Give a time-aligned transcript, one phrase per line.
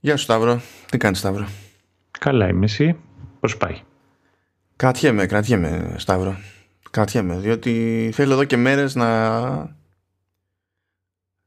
[0.00, 1.48] Γεια σου Σταύρο, τι κάνεις Σταύρο;
[2.18, 2.96] Καλά είμαι εσύ,
[3.40, 3.80] πώς πάει;
[4.76, 6.36] Κρατιέμαι, κρατιέμαι Σταύρο
[6.90, 9.38] Κρατιέμαι, διότι θέλω εδώ και μέρες να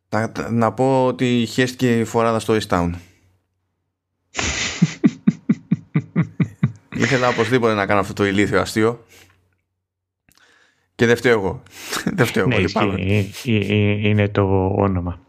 [0.10, 2.92] να, να πω ότι χέστηκε η φοράδα στο East Town
[6.96, 9.06] Ήθελα οπωσδήποτε να κάνω αυτό το ηλίθιο αστείο
[10.96, 11.64] και δεν φταίω εγώ.
[12.18, 12.96] δεν φταίω ναι, εγώ.
[14.08, 15.20] Είναι το όνομα.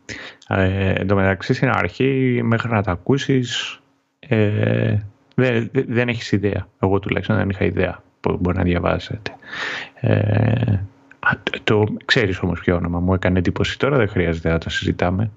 [0.51, 3.81] Ε, εν τω μεταξύ στην αρχή μέχρι να τα ακούσεις.
[4.19, 4.97] Ε,
[5.35, 6.67] δεν, δεν έχεις ιδέα.
[6.81, 9.37] Εγώ τουλάχιστον δεν είχα ιδέα που μπορεί να διαβάσετε.
[9.95, 10.79] Ε,
[11.65, 15.31] το ξέρεις όμως ποιο όνομα μου έκανε εντύπωση τώρα δεν χρειάζεται να το συζητάμε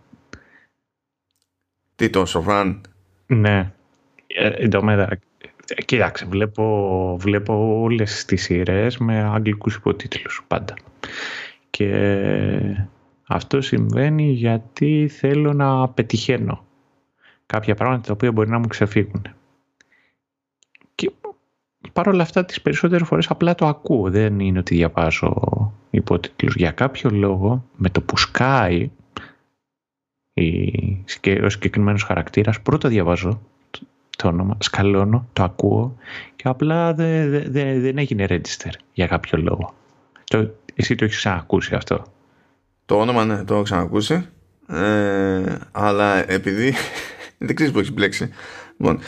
[1.96, 2.82] τι το Σοφράν;
[3.26, 3.72] Ναι
[4.28, 5.28] ε, εν τω μεταξύ
[5.86, 10.74] Κοίταξε, βλέπω, βλέπω όλες τις σειρές με αγγλικούς υποτίτλους πάντα.
[11.70, 11.88] Και
[13.28, 16.66] αυτό συμβαίνει γιατί θέλω να πετυχαίνω
[17.46, 19.22] κάποια πράγματα τα οποία μπορεί να μου ξεφύγουν.
[20.96, 21.12] Και
[21.94, 24.10] παρόλα αυτά τις περισσότερες φορές απλά το ακούω.
[24.10, 25.34] Δεν είναι ότι διαβάζω
[25.90, 26.56] υπότιτλους.
[26.56, 28.92] Για κάποιο λόγο με το που σκάει
[31.44, 33.42] ο συγκεκριμένος χαρακτήρας πρώτα διαβάζω
[34.18, 35.98] το όνομα, σκαλώνω, το ακούω
[36.36, 39.74] και απλά δεν δε, δεν έγινε register για κάποιο λόγο.
[40.24, 42.04] Το, εσύ το έχεις ξανακούσει αυτό;
[42.86, 44.26] Το όνομα ναι, το έχω ξανακούσει.
[44.68, 46.74] Ε, αλλά επειδή
[47.46, 48.30] δεν ξέρεις που έχεις μπλέξει.
[48.78, 49.00] Λοιπόν,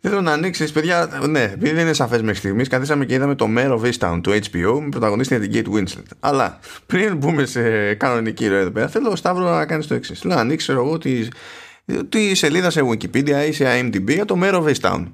[0.00, 1.08] θέλω να ανοίξεις, παιδιά.
[1.28, 4.30] Ναι, επειδή δεν είναι σαφές μέχρι στιγμής, καθίσαμε και είδαμε το Mare of Easttown του
[4.30, 6.06] HBO με πρωταγωνίστρια την Kate Winslet.
[6.20, 10.20] Αλλά πριν μπούμε σε κανονική ροή εδώ πέρα, θέλω ο Σταύρο να κάνεις το εξής.
[10.20, 11.28] Θέλω να ανοίξεις, εγώ, τη,
[12.08, 15.04] τη σελίδα σε Wikipedia ή σε IMDb για το Mare of Easttown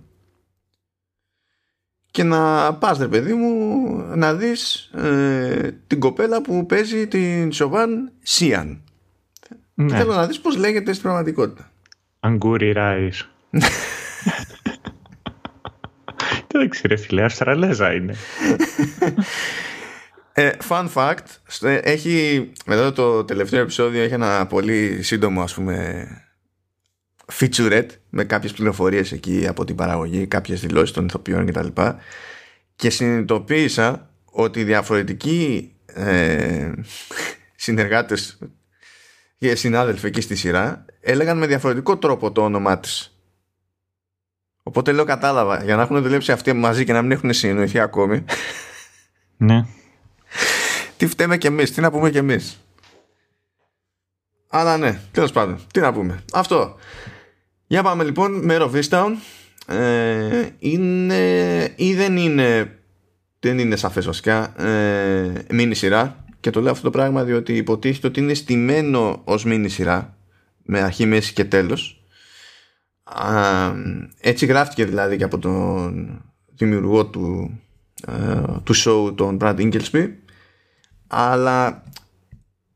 [2.14, 8.12] και να πας ρε παιδί μου να δεις ε, την κοπέλα που παίζει την Σοβάν
[8.22, 8.82] Σίαν.
[9.74, 9.96] Ναι.
[9.96, 11.70] θέλω να δεις πως λέγεται στην πραγματικότητα.
[12.20, 13.30] Αγκούρι Ράις.
[16.52, 18.14] Δεν ξέρω φίλε, Αυστραλέζα είναι.
[20.36, 21.26] Ε, Fun fact
[21.62, 26.06] έχει, μετά το τελευταίο επεισόδιο έχει ένα πολύ σύντομο ας πούμε
[27.32, 31.66] featurette με κάποιες πληροφορίες εκεί από την παραγωγή, κάποιες δηλώσεις των ηθοποιών κτλ.
[31.66, 31.92] Και,
[32.76, 36.72] και συνειδητοποίησα ότι διαφορετικοί ε,
[37.54, 38.38] συνεργάτες
[39.38, 43.18] και συνάδελφοι εκεί στη σειρά έλεγαν με διαφορετικό τρόπο το όνομά της.
[44.62, 48.24] Οπότε λέω κατάλαβα, για να έχουν δουλέψει αυτοί μαζί και να μην έχουν συνεννοηθεί ακόμη.
[49.36, 49.66] Ναι.
[50.96, 52.58] τι φταίμε κι εμείς, τι να πούμε κι εμείς.
[54.48, 56.24] Αλλά ναι, τέλος πάντων, τι να πούμε.
[56.32, 56.76] Αυτό.
[57.66, 59.12] Για πάμε λοιπόν με Rovistown.
[59.66, 62.78] Ε, είναι ή δεν είναι
[63.40, 66.24] δεν είναι σαφές βασικά ε, μίνι σειρά.
[66.40, 70.16] Και το λέω αυτό το πράγμα διότι υποτίθεται ότι είναι στημένο ως μίνι σειρά
[70.62, 72.04] με αρχή, μέση και τέλος.
[74.20, 76.22] Έτσι γράφτηκε δηλαδή και από τον
[76.54, 77.58] δημιουργό του,
[78.06, 80.08] ε, του show τον Brad Inglesby
[81.06, 81.82] αλλά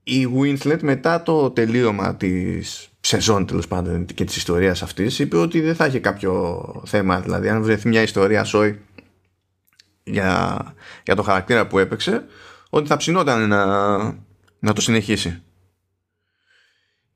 [0.02, 5.60] η Winslet μετά το τελείωμα της σεζόν τέλος πάντων και της ιστορίας αυτής είπε ότι
[5.60, 7.20] δεν θα έχει κάποιο θέμα.
[7.20, 8.80] Δηλαδή αν βρεθεί μια ιστορία σόι
[10.04, 10.58] για,
[11.04, 12.24] για το χαρακτήρα που έπαιξε
[12.70, 13.96] ότι θα ψινόταν να,
[14.58, 15.42] να το συνεχίσει.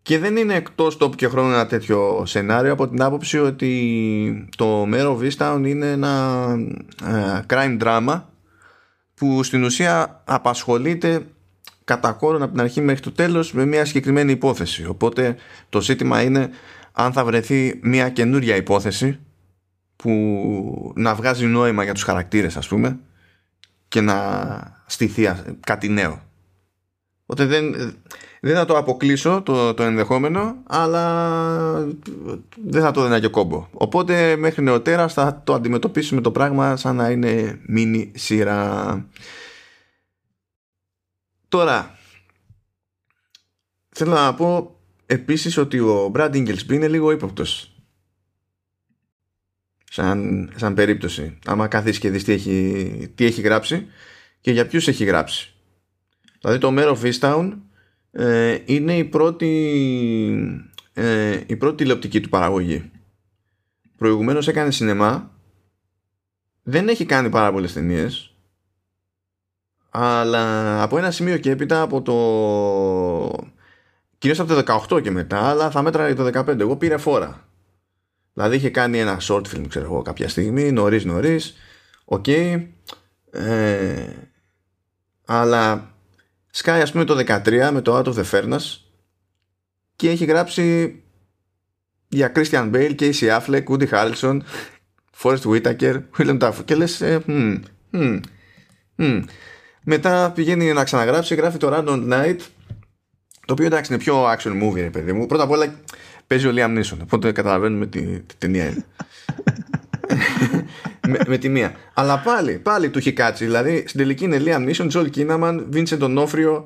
[0.02, 4.66] Και δεν είναι εκτός τόπου και χρόνου ένα τέτοιο σενάριο από την άποψη ότι το
[4.66, 6.47] μέρο Vistown είναι ένα
[7.04, 8.22] ε, crime drama
[9.14, 11.26] που στην ουσία απασχολείται
[11.84, 14.87] κατά κόρον από την αρχή μέχρι το τέλος με μια συγκεκριμένη υπόθεση.
[14.87, 15.37] Οπότε
[15.69, 16.50] το ζήτημα είναι
[16.93, 19.19] αν θα βρεθεί μια καινούρια υπόθεση
[19.97, 22.98] που να βγάζει νόημα για τους χαρακτήρες ας πούμε
[23.88, 26.22] και να στηθεί κάτι νέο.
[27.26, 27.75] Οπότε δεν,
[28.41, 31.04] δεν θα το αποκλείσω το, το ενδεχόμενο αλλά
[32.64, 33.69] δεν θα το δίνω και κόμπο.
[33.72, 39.06] Οπότε μέχρι νεοτέρας θα το αντιμετωπίσουμε το πράγμα σαν να είναι μίνι σειρά.
[41.52, 41.98] Τώρα,
[43.88, 47.74] θέλω να πω επίσης ότι ο Brad Inglesby είναι λίγο ύποπτος.
[49.90, 51.38] Σαν, σαν περίπτωση.
[51.44, 53.87] Άμα καθίσει και δεις τι έχει, τι έχει γράψει
[54.40, 55.54] και για ποιους έχει γράψει.
[56.40, 57.58] Δηλαδή το Mare of Easttown
[58.10, 59.50] ε, είναι η πρώτη,
[60.93, 62.90] ε, η πρώτη τηλεοπτική του παραγωγή.
[63.96, 65.38] Προηγουμένως έκανε σινεμά.
[66.62, 68.31] Δεν έχει κάνει πάρα πολλές ταινίες
[69.94, 73.48] αλλά από ένα σημείο και έπειτα από το
[74.18, 77.48] κυρίως από το 18 και μετά αλλά θα μέτρα το 15 εγώ πήρε φόρα
[78.32, 81.54] δηλαδή είχε κάνει ένα short film ξέρω εγώ κάποια στιγμή νωρίς νωρίς
[82.04, 82.66] OK okay,
[83.30, 84.06] ε,
[85.24, 85.94] αλλά
[86.50, 88.78] σκάει ας πούμε το 13 με το Out of the Furnace
[89.96, 90.96] και έχει γράψει
[92.12, 94.40] για Christian Bale, Casey Affleck, Woody Harrelson,
[95.22, 96.64] Forrest Whitaker, William Dafoe.
[96.64, 97.60] Και λες, ε, hm,
[97.92, 98.20] hm,
[98.98, 99.22] hm.
[99.84, 102.38] Μετά πηγαίνει να ξαναγράψει, γράφει το Random Night,
[103.46, 105.26] το οποίο εντάξει είναι πιο action movie, ρε παιδί μου.
[105.26, 105.75] Πρώτα απ' όλα
[106.26, 108.84] παίζει ο Liam Neeson, οπότε καταλαβαίνουμε τι, τι ταινία είναι.
[111.08, 111.75] με, με τη μία.
[111.94, 113.44] Αλλά πάλι, πάλι του έχει κάτσει.
[113.44, 116.62] Δηλαδή στην τελική είναι Liam Neeson, Joel Kinnaman, Vincent D'Onofrio,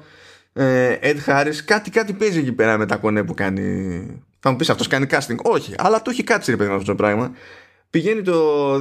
[0.53, 1.55] ε, Ed Harris.
[1.65, 4.23] Κάτι, κάτι παίζει εκεί πέρα με τα κονέ που κάνει.
[4.41, 5.37] Θα μου πεις αυτός κάνει casting.
[5.43, 7.33] Όχι, αλλά του έχει κάτσει ρε παιδί αυτό το πράγμα.
[7.91, 8.81] Πηγαίνει το 2018,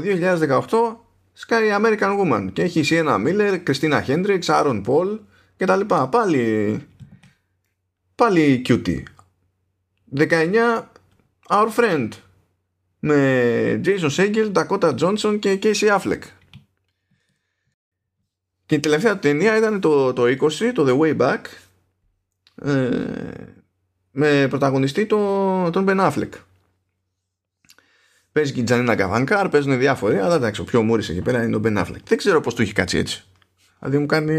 [1.37, 5.19] σκάει American Woman και έχει Sienna Miller, Christina Hendricks, Aaron Paul
[5.57, 5.81] κτλ.
[6.09, 6.87] Πάλι.
[8.15, 9.03] Πάλι cutie.
[10.17, 10.81] 19
[11.49, 12.09] Our Friend
[12.99, 16.21] με Jason Segel, Dakota Johnson και Casey Affleck.
[18.65, 21.41] Και η τελευταία ταινία ήταν το, το 20, το The Way Back
[22.55, 23.31] ε,
[24.11, 26.29] με πρωταγωνιστή το, τον Ben Affleck.
[28.35, 31.55] Παίζει και η Τζανίνα Καβανκάρ, παίζουν διάφοροι, αλλά εντάξει, ο πιο μούρισε εκεί πέρα είναι
[31.55, 32.03] ο Ben Affleck.
[32.07, 33.23] Δεν ξέρω πώς του έχει κάτσει έτσι.
[33.79, 34.33] Δηλαδή μου κάνει,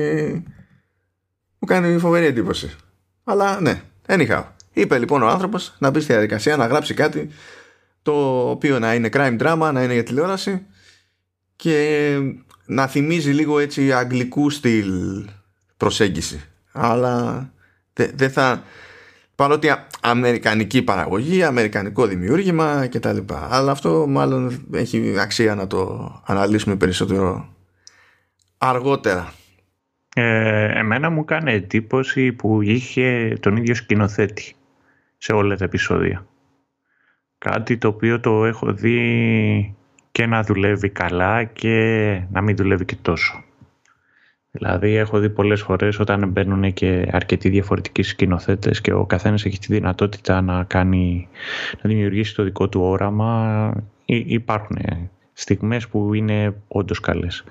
[1.58, 2.76] μου κάνει φοβερή εντύπωση.
[3.24, 4.44] Αλλά ναι, anyhow.
[4.72, 7.28] Είπε λοιπόν ο άνθρωπος να μπει στη διαδικασία να γράψει κάτι
[8.02, 8.12] το
[8.50, 10.66] οποίο να είναι crime drama, να είναι για τηλεόραση
[11.56, 12.18] και
[12.66, 15.24] να θυμίζει λίγο έτσι αγγλικού στυλ
[15.76, 16.44] προσέγγιση.
[16.72, 17.50] Αλλά
[17.92, 18.62] δεν θα...
[19.36, 19.68] Παρότι
[20.00, 23.18] αμερικανική παραγωγή, αμερικανικό δημιούργημα κτλ.
[23.50, 27.48] Αλλά αυτό μάλλον έχει αξία να το αναλύσουμε περισσότερο
[28.58, 29.32] αργότερα.
[30.14, 34.54] Ε, εμένα μου κάνει εντύπωση που είχε τον ίδιο σκηνοθέτη
[35.18, 36.26] σε όλα τα επεισόδια.
[37.38, 39.76] Κάτι το οποίο το έχω δει
[40.12, 41.76] και να δουλεύει καλά και
[42.30, 43.44] να μην δουλεύει και τόσο.
[44.56, 49.58] Δηλαδή έχω δει πολλές φορές όταν μπαίνουν και αρκετοί διαφορετικοί σκηνοθέτες και ο καθένας έχει
[49.58, 51.28] τη δυνατότητα να, κάνει,
[51.82, 53.72] να δημιουργήσει το δικό του όραμα.
[54.04, 54.78] Υπάρχουν
[55.32, 57.44] στιγμές που είναι όντως καλές.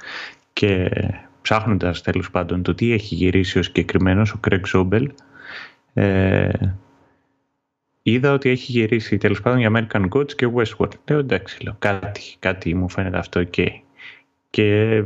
[0.53, 0.89] Και
[1.41, 5.11] ψάχνοντας τέλος πάντων το τι έχει γυρίσει ο συγκεκριμένος ο Κρέγκ Ζόμπελ
[5.93, 6.49] ε,
[8.01, 10.91] είδα ότι έχει γυρίσει τέλος πάντων για American Gods και Westworld.
[11.09, 13.67] Λέω εντάξει, λέω, κάτι, κάτι μου φαίνεται αυτό ok.
[14.55, 15.03] Και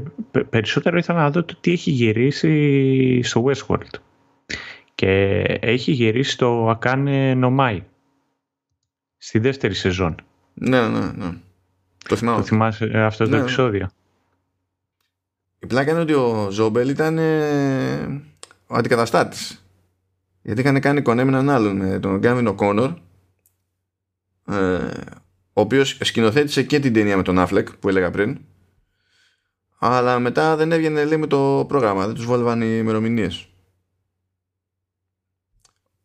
[0.49, 3.99] περισσότερο ήθελα να δω το τι έχει γυρίσει στο Westworld.
[4.95, 7.79] Και έχει γυρίσει το Akane no Mai.
[9.17, 10.15] Στη δεύτερη σεζόν.
[10.53, 11.33] Ναι, ναι, ναι.
[12.07, 12.37] Το θυμάμαι.
[12.37, 13.41] Το θυμάσαι αυτό το ναι, ναι.
[13.41, 13.89] επεισόδιο.
[15.59, 18.21] Η πλάκα είναι ότι ο Ζόμπελ ήταν ε,
[18.67, 19.65] ο αντικαταστάτης
[20.41, 22.93] γιατί είχαν κάνει κονέ με έναν άλλον με τον Γκάμιν Οκόνορ
[24.49, 24.55] ε,
[25.53, 28.39] ο οποίος σκηνοθέτησε και την ταινία με τον Αφλεκ που έλεγα πριν
[29.79, 33.47] αλλά μετά δεν έβγαινε λέει με το πρόγραμμα δεν τους βόλευαν οι ημερομηνίες.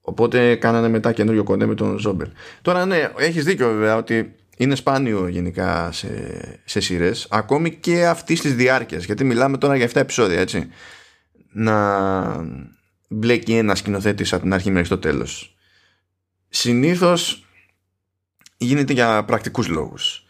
[0.01, 2.29] οπότε κάνανε μετά καινούριο κονέ με τον Ζόμπελ
[2.63, 6.09] τώρα ναι έχεις δίκιο βέβαια ότι είναι σπάνιο γενικά σε,
[6.65, 9.05] σε σειρές, ακόμη και αυτής της διάρκειας.
[9.05, 10.69] Γιατί μιλάμε τώρα για 7 επεισόδια, έτσι.
[11.53, 12.47] Να,
[13.09, 15.57] μπλέκει ένας σκηνοθέτης από την αρχή μέχρι το τέλος.
[16.49, 17.47] Συνήθως
[18.57, 20.24] γίνεται για πρακτικούς λόγους.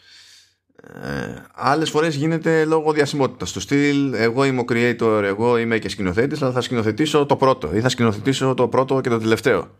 [1.02, 4.12] Ε, άλλες φορές γίνεται λόγω διασημότητας του στυλ.
[4.12, 7.88] Εγώ είμαι ο creator, εγώ είμαι και σκηνοθέτης αλλά θα σκηνοθετήσω το πρώτο ή θα
[7.88, 9.70] σκηνοθετήσω το πρώτο και το τελευταίο.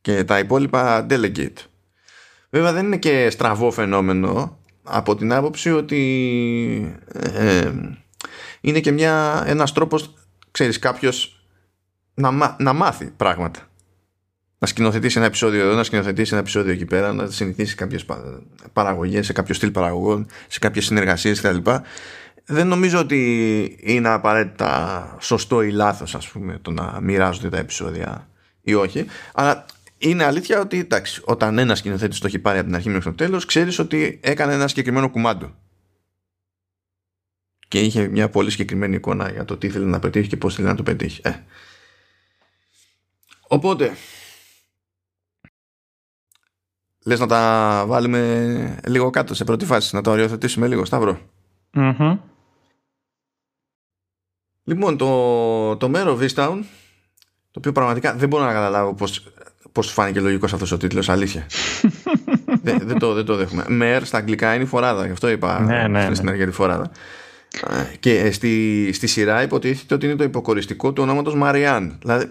[0.00, 1.58] Και τα υπόλοιπα delegate.
[2.50, 7.72] Βέβαια δεν είναι και στραβό φαινόμενο από την άποψη ότι ε, ε
[8.60, 10.14] είναι και μια, ένας τρόπος
[10.50, 11.42] ξέρεις κάποιος
[12.14, 13.67] να, να μάθει πράγματα.
[14.58, 18.04] Να σκηνοθετήσει ένα επεισόδιο εδώ, να σκηνοθετήσει ένα επεισόδιο εκεί πέρα, να συνηθίσεις κάποιες
[18.72, 21.70] παραγωγές, σε κάποιο στυλ παραγωγών, σε κάποιες συνεργασίες κτλ.
[22.44, 28.28] Δεν νομίζω ότι είναι απαραίτητα σωστό ή λάθος, ας πούμε, το να μοιράζονται τα επεισόδια
[28.62, 29.06] ή όχι.
[29.34, 29.66] Αλλά
[29.98, 33.16] είναι αλήθεια ότι εντάξει, όταν ένα σκηνοθέτης το έχει πάρει από την αρχή μέχρι το
[33.16, 35.54] τέλος, ξέρεις ότι έκανε ένα συγκεκριμένο κουμάντο.
[37.68, 40.66] Και είχε μια πολύ συγκεκριμένη εικόνα για το τι ήθελε να πετύχει και πώς θέλει
[40.66, 41.20] να το πετύχει.
[41.24, 41.32] Ε,
[43.48, 43.96] Οπότε,
[47.04, 51.18] λες να τα βάλουμε λίγο κάτω σε πρώτη φάση, να τα οριοθετήσουμε λίγο, Σταύρο.
[54.64, 56.58] Λοιπόν, το, το μέρο Vistown,
[57.50, 59.32] το οποίο πραγματικά δεν μπορώ να καταλάβω πώς,
[59.72, 61.46] πώς φάνηκε λογικός αυτός ο τίτλος, αλήθεια.
[62.62, 63.64] δεν, δεν, το, δεν το δέχομαι.
[63.68, 66.30] Μέρ στα αγγλικά είναι η φοράδα, γι' αυτό είπα ναι, ναι, στην ναι.
[66.30, 66.90] αρχή τη φοράδα.
[68.00, 71.98] Και ε, στη, στη σειρά υποτίθεται ότι είναι το υποκοριστικό του ονόματος Μαριάν.
[72.00, 72.30] Δηλαδή,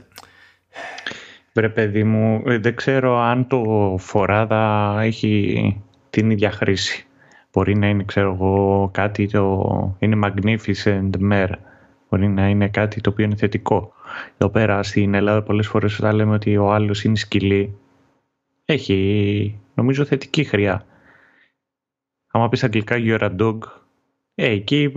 [1.57, 7.05] Βρε παιδί μου, ε, δεν ξέρω αν το φοράδα έχει την ίδια χρήση.
[7.51, 9.95] Μπορεί να είναι, ξέρω εγώ, κάτι το...
[9.99, 11.49] είναι magnificent mer.
[12.09, 13.93] Μπορεί να είναι κάτι το οποίο είναι θετικό.
[14.37, 17.77] Εδώ πέρα στην Ελλάδα πολλές φορές όταν λέμε ότι ο άλλος είναι σκυλή,
[18.65, 20.85] έχει νομίζω θετική χρειά.
[22.31, 23.57] Αν πεις αγγλικά you're a dog,
[24.35, 24.91] ε, εκεί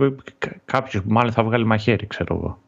[0.65, 2.61] κάποιος μάλλον θα βγάλει μαχαίρι, ξέρω εγώ.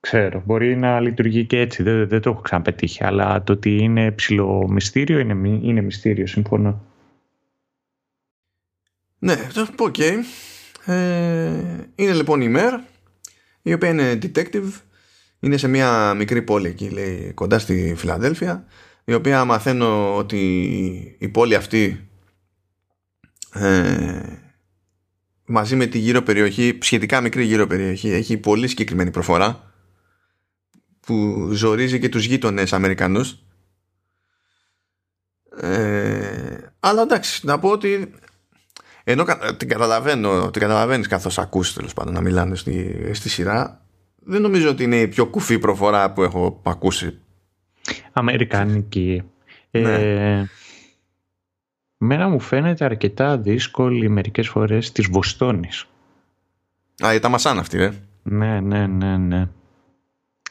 [0.00, 4.10] Ξέρω, μπορεί να λειτουργεί και έτσι, δεν, δεν το έχω ξαναπετύχει, αλλά το ότι είναι
[4.10, 6.84] ψηλό μυστήριο είναι, είναι μυστήριο, συμφωνώ.
[9.18, 9.36] Ναι,
[9.78, 9.94] OK.
[9.98, 10.14] Okay.
[10.84, 11.52] Ε,
[11.94, 12.80] είναι λοιπόν η Μέρ,
[13.62, 14.72] η οποία είναι detective,
[15.40, 18.64] είναι σε μια μικρή πόλη εκεί, λέει, κοντά στη Φιλαδέλφια,
[19.04, 22.08] η οποία μαθαίνω ότι η πόλη αυτή
[23.54, 24.20] ε,
[25.44, 29.69] μαζί με τη γύρω περιοχή, σχετικά μικρή γύρω περιοχή, έχει πολύ συγκεκριμένη προφορά
[31.10, 33.38] που ζορίζει και τους γείτονες Αμερικανούς.
[35.60, 38.14] Ε, αλλά εντάξει, να πω ότι
[39.04, 39.24] ενώ
[39.56, 43.84] την καταλαβαίνω, την καταλαβαίνεις καθώς ακούς τέλος πάντων να μιλάνε στη, στη σειρά,
[44.16, 47.18] δεν νομίζω ότι είναι η πιο κουφή προφορά που έχω ακούσει.
[48.12, 49.22] Αμερικανική.
[49.70, 49.94] Ναι.
[49.94, 50.48] Ε,
[52.02, 55.86] Μένα μου φαίνεται αρκετά δύσκολη μερικές φορές της Βοστόνης.
[57.06, 57.92] Α, ήταν μασάν αυτή, ε.
[58.22, 59.48] Ναι, ναι, ναι, ναι.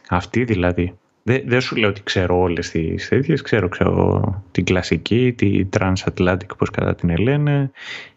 [0.10, 0.98] Αυτή δηλαδή.
[1.24, 3.42] Δεν, δεν σου λέω ότι ξέρω όλες τις τέτοιες.
[3.42, 7.72] Ξέρω, ξέρω την κλασική, τη Transatlantic, όπως κατά την λένε.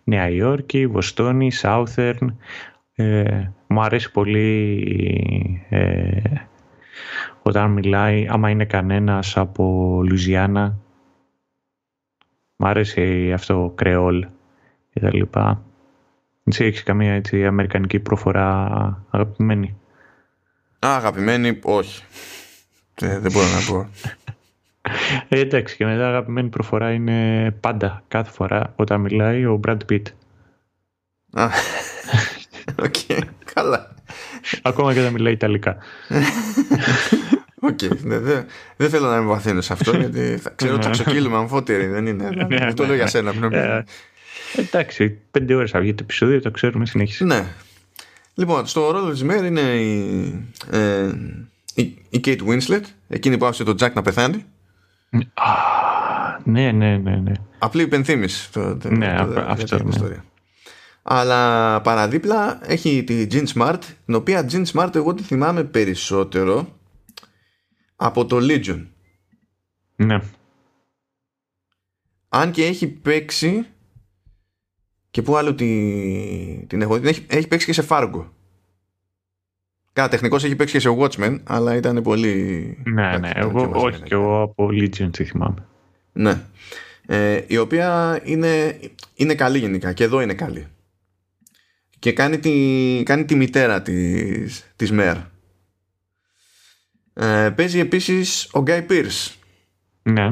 [0.04, 2.26] Νέα Υόρκη, Βοστόνη, Southern.
[2.94, 6.20] Ε, μου αρέσει πολύ ε,
[7.42, 10.82] όταν μιλάει, άμα είναι κανένας από Λουζιάννα
[12.64, 14.26] Μ' αρέσει αυτό κρεόλ
[14.92, 15.62] και τα λοιπά.
[16.44, 18.68] Εσύ έχεις καμία έτσι αμερικανική προφορά
[19.10, 19.76] αγαπημένη.
[20.86, 22.02] Α, αγαπημένη, όχι.
[22.94, 23.88] Ε, δεν μπορώ να πω.
[25.28, 30.02] Ε, εντάξει, και μετά αγαπημένη προφορά είναι πάντα, κάθε φορά, όταν μιλάει ο Brad Pitt.
[31.32, 31.48] Α,
[32.82, 32.94] οκ,
[33.54, 33.94] καλά.
[34.62, 35.76] Ακόμα και όταν μιλάει Ιταλικά.
[37.60, 38.46] Οκ, ναι, δεν,
[38.76, 41.86] δεν θέλω να εμβαθύνω σε αυτό γιατί θα ξέρω ότι θα ξεκύλουμε αμφότεροι.
[41.86, 42.30] Δεν είναι.
[42.30, 43.32] Ναι, δεν το λέω για σένα.
[43.50, 43.84] Ε,
[44.56, 47.24] εντάξει, πέντε ώρες αυγεί το επεισόδιο, το ξέρουμε συνέχιση.
[47.24, 47.44] Ναι.
[48.34, 51.12] Λοιπόν, στο ρόλο τη Μέρ είναι η, ε,
[51.74, 54.44] η, η Kate Winslet, εκείνη που άφησε τον Τζακ να πεθάνει.
[56.44, 57.16] Ναι, ναι, ναι.
[57.16, 57.32] ναι.
[57.58, 58.52] Απλή υπενθύμηση.
[58.52, 59.82] Το, το, ναι, το, αυτό.
[59.82, 59.88] Ναι.
[59.88, 60.24] Ιστορία.
[61.02, 66.78] Αλλά παραδίπλα έχει τη Jean Smart, την οποία Jean Smart εγώ τη θυμάμαι περισσότερο
[67.96, 68.86] από το Legion.
[69.96, 70.20] Ναι.
[72.28, 73.66] Αν και έχει παίξει
[75.12, 75.66] και που άλλο τη,
[76.66, 78.24] την έχω έχει, έχει παίξει και σε Fargo.
[79.92, 82.76] Κάνα τεχνικός έχει παίξει και σε Watchmen, αλλά ήταν πολύ.
[82.84, 85.66] Ναι, ναι, εγώ, όχι και εγώ από Legion τη θυμάμαι.
[86.12, 86.42] Ναι.
[87.06, 88.80] Ε, η οποία είναι,
[89.14, 90.66] είναι καλή γενικά και εδώ είναι καλή.
[91.98, 95.16] Και κάνει τη, κάνει τη μητέρα της, της Μέρ.
[97.14, 99.38] Ε, παίζει επίσης ο Γκάι Πίρς.
[100.02, 100.26] Ναι.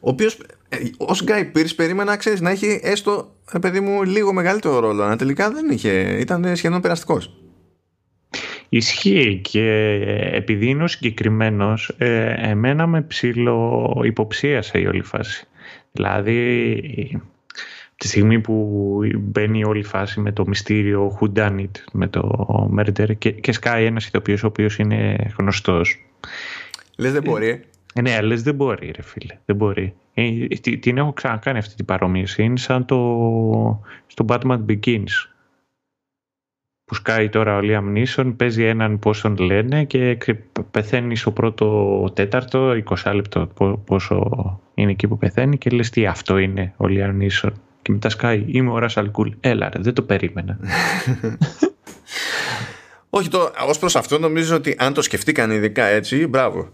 [0.00, 0.38] Ο οποίος
[0.72, 5.02] ε, ως Γκάι Πίρς περίμενα ξέρεις, να έχει έστω ε, παιδί μου λίγο μεγαλύτερο ρόλο
[5.02, 7.36] αλλά τελικά δεν είχε, ήταν σχεδόν περαστικός.
[8.68, 9.70] Ισχύει και
[10.32, 15.46] επειδή είναι ο συγκεκριμένος, ε, εμένα με ψηλό υποψίασε η όλη φάση.
[15.92, 17.20] Δηλαδή
[17.96, 22.46] τη στιγμή που μπαίνει όλη η φάση με το μυστήριο Who Done It, με το
[22.78, 26.04] Murder και, και σκάει ένας ηθοποιός ο οποίος είναι γνωστός.
[26.96, 27.64] Λες δεν μπορεί.
[27.94, 29.94] Ε, ναι, λες δεν μπορεί ρε φίλε, δεν μπορεί.
[30.14, 32.42] Ε, την έχω ξανακάνει αυτή την παρομοίωση.
[32.42, 32.96] Είναι σαν το
[34.06, 35.32] στο Batman Begins
[36.84, 40.18] που σκάει τώρα ο Liam Neeson, παίζει έναν πώς τον λένε και
[40.70, 42.70] πεθαίνει στο πρώτο τέταρτο,
[43.04, 43.48] 20 λεπτό
[43.84, 47.52] πόσο είναι εκεί που πεθαίνει και λες τι αυτό είναι ο Liam Neeson.
[47.82, 49.30] Και μετά σκάει, είμαι ο Ράσαλ Κουλ.
[49.40, 50.58] Έλα ρε, δεν το περίμενα.
[53.10, 56.68] Όχι, το, ως προς αυτό νομίζω ότι αν το σκεφτήκαν ειδικά έτσι, μπράβο.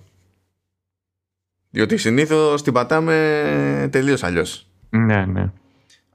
[1.70, 4.68] Διότι συνήθως την πατάμε τελείως αλλιώς.
[4.90, 5.52] Ναι, ναι.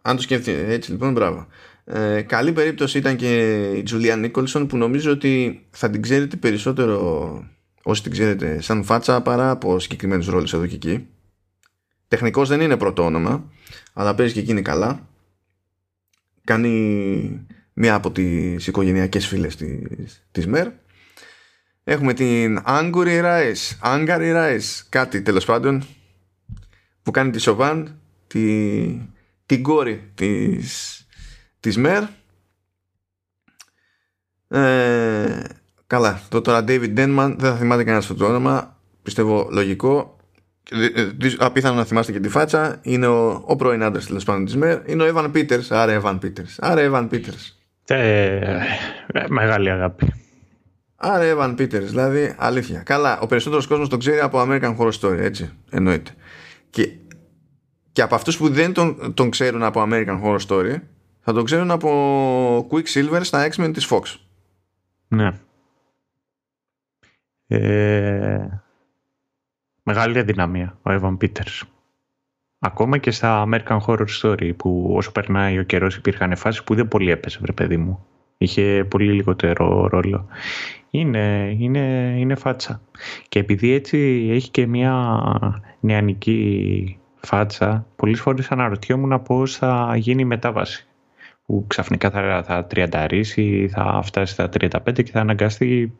[0.01, 1.47] Αν το σκεφτεί έτσι λοιπόν, μπράβο.
[1.85, 7.47] Ε, καλή περίπτωση ήταν και η Τζουλία Νίκολσον που νομίζω ότι θα την ξέρετε περισσότερο
[7.83, 11.07] όσοι την ξέρετε σαν φάτσα παρά από συγκεκριμένους ρόλους εδώ και εκεί.
[12.07, 13.51] Τεχνικός δεν είναι πρώτο όνομα
[13.93, 15.07] αλλά παίζει και εκείνη καλά
[16.43, 20.67] κάνει μία από τις οικογενειακές φίλες της, της ΜΕΡ
[21.83, 25.83] έχουμε την Angry Rice Angry Rice κάτι τέλος πάντων
[27.03, 28.85] που κάνει τη Σοβάν τη,
[29.45, 30.97] την κόρη της,
[31.59, 32.03] της ΜΕΡ.
[34.47, 35.43] Ε,
[35.87, 40.17] καλά το τώρα David Denman δεν θα θυμάται κανένας αυτό το όνομα πιστεύω λογικό.
[40.71, 42.79] Ε, απίθανο να θυμάστε και τη φάτσα.
[42.81, 44.89] Είναι ο, ο πρώην άντρας τέλος πάντων της ΜΕΡ.
[44.89, 45.65] Είναι ο Evan Peters.
[45.69, 46.55] Άρα Evan Peters.
[46.57, 47.51] Άρα Evan Peters.
[47.85, 48.57] Ε,
[49.27, 50.22] μεγάλη αγάπη
[51.03, 55.17] άρα Evan Peters δηλαδή αλήθεια καλά ο περισσότερος κόσμος το ξέρει από American Horror Story
[55.17, 56.11] έτσι εννοείται
[56.69, 56.89] Και,
[57.91, 60.75] και από αυτούς που δεν τον, τον ξέρουν από American Horror Story
[61.19, 64.01] θα τον ξέρουν από Quicksilver στα X-Men της Fox.
[65.07, 65.31] Ναι.
[67.47, 68.47] Ε,
[69.83, 71.61] μεγάλη αδυναμία ο Evan Peters.
[72.59, 76.87] Ακόμα και στα American Horror Story που όσο περνάει ο καιρός υπήρχαν φάσεις που δεν
[76.87, 78.05] πολύ έπαιζε βρε παιδί μου.
[78.37, 80.27] Είχε πολύ λιγότερο ρόλο.
[80.95, 82.81] Είναι, είναι, είναι φάτσα.
[83.29, 85.19] Και επειδή έτσι έχει και μια
[85.79, 90.87] νεανική φάτσα, πολλές φορές αναρωτιόμουν πώς θα γίνει η μετάβαση.
[91.45, 95.97] Που ξαφνικά θα, θα τριανταρίσει, θα φτάσει στα 35 και θα αναγκαστεί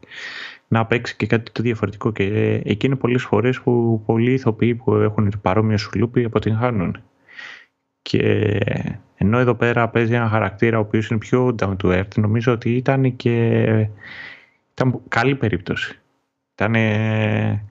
[0.68, 2.12] να παίξει και κάτι το διαφορετικό.
[2.12, 7.04] Και εκεί είναι πολλές φορές που πολλοί ηθοποιοί που έχουν παρόμοιο σουλούπι αποτυγχάνουν.
[8.02, 8.20] Και
[9.16, 12.76] ενώ εδώ πέρα παίζει ένα χαρακτήρα ο οποίος είναι πιο down to earth, νομίζω ότι
[12.76, 13.88] ήταν και
[14.74, 16.00] ήταν καλή περίπτωση.
[16.54, 16.76] Ήταν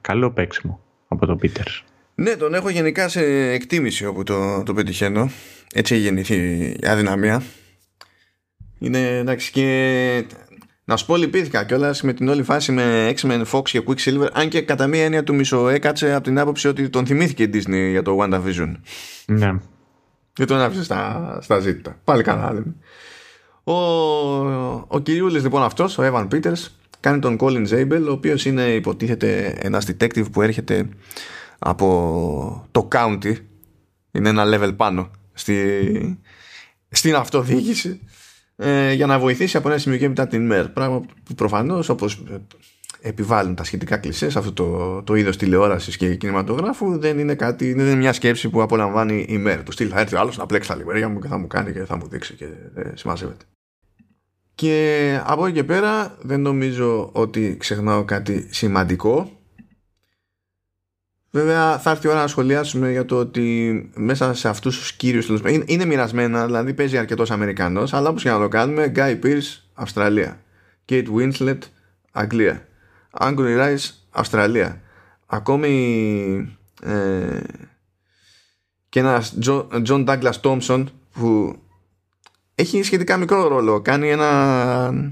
[0.00, 1.84] καλό παίξιμο από τον Πίτερς.
[2.14, 5.30] Ναι, τον έχω γενικά σε εκτίμηση όπου το, το πετυχαίνω.
[5.74, 6.34] Έτσι έχει γεννηθεί
[6.80, 7.42] η αδυναμία.
[8.78, 10.26] Είναι εντάξει και
[10.84, 14.48] να σου πω λυπήθηκα κιόλας με την όλη φάση με X-Men, Fox και Quicksilver αν
[14.48, 18.02] και κατά μία έννοια του μισοέκατσε από την άποψη ότι τον θυμήθηκε η Disney για
[18.02, 18.74] το WandaVision.
[19.26, 19.52] Ναι.
[20.32, 22.00] Και τον άφησε στα, στα ζήτητα.
[22.04, 22.74] Πάλι καλά λέμε.
[23.64, 23.72] Ο,
[24.86, 26.68] ο κυριούλης λοιπόν αυτός, ο Evan Peters,
[27.02, 30.88] κάνει τον Colin Zabel, ο οποίος είναι υποτίθεται ένας detective που έρχεται
[31.58, 33.34] από το county,
[34.10, 36.18] είναι ένα level πάνω στη,
[36.88, 38.00] στην αυτοδιοίκηση
[38.56, 40.68] ε, για να βοηθήσει από ένα σημείο και μετά την ΜΕΡ.
[40.68, 42.22] Πράγμα που προφανώς όπως
[43.00, 47.72] επιβάλλουν τα σχετικά κλισές σε αυτό το, το είδος τηλεόρασης και κινηματογράφου δεν είναι κάτι,
[47.72, 49.62] δεν είναι μια σκέψη που απολαμβάνει η ΜΕΡ.
[49.62, 51.84] Του στυλ θα έρθει άλλος να πλέξει τα λιβέρια μου και θα μου κάνει και
[51.84, 53.44] θα μου δείξει και ε, σημασεύεται.
[54.62, 59.40] Και από εκεί και πέρα δεν νομίζω ότι ξεχνάω κάτι σημαντικό.
[61.30, 65.26] Βέβαια θα έρθει η ώρα να σχολιάσουμε για το ότι μέσα σε αυτούς τους κύριους
[65.26, 69.60] είναι, είναι μοιρασμένα, δηλαδή παίζει αρκετός Αμερικανός, αλλά όπως και να το κάνουμε, Guy Pearce,
[69.74, 70.40] Αυστραλία,
[70.88, 71.58] Kate Winslet,
[72.12, 72.66] Αγγλία,
[73.10, 74.80] Angry Rice, Αυστραλία.
[75.26, 77.40] Ακόμη ε,
[78.88, 79.38] και ένας
[79.86, 81.56] John Douglas Thompson που
[82.62, 83.80] έχει σχετικά μικρό ρόλο.
[83.80, 85.10] Κάνει ένα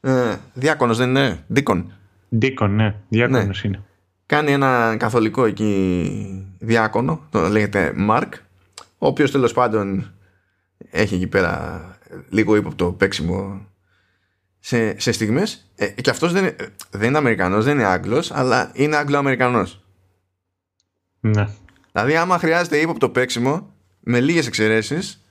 [0.00, 1.92] ε, διάκονος δεν είναι, δίκον.
[2.28, 3.68] Δίκον, ναι, διάκονος ναι.
[3.68, 3.84] είναι.
[4.26, 8.28] Κάνει ένα καθολικό εκεί διάκονο, το λέγεται Mark,
[8.98, 10.12] ο οποίος τέλος πάντων
[10.90, 11.82] έχει εκεί πέρα
[12.28, 13.66] λίγο ύποπτο παίξιμο
[14.58, 16.54] σε, σε στιγμές ε, και αυτός δεν,
[16.90, 19.84] δεν είναι Αμερικανός, δεν είναι Άγγλος αλλά είναι Άγγλο-Αμερικανός
[21.20, 21.48] ναι.
[21.92, 25.21] δηλαδή άμα χρειάζεται ύποπτο παίξιμο με λίγες εξαιρέσεις ε, ε,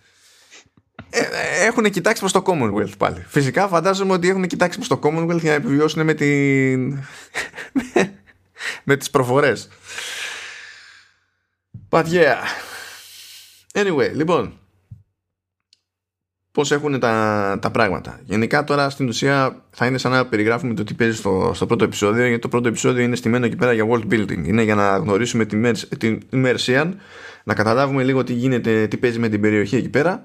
[1.61, 3.25] έχουν κοιτάξει προς το Commonwealth πάλι.
[3.27, 7.03] Φυσικά φαντάζομαι ότι έχουν κοιτάξει προς το Commonwealth για να επιβιώσουν με, την...
[8.83, 9.67] με τις προφορές.
[11.89, 12.35] But yeah.
[13.73, 14.55] Anyway, λοιπόν.
[16.51, 18.19] Πώς έχουν τα, τα πράγματα.
[18.23, 21.83] Γενικά τώρα στην ουσία θα είναι σαν να περιγράφουμε το τι παίζει στο, στο πρώτο
[21.83, 24.43] επεισόδιο γιατί το πρώτο επεισόδιο είναι στημένο εκεί πέρα για world building.
[24.45, 26.93] Είναι για να γνωρίσουμε τη, την Mercian,
[27.43, 30.23] να καταλάβουμε λίγο τι γίνεται, τι παίζει με την περιοχή εκεί πέρα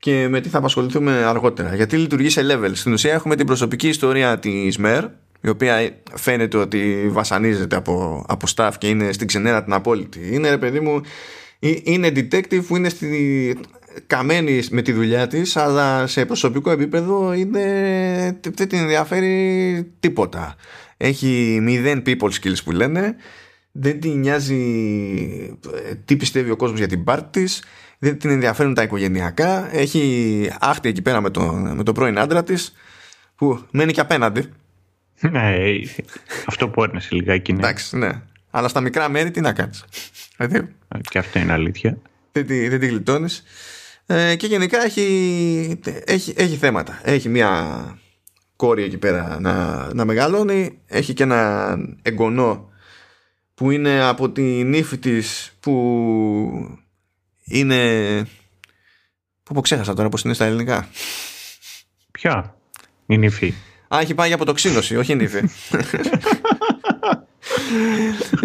[0.00, 1.74] και με τι θα απασχοληθούμε αργότερα.
[1.74, 2.70] Γιατί λειτουργεί σε level.
[2.72, 5.08] Στην ουσία έχουμε την προσωπική ιστορία της Mer
[5.40, 10.34] η οποία φαίνεται ότι βασανίζεται από, από staff και είναι στην ξενέρα την απόλυτη.
[10.34, 11.00] Είναι ρε παιδί μου
[11.82, 13.58] είναι detective που είναι στη,
[14.06, 17.60] καμένη με τη δουλειά της αλλά σε προσωπικό επίπεδο είναι,
[18.54, 20.56] δεν την ενδιαφέρει τίποτα
[20.96, 23.16] έχει μηδέν people skills που λένε
[23.72, 24.62] δεν την νοιάζει
[25.74, 27.62] ε, τι πιστεύει ο κόσμος για την πάρτη της
[28.02, 32.44] δεν την ενδιαφέρουν τα οικογενειακά έχει άχτη εκεί πέρα με τον, με τον πρώην άντρα
[32.44, 32.72] της
[33.36, 34.48] που μένει και απέναντι
[35.20, 35.56] ναι,
[36.46, 37.58] αυτό που έρνεσαι λιγάκι ναι.
[37.58, 38.10] Εντάξει, ναι.
[38.50, 39.84] Αλλά στα μικρά μέρη τι να κάνεις.
[41.10, 41.98] Και αυτό είναι αλήθεια.
[42.32, 43.42] Δεν τη, δεν τη γλιτώνεις.
[44.06, 47.00] Ε, και γενικά έχει, έχει, έχει θέματα.
[47.02, 47.80] Έχει μια
[48.56, 50.78] κόρη εκεί πέρα να, να μεγαλώνει.
[50.86, 52.70] Έχει και ένα εγγονό
[53.54, 56.78] που είναι από την ύφη της που
[57.50, 58.22] είναι...
[59.42, 60.88] Πού πω ξέχασα τώρα πώς είναι στα ελληνικά;
[62.10, 62.56] Ποια;
[63.06, 63.54] Είναι η ύφη.
[63.94, 65.40] Α, έχει πάει από το ξύνωση, όχι η ύφη.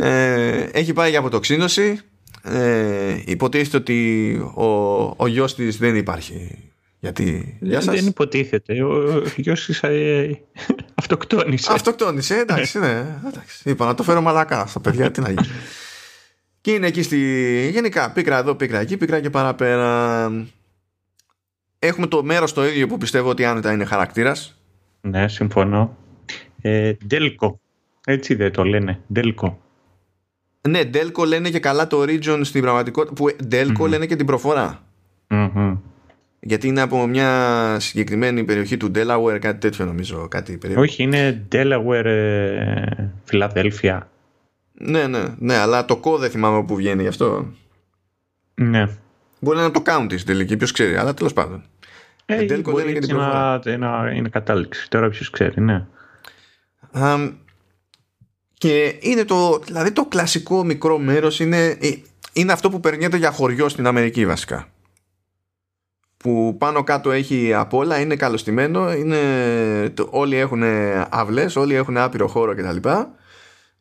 [0.01, 1.99] ε, έχει πάει για αποτοξίνωση
[2.43, 4.65] ε, υποτίθεται ότι ο,
[5.17, 6.65] ο γιος της δεν υπάρχει
[6.99, 7.95] γιατί, γεια σας.
[7.95, 8.83] Δεν υποτίθεται.
[8.83, 10.39] Ο γιος της ε,
[10.95, 11.71] αυτοκτόνησε.
[11.73, 13.05] Αυτοκτόνησε, εντάξει, ναι.
[13.27, 13.69] Εντάξει.
[13.69, 15.47] Είπα να το φέρω μαλακά στα παιδιά, τι να γίνει.
[16.65, 17.17] Και είναι εκεί στη...
[17.71, 20.31] Γενικά, πίκρα εδώ, πίκρα εκεί, πίκρα και παραπέρα.
[21.79, 24.61] Έχουμε το μέρος το ίδιο που πιστεύω ότι άνετα είναι χαρακτήρας.
[25.01, 25.97] Ναι, συμφωνώ.
[26.61, 27.59] Ε, Ντέλκο.
[28.05, 28.99] Έτσι δεν το λένε.
[29.13, 29.59] Ντέλκο.
[30.69, 33.13] Ναι, Delco λένε και καλά το region στην πραγματικότητα.
[33.13, 34.83] Που Delco λένε και την προφορά.
[36.39, 37.29] Γιατί είναι από μια
[37.79, 40.27] συγκεκριμένη περιοχή του Delaware, κάτι τέτοιο νομίζω.
[40.27, 42.05] Κάτι Όχι, είναι Delaware,
[43.23, 44.09] Φιλαδέλφια.
[44.79, 47.53] Ε, ναι, ναι, ναι, αλλά το κό δεν θυμάμαι που βγαίνει γι' αυτό.
[48.55, 48.89] Ναι.
[49.39, 51.63] Μπορεί να είναι το county στην τελική, ποιος ξέρει, αλλά τέλος πάντων.
[52.25, 54.89] Ε, ε μπορεί και την να, να είναι κατάληξη.
[54.89, 55.85] Τώρα ποιος ξέρει, ναι.
[56.93, 57.33] Um,
[58.53, 61.89] και είναι το, δηλαδή το κλασικό μικρό μέρος είναι, ε,
[62.33, 64.67] είναι αυτό που περνιέται για χωριό στην Αμερική βασικά
[66.25, 69.17] που πάνω κάτω έχει απ' όλα, είναι καλωστημένο, είναι,
[70.09, 70.63] όλοι έχουν
[71.09, 72.89] αυλές, όλοι έχουν άπειρο χώρο κτλ.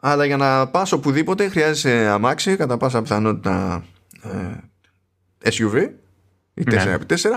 [0.07, 3.85] Αλλά για να πας οπουδήποτε χρειάζεσαι αμάξι, κατά πάσα πιθανότητα
[4.23, 5.89] ε, SUV
[6.55, 7.31] ή 4x4.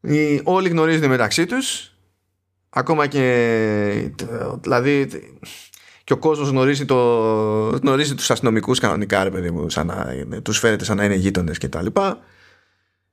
[0.00, 0.16] Ναι.
[0.44, 1.94] όλοι γνωρίζονται μεταξύ τους,
[2.68, 4.10] ακόμα και
[4.60, 5.08] δηλαδή
[6.04, 6.96] και ο κόσμος γνωρίζει, το,
[7.82, 11.58] γνωρίζει τους αστυνομικούς κανονικά ρε παιδί μου, σαν να, τους φέρεται σαν να είναι γείτονες
[11.58, 12.18] και τα λοιπά.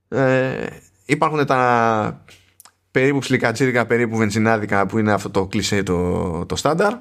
[0.07, 0.65] Ε,
[1.05, 2.23] υπάρχουν τα
[2.91, 6.93] περίπου ψιλικατσίρικα, περίπου βενζινάδικα που είναι αυτό το κλισέ το, το στάνταρ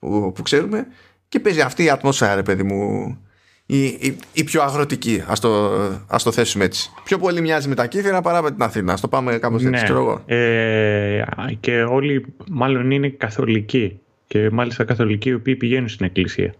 [0.00, 0.86] που, που ξέρουμε
[1.28, 3.18] και παίζει αυτή η ατμόσφαιρα ρε παιδί μου
[3.66, 7.74] η, η, η, πιο αγροτική ας το, ας το θέσουμε έτσι πιο πολύ μοιάζει με
[7.74, 9.82] τα Κύθυρα παρά με την Αθήνα ας το πάμε κάπως έτσι ναι.
[9.82, 11.22] ξέρω εγώ ε,
[11.60, 16.54] και όλοι μάλλον είναι καθολικοί και μάλιστα καθολικοί οι οποίοι πηγαίνουν στην εκκλησία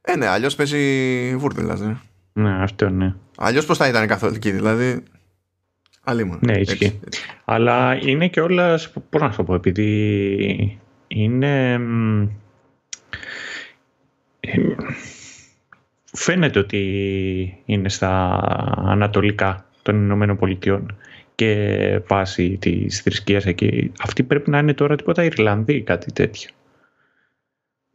[0.00, 1.96] ε ναι αλλιώς παίζει βούρδελας ναι.
[2.32, 5.02] ναι αυτό ναι Αλλιώς πώς θα ήταν καθολική, δηλαδή.
[6.04, 6.38] Αλλήμον.
[6.40, 7.00] Ναι, ισχύει.
[7.44, 8.92] Αλλά είναι και όλας.
[9.10, 11.80] Πώς να σου το πω, επειδή είναι.
[16.12, 18.40] Φαίνεται ότι είναι στα
[18.76, 20.96] ανατολικά των Ηνωμένων Πολιτειών
[21.34, 23.92] και πάση της θρησκείας εκεί.
[24.02, 26.50] Αυτοί πρέπει να είναι τώρα τίποτα Ιρλανδοί ή κάτι τέτοιο.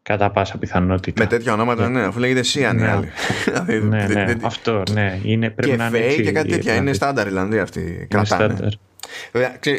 [0.03, 1.21] Κατά πάσα πιθανότητα.
[1.21, 2.87] Με τέτοια ονόματα, ναι, αφού λέγεται Σίαν ναι.
[2.87, 3.07] άλλη.
[3.45, 5.19] Δηλαδή, ναι, ναι, αυτό, ναι.
[5.23, 6.75] Είναι, πρέπει και να είναι και κάτι τέτοια.
[6.75, 8.07] Είναι στάνταρ Ιρλανδοί αυτοί.
[8.09, 8.69] Κρατάνε.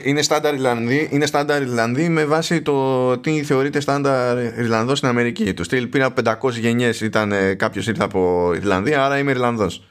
[0.04, 5.54] Είναι στάνταρ Ιρλανδοί, είναι στάνταρ Ιρλανδοί με βάση το τι θεωρείται στάνταρ Ιρλανδός στην Αμερική.
[5.54, 9.86] Το στυλ πήρα 500 γενιές ήταν κάποιος ήρθε από Ιρλανδία, άρα είμαι Ιρλανδός.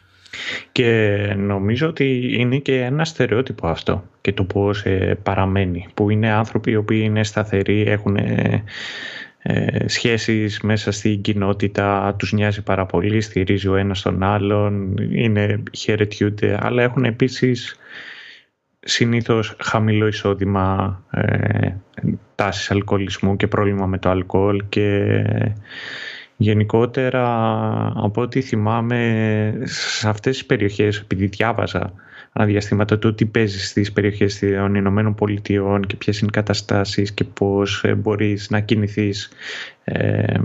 [0.71, 5.87] Και νομίζω ότι είναι και ένα στερεότυπο αυτό και το πώς ε, παραμένει.
[5.93, 8.15] Που είναι άνθρωποι οι οποίοι είναι σταθεροί, έχουν
[9.43, 15.63] ε, σχέσεις μέσα στην κοινότητα τους νοιάζει πάρα πολύ, στηρίζει ο ένας τον άλλον, είναι,
[15.77, 17.75] χαιρετιούνται, αλλά έχουν επίσης
[18.85, 21.69] συνήθως χαμηλό εισόδημα, ε,
[22.35, 25.15] τάσεις αλκοολισμού και πρόβλημα με το αλκοόλ και
[26.37, 27.25] γενικότερα
[27.95, 31.93] από ό,τι θυμάμαι σε αυτές τις περιοχές επειδή διάβαζα
[32.33, 37.23] διαστήματα το τι παίζει στις περιοχές των Ηνωμένων Πολιτειών και ποιες είναι οι καταστάσεις και
[37.23, 39.31] πώς ε, μπορείς να κινηθείς
[39.83, 40.39] ε,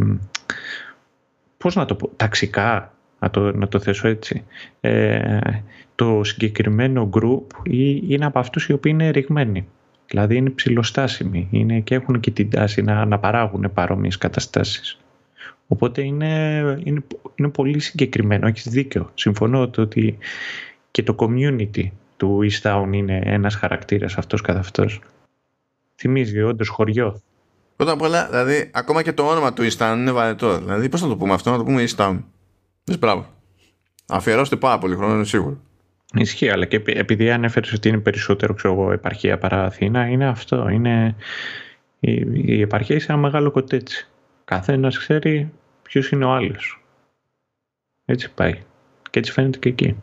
[1.57, 4.45] πώς να το πω, ταξικά να το, να το θέσω έτσι
[4.81, 5.39] ε,
[5.97, 7.67] το συγκεκριμένο group
[8.09, 9.67] είναι από αυτούς οι οποίοι είναι ρηγμένοι
[10.07, 14.99] δηλαδή είναι ψηλοστάσιμοι είναι και έχουν και την τάση να, να παράγουν παρόμοιες καταστάσεις
[15.67, 17.03] οπότε είναι, είναι,
[17.35, 20.19] είναι πολύ συγκεκριμένο, έχεις δίκιο συμφωνώ ότι
[20.91, 25.01] και το community του East Town είναι ένας χαρακτήρας αυτός καθ' αυτός.
[25.97, 27.21] Θυμίζει όντως χωριό.
[27.77, 30.59] Πρώτα απ' όλα, δηλαδή, ακόμα και το όνομα του East Town είναι βαρετό.
[30.59, 32.19] Δηλαδή, πώς να το πούμε αυτό, να το πούμε East Town.
[32.85, 33.27] Δες μπράβο.
[34.09, 35.61] Αφιερώστε πάρα πολύ χρόνο, είναι σίγουρο.
[36.17, 40.69] Ισχύει, αλλά και επειδή ανέφερες ότι είναι περισσότερο ξέρω εγώ, επαρχία παρά Αθήνα, είναι αυτό.
[40.69, 41.15] Είναι...
[42.01, 44.09] Η, η επαρχία είναι ένα μεγάλο κοτέτσι.
[44.45, 45.53] Καθένας ξέρει
[45.83, 46.83] ποιος είναι ο άλλος.
[48.05, 48.63] Έτσι πάει.
[49.11, 49.97] Και έτσι φαίνεται και εκεί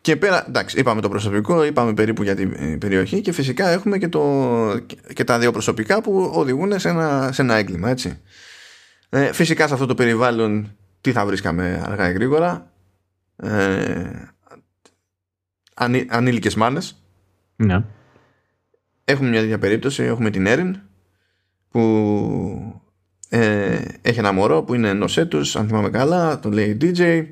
[0.00, 3.98] και πέρα, εντάξει, είπαμε το προσωπικό, είπαμε περίπου για την ε, περιοχή και φυσικά έχουμε
[3.98, 4.22] και, το,
[5.14, 8.20] και τα δύο προσωπικά που οδηγούν σε ένα, σε ένα έγκλημα, έτσι.
[9.08, 12.72] Ε, φυσικά σε αυτό το περιβάλλον τι θα βρίσκαμε αργά ή γρήγορα.
[13.36, 14.10] Ε,
[15.74, 17.02] ανή, ανήλικες μάνες.
[17.56, 17.84] Ναι.
[19.04, 20.80] Έχουμε μια τέτοια περίπτωση, έχουμε την Έριν
[21.68, 22.82] που
[23.28, 27.26] ε, έχει ένα μωρό που είναι ενός έτους, αν θυμάμαι καλά, το λέει DJ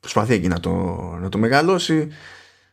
[0.00, 0.72] προσπαθεί εκεί να το,
[1.20, 2.08] να το μεγαλώσει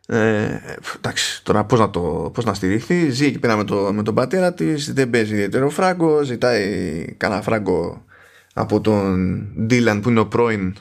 [0.08, 0.60] ε,
[0.96, 4.16] εντάξει, τώρα πώς να, το, πώς να στηριχθεί ζει εκεί πέρα με, το, με τον
[4.16, 8.06] πατέρα της δεν παίζει ιδιαίτερο φράγκο ζητάει κανένα φράγκο
[8.54, 10.76] από τον Ντίλαν που είναι ο πρώην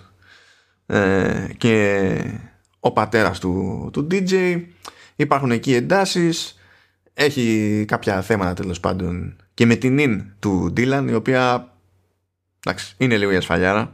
[0.86, 2.40] ε, και
[2.80, 4.62] ο πατέρας του, του DJ
[5.16, 6.60] υπάρχουν εκεί εντάσεις
[7.14, 11.72] έχει κάποια θέματα τέλος πάντων και με την ίν του Ντίλαν η οποία
[12.66, 13.92] εντάξει, είναι λίγο η ασφαλιάρα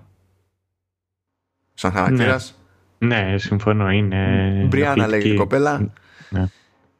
[1.74, 2.58] σαν χαρακτήρας.
[2.98, 3.30] Ναι.
[3.30, 3.90] ναι, συμφωνώ.
[3.90, 4.64] Είναι.
[4.68, 5.90] Μπριάννα λέγεται η κοπέλα.
[6.28, 6.44] Ναι.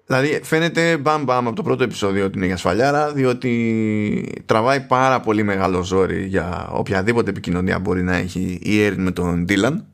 [0.09, 5.21] Δηλαδή φαίνεται μπαμ μπαμ από το πρώτο επεισόδιο ότι είναι για σφαλιάρα διότι τραβάει πάρα
[5.21, 9.87] πολύ μεγάλο ζόρι για οποιαδήποτε επικοινωνία μπορεί να έχει η Έριν με τον Ντίλαν.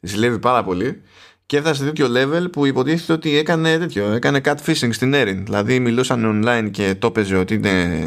[0.00, 1.02] Ζηλεύει πάρα πολύ.
[1.46, 5.44] Και έφτασε σε τέτοιο level που υποτίθεται ότι έκανε τέτοιο, έκανε catfishing στην Έριν.
[5.44, 7.98] Δηλαδή μιλούσαν online και το έπαιζε ότι είναι,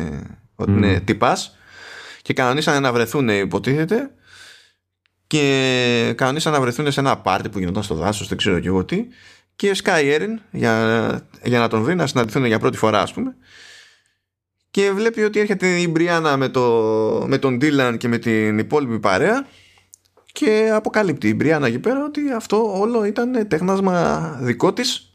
[0.56, 1.58] ότι είναι τυπάς.
[2.22, 4.12] Και κανονίσανε να βρεθούν υποτίθεται.
[5.28, 8.86] Και κανονίσαν να βρεθούν σε ένα πάρτι που γινόταν στο δάσος, δεν ξέρω και εγώ
[8.86, 9.08] τι
[9.60, 13.36] και Sky Erin για, για να τον βρει, να συναντηθούν για πρώτη φορά ας πούμε
[14.72, 16.62] και βλέπει ότι έρχεται η Μπριάννα με, το,
[17.28, 19.48] με τον Dylan και με την υπόλοιπη παρέα
[20.32, 25.14] και αποκαλύπτει η Μπριάννα εκεί πέρα ότι αυτό όλο ήταν τέχνασμα δικό της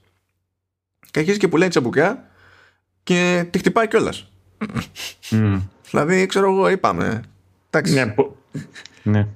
[1.11, 2.30] και αρχίζει και πουλάει τσαμπουκιά
[3.02, 4.33] και τη χτυπάει κιόλας.
[5.30, 5.62] Mm.
[5.90, 7.22] δηλαδή ξέρω εγώ είπαμε
[7.70, 8.14] εντάξει ναι,
[9.02, 9.26] ναι.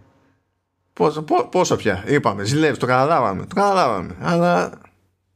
[0.92, 4.16] Πόσο, πόσο πια, είπαμε, ζηλεύεις, το καταλάβαμε, το καταλάβαμε.
[4.20, 4.70] Αλλά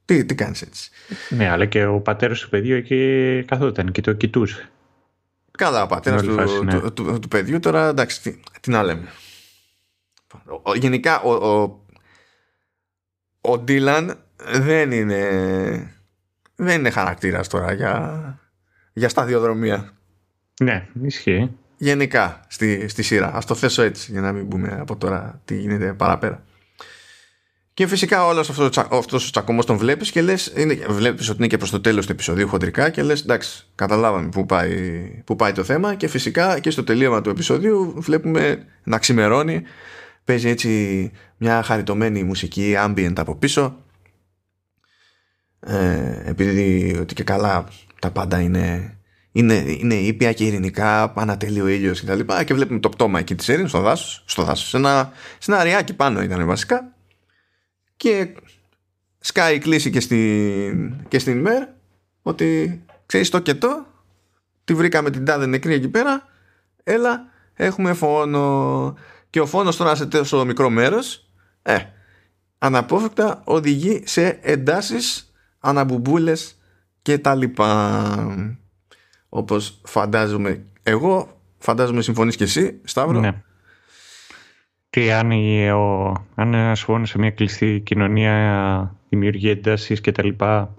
[0.04, 0.90] τι, τι κάνεις έτσι.
[1.28, 4.68] Ναι, αλλά και ο πατέρας του παιδιού εκεί καθόταν και το κοιτούσε.
[5.50, 6.80] Καλά, ο πατέρας του, ναι.
[6.80, 9.08] του, του, του, παιδιού τώρα εντάξει, τι, τι να λέμε.
[10.62, 11.80] Ο, γενικά ο, ο,
[13.40, 15.22] ο Ντίλαν δεν είναι
[16.56, 18.38] δεν είναι χαρακτήρας τώρα για,
[18.92, 19.92] για σταδιοδρομία.
[20.62, 21.50] Ναι, ισχύει.
[21.76, 23.34] Γενικά στη, στη σειρά.
[23.34, 26.44] Α το θέσω έτσι για να μην πούμε από τώρα τι γίνεται παραπέρα.
[27.74, 30.52] Και φυσικά όλος αυτό αυτός ο τσακωμός τον βλέπεις και λες:
[30.88, 34.46] Βλέπεις ότι είναι και προς το τέλος του επεισοδίου χοντρικά και λες: Εντάξει, καταλάβαμε πού
[34.46, 35.94] πάει, πού πάει το θέμα.
[35.94, 39.62] Και φυσικά και στο τελείωμα του επεισοδίου βλέπουμε να ξημερώνει.
[40.24, 43.76] Παίζει έτσι μια χαριτωμένη μουσική ambient από πίσω.
[45.60, 48.96] Ε, επειδή ότι και καλά τα πάντα είναι,
[49.32, 53.18] είναι, είναι ήπια και ειρηνικά, ανατελεί ο ήλιος και τα λοιπά και βλέπουμε το πτώμα
[53.18, 56.91] εκεί της Έρηνας στο δάσος, στο δάσος σε, ένα, σε ένα αριάκι πάνω ήταν βασικά
[58.02, 58.34] και
[59.18, 61.66] σκάει η κλίση και στην, και στην ΜΕΡ
[62.22, 63.86] ότι ξέρεις το και το
[64.64, 66.28] τη βρήκαμε την τάδε νεκρή εκεί πέρα
[66.82, 68.94] έλα έχουμε φόνο.
[69.30, 71.28] Και ο φόνος τώρα σε τόσο μικρό μέρος
[71.62, 71.76] ε,
[72.58, 76.60] αναπόφευκτα οδηγεί σε εντάσεις αναμπουμπούλες
[77.02, 78.52] και τα λοιπά.
[79.28, 83.20] Όπως φαντάζομαι εγώ φαντάζομαι συμφωνείς και εσύ Σταύρο.
[83.20, 83.42] Ναι.
[84.92, 85.30] Και αν,
[85.70, 90.74] ο, αν ένας φόνος σε μια κλειστή κοινωνία δημιουργεί εντάσεις και τα λοιπά.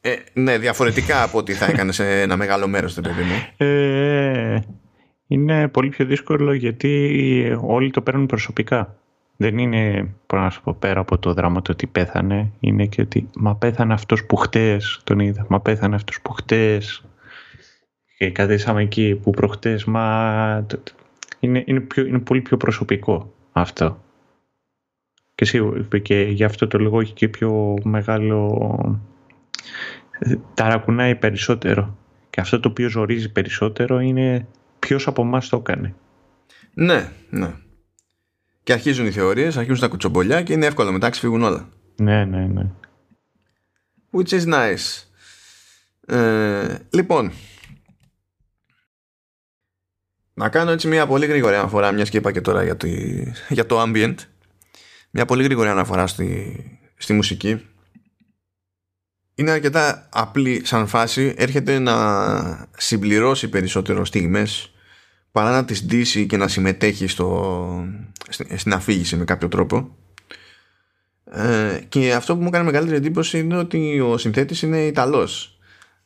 [0.00, 3.66] Ε, ναι, διαφορετικά από ό,τι θα έκανε σε ένα μεγάλο μέρος, δεν παιδί μου.
[3.66, 4.60] Ε,
[5.26, 8.96] είναι πολύ πιο δύσκολο γιατί όλοι το παίρνουν προσωπικά.
[9.36, 13.00] Δεν είναι, μπορώ να σου πω, πέρα από το δράμα το ότι πέθανε, είναι και
[13.00, 17.04] ότι μα πέθανε αυτός που χτες τον είδα, μα πέθανε αυτός που χτες
[18.18, 20.66] και καθίσαμε εκεί που προχτές, μα
[21.42, 24.02] είναι, είναι, πιο, είναι πολύ πιο προσωπικό αυτό.
[25.34, 29.00] Και σίγουρα και γι' αυτό το λόγο έχει και πιο μεγάλο...
[30.54, 31.96] ταρακουνάει περισσότερο.
[32.30, 34.46] Και αυτό το οποίο ζορίζει περισσότερο είναι
[34.78, 35.94] ποιος από εμάς το έκανε.
[36.74, 37.54] Ναι, ναι.
[38.62, 41.68] Και αρχίζουν οι θεωρίες, αρχίζουν τα κουτσομπολιά και είναι εύκολο μετά ξεφύγουν όλα.
[41.96, 42.70] Ναι, ναι, ναι.
[44.12, 45.04] Which is nice.
[46.06, 47.32] Ε, λοιπόν,
[50.34, 52.76] να κάνω έτσι μια πολύ γρήγορη αναφορά, μιας και είπα και τώρα για,
[53.48, 54.14] για το ambient.
[55.10, 56.54] Μια πολύ γρήγορη αναφορά στη,
[56.96, 57.66] στη μουσική.
[59.34, 61.34] Είναι αρκετά απλή σαν φάση.
[61.36, 64.72] Έρχεται να συμπληρώσει περισσότερο στιγμές
[65.32, 67.86] παρά να τις ντύσει και να συμμετέχει στο,
[68.56, 69.96] στην αφήγηση με κάποιο τρόπο.
[71.24, 75.51] Ε, και αυτό που μου έκανε μεγαλύτερη εντύπωση είναι ότι ο συνθέτης είναι Ιταλός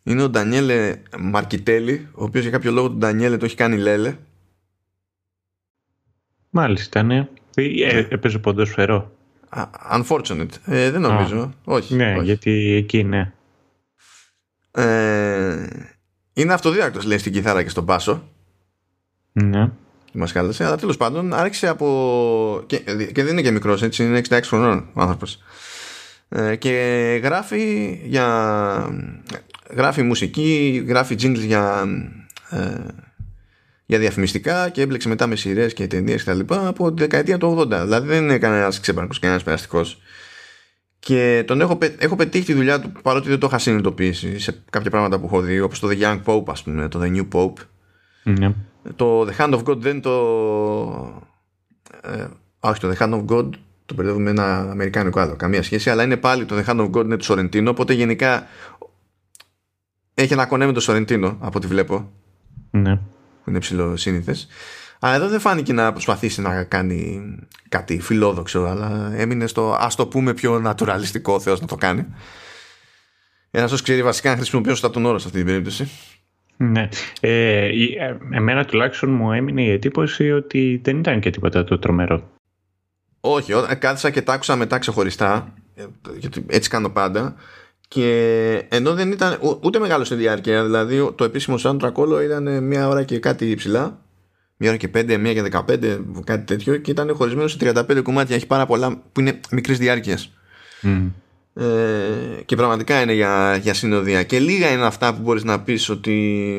[0.07, 4.17] είναι ο Ντανιέλε Μαρκιτέλη, ο οποίος για κάποιο λόγο του Ντανιέλε το έχει κάνει Λέλε.
[6.51, 7.29] Μάλιστα, ναι.
[7.55, 9.13] Ε, έπαιζε ποδοσφαιρό.
[9.93, 10.51] Unfortunate.
[10.65, 11.55] Ε, δεν νομίζω.
[11.65, 11.95] όχι.
[11.95, 12.25] Ναι, όχι.
[12.25, 13.33] γιατί εκεί ναι.
[14.71, 15.67] Ε,
[16.33, 18.29] είναι αυτοδίδακτος λέει στην κιθάρα και στον πάσο.
[19.33, 19.71] Ναι.
[20.13, 22.63] Μας κάλεσε, αλλά τέλος πάντων άρχισε από...
[22.67, 22.79] Και,
[23.13, 25.39] και δεν είναι και μικρός, έτσι, είναι 66 χρονών ο άνθρωπος.
[26.29, 26.71] Ε, και
[27.23, 28.27] γράφει για
[29.71, 31.85] γράφει μουσική, γράφει jingles για,
[32.51, 32.85] ε,
[33.87, 36.41] για διαφημιστικά και έμπλεξε μετά με σειρές και ταινίες κτλ.
[36.49, 37.69] από τη δεκαετία του 80.
[37.69, 39.99] Δηλαδή δεν είναι κανένας ξέπαρκος, κανένας περαστικός.
[40.99, 44.91] Και τον έχω, έχω πετύχει τη δουλειά του παρότι δεν το είχα συνειδητοποιήσει σε κάποια
[44.91, 47.65] πράγματα που έχω δει, όπως το The Young Pope, ας πούμε, το The New Pope.
[48.23, 48.55] Ναι.
[48.97, 50.13] Το The Hand of God δεν το.
[52.01, 52.27] Ε,
[52.61, 53.51] όχι, το The Hand of God
[53.87, 55.37] το μπερδεύουμε με ένα αμερικάνικο άλλο.
[55.37, 57.71] Καμία σχέση, αλλά είναι πάλι το The Hand of God είναι του Σορεντίνο.
[57.71, 58.47] Οπότε γενικά
[60.19, 62.13] έχει ένα κονέ με το Σορεντίνο από ό,τι βλέπω.
[62.71, 62.97] Ναι.
[63.45, 64.37] Που είναι ψηλό σύνηθε.
[64.99, 67.23] Αλλά εδώ δεν φάνηκε να προσπαθήσει να κάνει
[67.69, 72.07] κάτι φιλόδοξο, αλλά έμεινε στο ας το πούμε πιο νατουραλιστικό ο Θεός να το κάνει.
[73.51, 75.91] Ένας όσο ξέρει βασικά να χρησιμοποιώ σωστά τον όρο σε αυτή την περίπτωση.
[76.57, 76.89] Ναι.
[77.21, 82.31] Ε, ε, εμένα τουλάχιστον μου έμεινε η εντύπωση ότι δεν ήταν και τίποτα το τρομερό.
[83.21, 85.85] Όχι, όταν κάθισα και τα άκουσα μετά ξεχωριστά, ε,
[86.19, 87.35] γιατί έτσι κάνω πάντα,
[87.89, 92.89] και ενώ δεν ήταν ούτε μεγάλος σε διάρκεια, δηλαδή το επίσημο soundtrack όλο ήταν μία
[92.89, 93.99] ώρα και κάτι ψηλά,
[94.57, 98.37] μία ώρα και πέντε, μία και δεκαπέντε, κάτι τέτοιο, και ήταν χωρισμένο σε 35 κομμάτια.
[98.37, 100.33] Έχει πάρα πολλά που είναι μικρής διάρκειας.
[100.83, 101.11] Mm.
[101.55, 104.23] Ε, και πραγματικά είναι για, για συνοδεία.
[104.23, 106.59] Και λίγα είναι αυτά που μπορείς να πεις ότι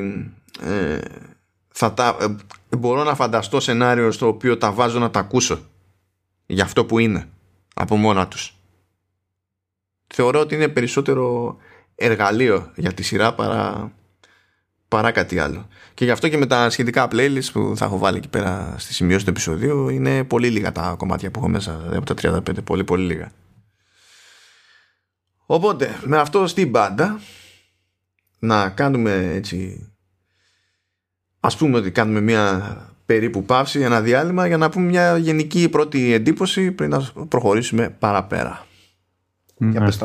[0.61, 0.97] ε,
[1.67, 5.59] θα τα, ε, μπορώ να φανταστώ σενάριο στο οποίο τα βάζω να τα ακούσω
[6.45, 7.29] για αυτό που είναι
[7.73, 8.56] από μόνα τους.
[10.07, 11.57] Θεωρώ ότι είναι περισσότερο
[11.95, 13.91] εργαλείο για τη σειρά παρά,
[14.87, 15.67] παρά κάτι άλλο.
[15.93, 18.93] Και γι' αυτό και με τα σχετικά playlists που θα έχω βάλει εκεί πέρα στη
[18.93, 22.83] σημειώση του επεισοδίου είναι πολύ λίγα τα κομμάτια που έχω μέσα από τα 35, πολύ
[22.83, 23.31] πολύ λίγα.
[25.45, 27.19] Οπότε με αυτό στην πάντα
[28.39, 29.87] να κάνουμε έτσι
[31.39, 36.13] ας πούμε ότι κάνουμε μια περίπου παύση, ένα διάλειμμα για να πούμε μια γενική πρώτη
[36.13, 38.66] εντύπωση πριν να προχωρήσουμε παραπέρα.
[39.57, 39.71] Ναι.
[39.71, 40.01] Για πες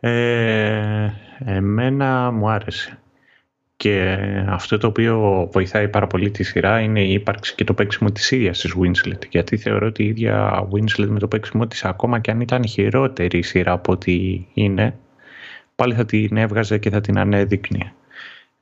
[0.00, 1.12] Ε,
[1.44, 2.98] εμένα μου άρεσε.
[3.76, 8.12] Και αυτό το οποίο βοηθάει πάρα πολύ τη σειρά είναι η ύπαρξη και το παίξιμο
[8.12, 9.28] της ίδιας της Winslet.
[9.30, 13.38] Γιατί θεωρώ ότι η ίδια Winslet με το παίξιμο της ακόμα και αν ήταν χειρότερη
[13.38, 14.98] η σειρά από ό,τι είναι,
[15.76, 17.92] πάλι θα την έβγαζε και θα την ανέδεικνε.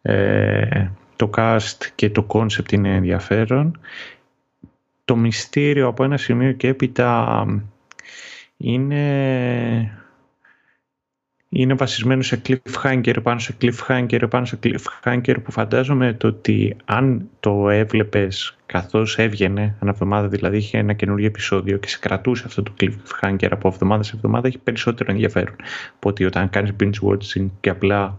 [0.03, 3.81] Ε, το cast και το concept είναι ενδιαφέρον.
[5.05, 7.45] Το μυστήριο από ένα σημείο και έπειτα
[8.57, 10.04] είναι
[11.57, 17.29] είναι βασισμένο σε cliffhanger πάνω σε cliffhanger πάνω σε cliffhanger που φαντάζομαι το ότι αν
[17.41, 22.63] το έβλεπες καθώς έβγαινε ένα εβδομάδα δηλαδή είχε ένα καινούργιο επεισόδιο και σε κρατούσε αυτό
[22.63, 25.57] το cliffhanger από εβδομάδα σε εβδομάδα έχει περισσότερο ενδιαφέρον
[25.97, 28.19] από ότι όταν κάνεις binge watching και απλά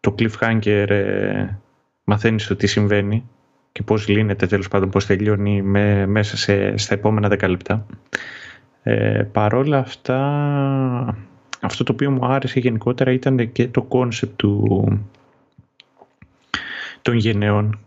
[0.00, 1.46] το cliffhanger ε,
[2.04, 3.28] μαθαίνεις το τι συμβαίνει
[3.72, 7.86] και πώς λύνεται τέλος πάντων πώς τελειώνει με, μέσα σε, στα επόμενα 10 λεπτά.
[8.82, 10.18] Ε, παρόλα αυτά
[11.60, 14.88] αυτό το οποίο μου άρεσε γενικότερα ήταν και το concept του,
[17.02, 17.78] των γενεών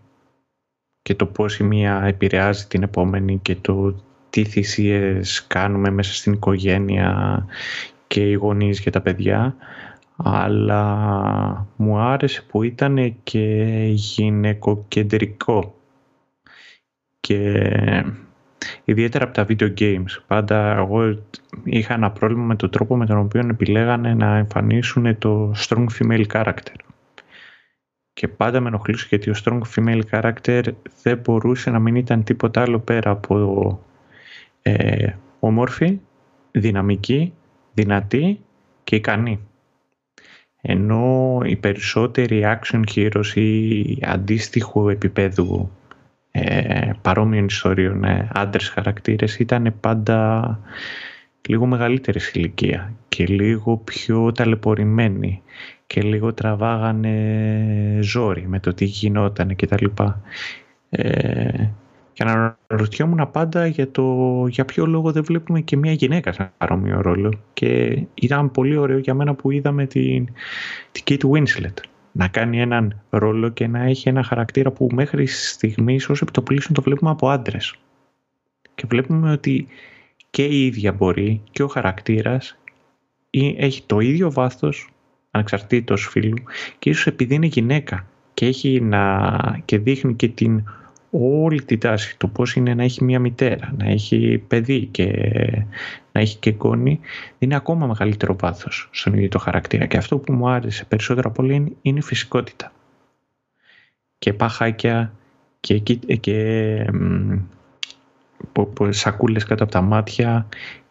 [1.01, 3.95] και το πώς η μία επηρεάζει την επόμενη και το
[4.29, 7.45] τι θυσίες κάνουμε μέσα στην οικογένεια
[8.07, 9.55] και οι γονείς για τα παιδιά.
[10.15, 13.47] Αλλά μου άρεσε που ήταν και
[13.93, 15.75] γυναικοκεντρικό
[17.19, 17.69] και
[18.83, 20.23] ιδιαίτερα από τα video games.
[20.27, 21.23] Πάντα εγώ
[21.63, 26.25] είχα ένα πρόβλημα με τον τρόπο με τον οποίο επιλέγανε να εμφανίσουν το strong female
[26.33, 26.75] character.
[28.13, 30.63] Και πάντα με ενοχλούσε γιατί ο strong female character
[31.01, 33.79] δεν μπορούσε να μην ήταν τίποτα άλλο πέρα από
[34.61, 35.07] ε,
[35.39, 35.99] όμορφη,
[36.51, 37.33] δυναμική,
[37.73, 38.39] δυνατή
[38.83, 39.39] και ικανή.
[40.61, 45.71] Ενώ οι περισσότεροι action heroes ή αντίστοιχου επίπεδου
[46.35, 50.59] ε, παρόμοιων ιστορίων ε, άντρες χαρακτήρες ήταν πάντα
[51.47, 55.41] λίγο μεγαλύτερης ηλικία και λίγο πιο ταλαιπωρημένοι
[55.87, 60.21] και λίγο τραβάγανε ζόρι με το τι γινόταν και τα λοιπά.
[60.89, 61.69] Ε,
[62.13, 67.01] και αναρωτιόμουν πάντα για, το, για ποιο λόγο δεν βλέπουμε και μια γυναίκα σε παρόμοιο
[67.01, 70.27] ρόλο και ήταν πολύ ωραίο για μένα που είδαμε την,
[70.91, 76.09] την Kate Winslet να κάνει έναν ρόλο και να έχει ένα χαρακτήρα που μέχρι στιγμής
[76.09, 77.75] ως επιτοπλίστων το βλέπουμε από άντρες.
[78.75, 79.67] Και βλέπουμε ότι
[80.29, 82.57] και η ίδια μπορεί και ο χαρακτήρας
[83.57, 84.89] έχει το ίδιο βάθος
[85.31, 86.43] ανεξαρτήτως φίλου
[86.79, 90.63] και ίσως επειδή είναι γυναίκα και, έχει να, και δείχνει και την
[91.19, 95.07] όλη τη τάση το πώς είναι να έχει μια μητέρα, να έχει παιδί και
[96.11, 96.99] να έχει και κόνη
[97.39, 99.85] είναι ακόμα μεγαλύτερο βάθος στον ίδιο το χαρακτήρα.
[99.85, 102.71] Και αυτό που μου άρεσε περισσότερο από όλα είναι η φυσικότητα.
[104.19, 105.13] Και παχάκια
[105.59, 105.79] και,
[106.19, 106.85] και
[108.89, 110.47] σακούλες κάτω από τα μάτια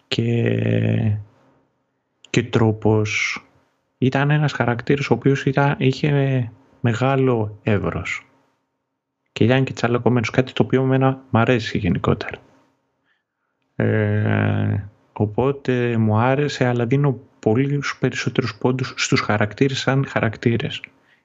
[0.08, 1.16] και,
[2.31, 3.42] και τρόπος.
[3.98, 6.50] Ήταν ένας χαρακτήρας ο οποίος ήταν, είχε
[6.81, 8.27] μεγάλο εύρος
[9.33, 10.30] και ήταν και τσαλακωμένος.
[10.30, 12.38] Κάτι το οποίο εμένα μ' αρέσει γενικότερα.
[13.76, 20.80] Ε, οπότε μου άρεσε αλλά δίνω πολύ περισσότερους πόντους στους χαρακτήρες σαν χαρακτήρες.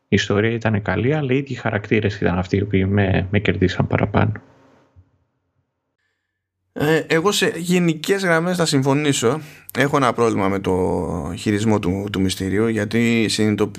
[0.09, 3.87] Η ιστορία ήταν καλή αλλά οι ίδιοι χαρακτήρες ήταν αυτοί οι οποίοι με, με κερδίσαν
[3.87, 4.31] παραπάνω.
[6.73, 9.41] Ε, εγώ σε γενικές γραμμές θα συμφωνήσω.
[9.77, 10.73] Έχω ένα πρόβλημα με το
[11.37, 13.71] χειρισμό του, του μυστηρίου γιατί συνειδητο...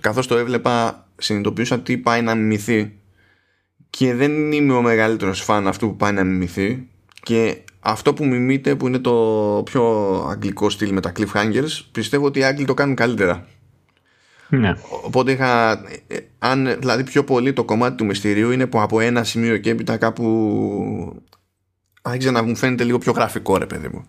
[0.00, 2.92] καθώς το έβλεπα συνειδητοποιούσα τι πάει να μιμηθεί
[3.98, 6.86] και δεν είμαι ο μεγαλύτερος φαν αυτού που πάει να μιμηθεί
[7.22, 9.12] και αυτό που μιμείται που είναι το
[9.64, 9.84] πιο
[10.30, 13.46] αγγλικό στυλ με τα cliffhangers πιστεύω ότι οι Άγγλοι το κάνουν καλύτερα
[14.48, 14.72] Ναι.
[15.02, 15.70] Οπότε είχα.
[16.06, 19.70] ε, Αν δηλαδή πιο πολύ το κομμάτι του μυστηρίου είναι που από ένα σημείο και
[19.70, 21.22] έπειτα κάπου.
[22.02, 24.06] Άρχισε να μου φαίνεται λίγο πιο γραφικό, ρε παιδί μου.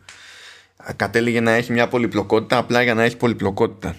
[0.96, 3.96] Κατέληγε να έχει μια πολυπλοκότητα απλά για να έχει πολυπλοκότητα.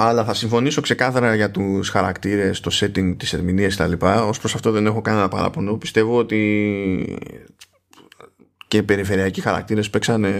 [0.00, 4.24] Αλλά θα συμφωνήσω ξεκάθαρα για τους χαρακτήρες, το setting, τις ερμηνείες τα λοιπά.
[4.24, 5.76] Ως προς αυτό δεν έχω κανένα παράπονο.
[5.76, 7.18] Πιστεύω ότι
[8.68, 10.30] και οι περιφερειακοί χαρακτήρες παίξανε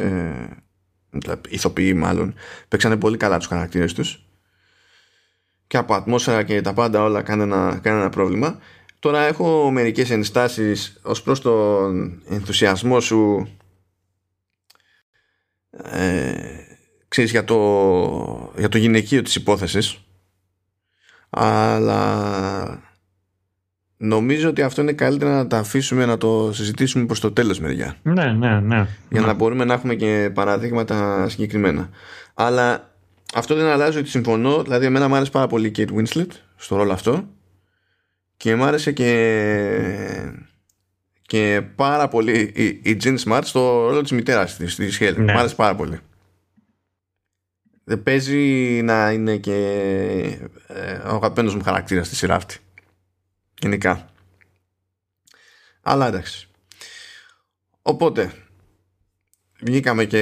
[1.11, 2.35] δηλαδή, ηθοποιοί μάλλον
[2.69, 4.25] παίξανε πολύ καλά τους χαρακτήρες τους
[5.67, 8.59] και από ατμόσφαιρα και τα πάντα όλα κάνανε ένα πρόβλημα
[8.99, 13.49] τώρα έχω μερικές ενστάσεις ως προς τον ενθουσιασμό σου
[15.71, 16.68] ε,
[17.09, 19.99] ξέρεις για το, για το γυναικείο της υπόθεσης
[21.31, 22.83] αλλά
[23.97, 27.97] νομίζω ότι αυτό είναι καλύτερα να τα αφήσουμε να το συζητήσουμε προς το τέλος μεριά
[28.03, 28.87] Ναι, ναι, ναι.
[29.11, 29.27] για ναι.
[29.27, 31.89] να μπορούμε να έχουμε και παραδείγματα συγκεκριμένα.
[32.35, 32.95] Αλλά
[33.35, 34.63] αυτό δεν αλλάζει ότι συμφωνώ.
[34.63, 37.29] Δηλαδή, εμένα μου άρεσε πάρα πολύ η Kate Winslet στο ρόλο αυτό
[38.37, 39.13] και μου άρεσε και,
[41.23, 45.17] και πάρα πολύ η, η Jean Smart στο ρόλο της μητέρας της, της Helen.
[45.17, 45.33] Ναι.
[45.33, 45.99] Μου άρεσε πάρα πολύ.
[47.89, 48.37] Δεν παίζει
[48.83, 49.55] να είναι και
[50.67, 52.57] ε, ο αγαπημένος μου χαρακτήρας στη σειρά αυτή.
[53.61, 54.11] Γενικά.
[55.83, 56.49] Αλλά εντάξει.
[57.83, 58.33] Οπότε,
[59.61, 60.21] βγήκαμε και,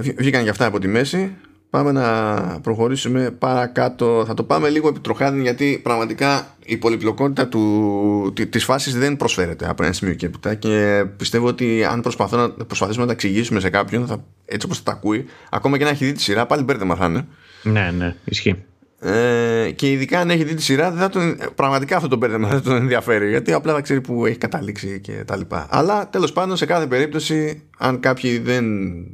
[0.00, 1.36] βγ- βγήκαν και αυτά από τη μέση.
[1.70, 4.24] Πάμε να προχωρήσουμε παρακάτω.
[4.26, 9.68] Θα το πάμε λίγο επιτροχάδι γιατί πραγματικά η πολυπλοκότητα του, τη- της φάσης δεν προσφέρεται
[9.68, 13.60] από ένα σημείο και έπειτα και πιστεύω ότι αν προσπαθώ να, προσπαθήσουμε να τα εξηγήσουμε
[13.60, 16.46] σε κάποιον θα, έτσι όπως θα τα ακούει ακόμα και να έχει δει τη σειρά
[16.46, 17.26] πάλι μπέρδεμα θα είναι.
[17.62, 18.64] Ναι, ναι, ισχύει.
[19.00, 22.48] Ε, και ειδικά αν έχει δει τη σειρά, δεν θα τον, πραγματικά αυτό το μπέρδεμα
[22.48, 23.28] δεν τον ενδιαφέρει.
[23.28, 25.66] Γιατί απλά θα ξέρει που έχει καταλήξει και τα λοιπά.
[25.70, 28.64] Αλλά τέλος πάντων, σε κάθε περίπτωση, αν κάποιοι δεν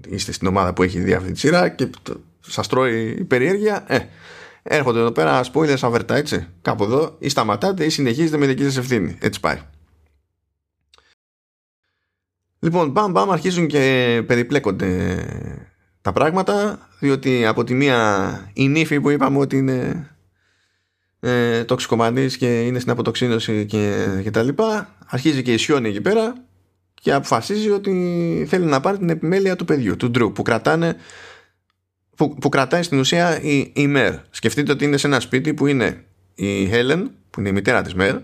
[0.09, 1.88] είστε στην ομάδα που έχει δει αυτή τη σειρά και
[2.47, 3.99] σας τρώει η περιέργεια, ε,
[4.62, 6.47] έρχονται εδώ πέρα spoilers αβερτά, έτσι.
[6.62, 9.16] Κάπου εδώ, ή σταματάτε ή συνεχίζετε με δική σας ευθύνη.
[9.20, 9.59] Έτσι πάει.
[12.59, 15.24] Λοιπόν, μπαμ μπαμ αρχίζουν και περιπλέκονται
[16.01, 20.11] τα πράγματα διότι από τη μία η νύφη που είπαμε ότι είναι
[21.20, 26.34] ε, τοξικομανής και είναι στην αποτοξίνωση και, και τα λοιπά αρχίζει και ισιώνει εκεί πέρα
[26.95, 30.97] και αποφασίζει ότι θέλει να πάρει την επιμέλεια του παιδιού, του Ντρου που κρατάνε
[32.29, 34.14] που, που κρατάει στην ουσία η, η Μέρ.
[34.31, 36.05] Σκεφτείτε ότι είναι σε ένα σπίτι που είναι
[36.35, 38.16] η Χέλεν που είναι η μητέρα της Μέρ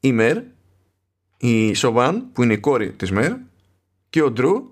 [0.00, 0.38] η Μέρ
[1.36, 3.32] η Σοβάν που είναι η κόρη της Μέρ
[4.10, 4.70] και ο Ντρου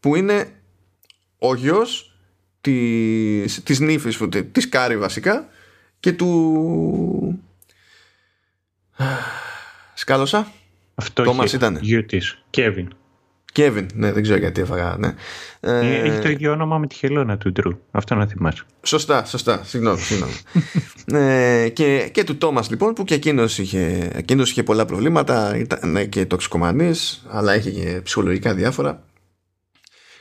[0.00, 0.50] που είναι
[1.38, 2.16] ο γιος
[2.60, 5.48] της, της νύφης που- της Κάρι βασικά
[6.00, 7.42] και του
[9.94, 10.52] σκάλωσα
[10.94, 11.78] Αυτό Τόμας έχει ήτανε.
[11.82, 12.94] γιο της, Κέβιν.
[13.52, 15.14] Κέβιν ναι δεν ξέρω γιατί έφαγα ναι.
[15.60, 17.78] Ε, Ε, Έχει το ίδιο όνομα με τη χελώνα του Ντρου.
[17.90, 18.62] Αυτό να θυμάσαι.
[18.82, 19.60] Σωστά, σωστά.
[19.64, 20.32] Συγγνώμη, συγγνώμη.
[21.24, 25.90] ε, και, και του Τόμας λοιπόν που και εκείνος είχε, εκείνος είχε πολλά προβλήματα ήταν
[25.90, 29.04] ναι, και τοξικομανής αλλά είχε και ψυχολογικά διάφορα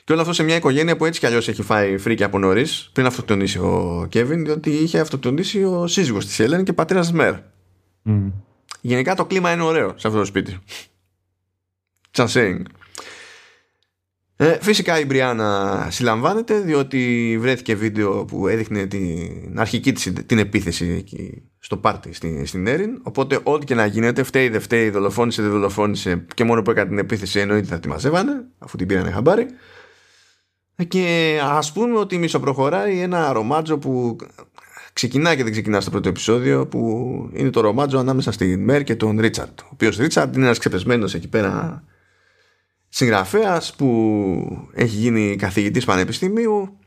[0.03, 2.89] και όλο αυτό σε μια οικογένεια που έτσι κι αλλιώς έχει φάει φρίκι από νωρίς
[2.93, 7.33] πριν αυτοκτονήσει ο Κέβιν διότι είχε αυτοκτονήσει ο σύζυγος της Έλεν και πατέρας της Μέρ
[8.01, 8.27] Μμ.
[8.81, 10.57] Γενικά το κλίμα είναι ωραίο σε αυτό το σπίτι.
[12.15, 12.61] Just saying.
[14.41, 20.95] Ε, φυσικά η Μπριάννα συλλαμβάνεται διότι βρέθηκε βίντεο που έδειχνε την αρχική της την επίθεση
[20.97, 22.99] εκεί στο πάρτι στη, στην Έριν.
[23.03, 26.89] Οπότε ό,τι και να γίνεται φταίει δεν φταίει δολοφόνησε δεν δολοφόνησε και μόνο που έκανε
[26.89, 29.45] την επίθεση εννοείται θα τη μαζεύανε αφού την πήρανε χαμπάρι.
[30.87, 34.15] Και ας πούμε ότι μισοπροχωράει ένα ρομάτζο που
[34.93, 38.95] ξεκινάει και δεν ξεκινά στο πρώτο επεισόδιο που είναι το ρομάτζο ανάμεσα στην Μέρ και
[38.95, 41.83] τον Ρίτσαρντ ο οποίος Ρίτσαρντ είναι ένας ξεπεσμένος εκεί πέρα
[42.93, 46.77] συγγραφέας που έχει γίνει καθηγητής πανεπιστημίου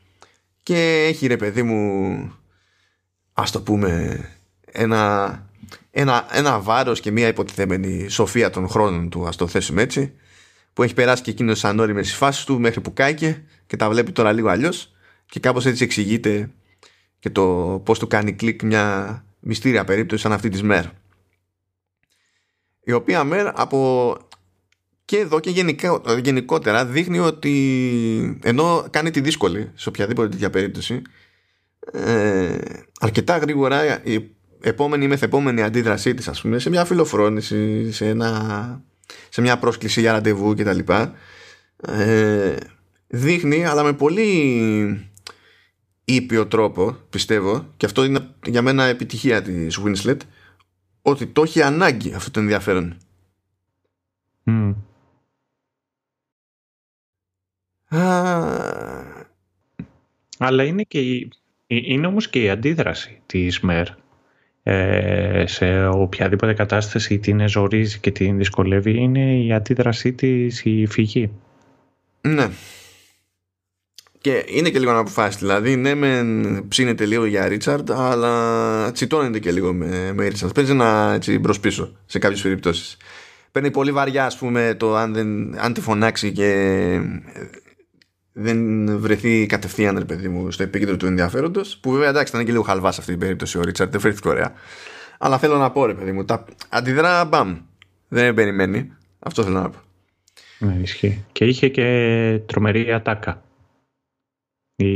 [0.62, 2.32] και έχει ρε παιδί μου
[3.32, 4.20] ας το πούμε
[4.64, 5.46] ένα,
[5.90, 10.12] ένα, ένα βάρος και μια υποτιθέμενη σοφία των χρόνων του ας το θέσουμε έτσι
[10.72, 13.88] που έχει περάσει και εκείνος σαν όριμες στις φάσεις του μέχρι που κάηκε και τα
[13.88, 14.92] βλέπει τώρα λίγο αλλιώς
[15.26, 16.50] και κάπως έτσι εξηγείται
[17.18, 17.44] και το
[17.84, 20.84] πώς του κάνει κλικ μια μυστήρια περίπτωση σαν αυτή της ΜΕΡ
[22.84, 24.16] η οποία ΜΕΡ από
[25.04, 31.02] και εδώ και γενικά, γενικότερα δείχνει ότι ενώ κάνει τη δύσκολη σε οποιαδήποτε τέτοια περίπτωση
[31.92, 32.58] ε,
[33.00, 34.30] αρκετά γρήγορα η
[34.60, 38.82] επόμενη ή μεθεπόμενη αντίδρασή της ας πούμε σε μια φιλοφρόνηση σε, ένα,
[39.28, 40.78] σε μια πρόσκληση για ραντεβού κτλ
[41.76, 42.56] ε,
[43.06, 45.10] δείχνει αλλά με πολύ
[46.04, 50.18] ήπιο τρόπο πιστεύω και αυτό είναι για μένα επιτυχία της Winslet
[51.02, 52.96] ότι το έχει ανάγκη αυτό το ενδιαφέρον
[54.44, 54.72] Μμ.
[60.38, 61.30] Αλλά είναι, και η,
[61.66, 63.86] είναι όμως και η αντίδραση της ΜΕΡ
[64.62, 71.30] ε, σε οποιαδήποτε κατάσταση την ζορίζει και την δυσκολεύει είναι η αντίδρασή της η φυγή.
[72.20, 72.48] Ναι.
[74.20, 75.40] Και είναι και λίγο να αποφάσεις.
[75.40, 80.52] Δηλαδή, ναι, μεν ψήνεται λίγο για Ρίτσαρντ, αλλά τσιτώνεται και λίγο με, με Ρίτσαρντ.
[80.52, 82.96] Παίζει ένα έτσι μπρος πίσω σε κάποιες περιπτώσεις.
[83.52, 87.00] Παίρνει πολύ βαριά, ας πούμε, το αν, δεν, αν τη φωνάξει και
[88.36, 91.60] δεν βρεθεί κατευθείαν, ρε παιδί μου, στο επίκεντρο του ενδιαφέροντος.
[91.80, 94.28] Που βέβαια εντάξει, ήταν και λίγο χαλβάς σε αυτή την περίπτωση ο Ρίτσαρντ, δεν φέρθηκε
[94.28, 94.52] ωραία.
[95.18, 97.58] Αλλά θέλω να πω, ρε παιδί μου, τα αντιδρά μπαμ.
[98.08, 98.92] Δεν περιμένει.
[99.18, 99.78] Αυτό θέλω να πω.
[100.58, 101.24] Ναι, ισχύει.
[101.32, 103.42] Και είχε και τρομερή ατάκα.
[104.76, 104.94] Η,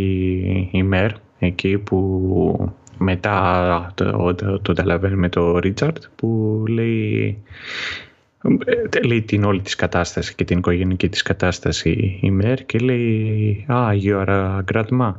[0.72, 8.07] η Μέρ, εκεί που μετά το, το, το, το με το Ρίτσαρτ, που λέει ε,
[9.05, 14.03] λέει την όλη της κατάσταση και την οικογενική της κατάσταση η Μέρ και λέει «Ah,
[14.03, 15.14] you are a grandma».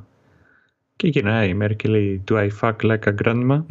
[0.95, 3.63] Και γυρνάει η Μέρ και λέει «Do I fuck like a grandma»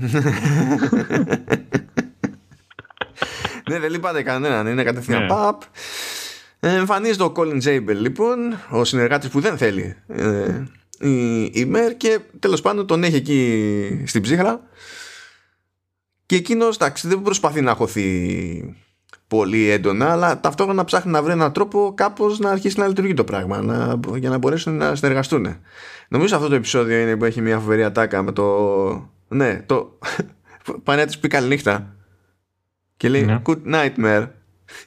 [3.68, 5.28] Ναι, δεν λείπατε κανέναν, είναι κατευθείαν ναι.
[5.28, 5.62] παπ.
[6.61, 8.38] Εμφανίζεται ο Colin Zabel λοιπόν,
[8.70, 10.62] ο συνεργάτης που δεν θέλει ε,
[10.99, 14.61] η, η Μέρ και τέλος πάντων τον έχει εκεί στην ψύχρα
[16.26, 18.76] και εκείνος εντάξει δεν προσπαθεί να χωθεί
[19.28, 23.24] πολύ έντονα, αλλά ταυτόχρονα ψάχνει να βρει έναν τρόπο κάπως να αρχίσει να λειτουργεί το
[23.24, 25.56] πράγμα να, για να μπορέσουν να συνεργαστούν.
[26.08, 29.10] Νομίζω αυτό το επεισόδιο είναι που έχει μια φοβερή ατάκα με το.
[29.28, 29.98] Ναι, το.
[30.84, 31.94] Πάνε τη πει καληνύχτα.
[32.96, 33.42] Και λέει ναι.
[33.44, 34.28] Good nightmare.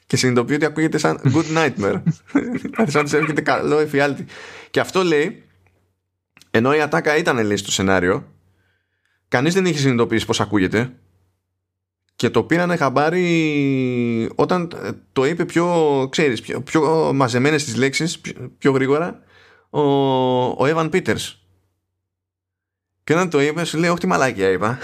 [0.06, 2.02] Και συνειδητοποιεί ότι ακούγεται σαν Good nightmare.
[2.62, 4.26] Δηλαδή, σαν τη έρχεται καλό εφιάλτη.
[4.72, 5.44] Και αυτό λέει,
[6.52, 8.28] ενώ η ατάκα ήταν λέει στο σενάριο,
[9.28, 10.94] κανείς δεν είχε συνειδητοποιήσει πώς ακούγεται
[12.22, 14.72] και το πήρανε χαμπάρι όταν
[15.14, 19.20] το είπε πιο, ξέρεις, πιο, πιο μαζεμένες τις λέξεις, πιο, πιο γρήγορα,
[19.70, 19.82] ο,
[20.48, 21.36] ο Evan Peters.
[23.04, 24.78] Και όταν το είπε, σου λέει: Όχι, τι μαλάκια είπα.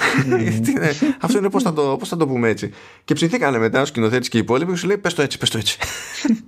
[1.21, 2.73] Αυτό είναι πώς θα, το, πώς θα το πούμε έτσι.
[3.03, 5.49] Και ψηθήκανε μετά ο σκηνοθέτης και οι υπόλοιποι και σου λέει: Πες το έτσι, πες
[5.49, 5.77] το έτσι.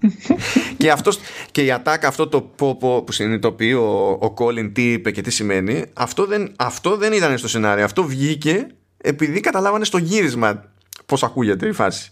[0.78, 1.20] και, αυτός,
[1.52, 5.22] και η ατάκα, αυτό το πω, πω που συνειδητοποιεί ο, ο Colin τι είπε και
[5.22, 7.84] τι σημαίνει, αυτό δεν, αυτό δεν ήταν στο σενάριο.
[7.84, 8.68] Αυτό βγήκε
[8.98, 10.64] επειδή καταλάβανε στο γύρισμα
[11.10, 12.12] πώς ακούγεται η φάση.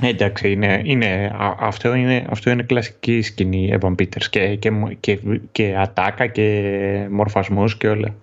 [0.00, 4.70] Εντάξει, είναι, είναι, αυτό, είναι, αυτό είναι κλασική σκηνή Evan Peters και, και,
[5.00, 5.18] και,
[5.52, 8.14] και ατάκα και μορφασμούς και όλα.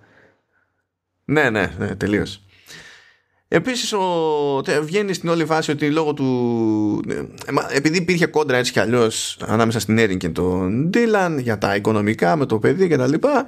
[1.24, 2.40] Ναι, ναι, ναι τελείως.
[3.48, 7.22] Επίσης ο, βγαίνει στην όλη φάση ότι λόγω του ε,
[7.76, 12.36] επειδή υπήρχε κόντρα έτσι κι αλλιώς ανάμεσα στην Έριν και τον Ντίλαν για τα οικονομικά
[12.36, 13.44] με το παιδί και τα λοιπά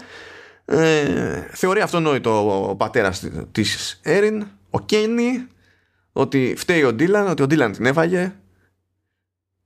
[0.65, 5.47] ε, θεωρεί αυτονόητο ο πατέρας της Έριν ο Κένι
[6.19, 8.35] ότι φταίει ο Ντίλαν, ότι ο Ντίλαν την έφαγε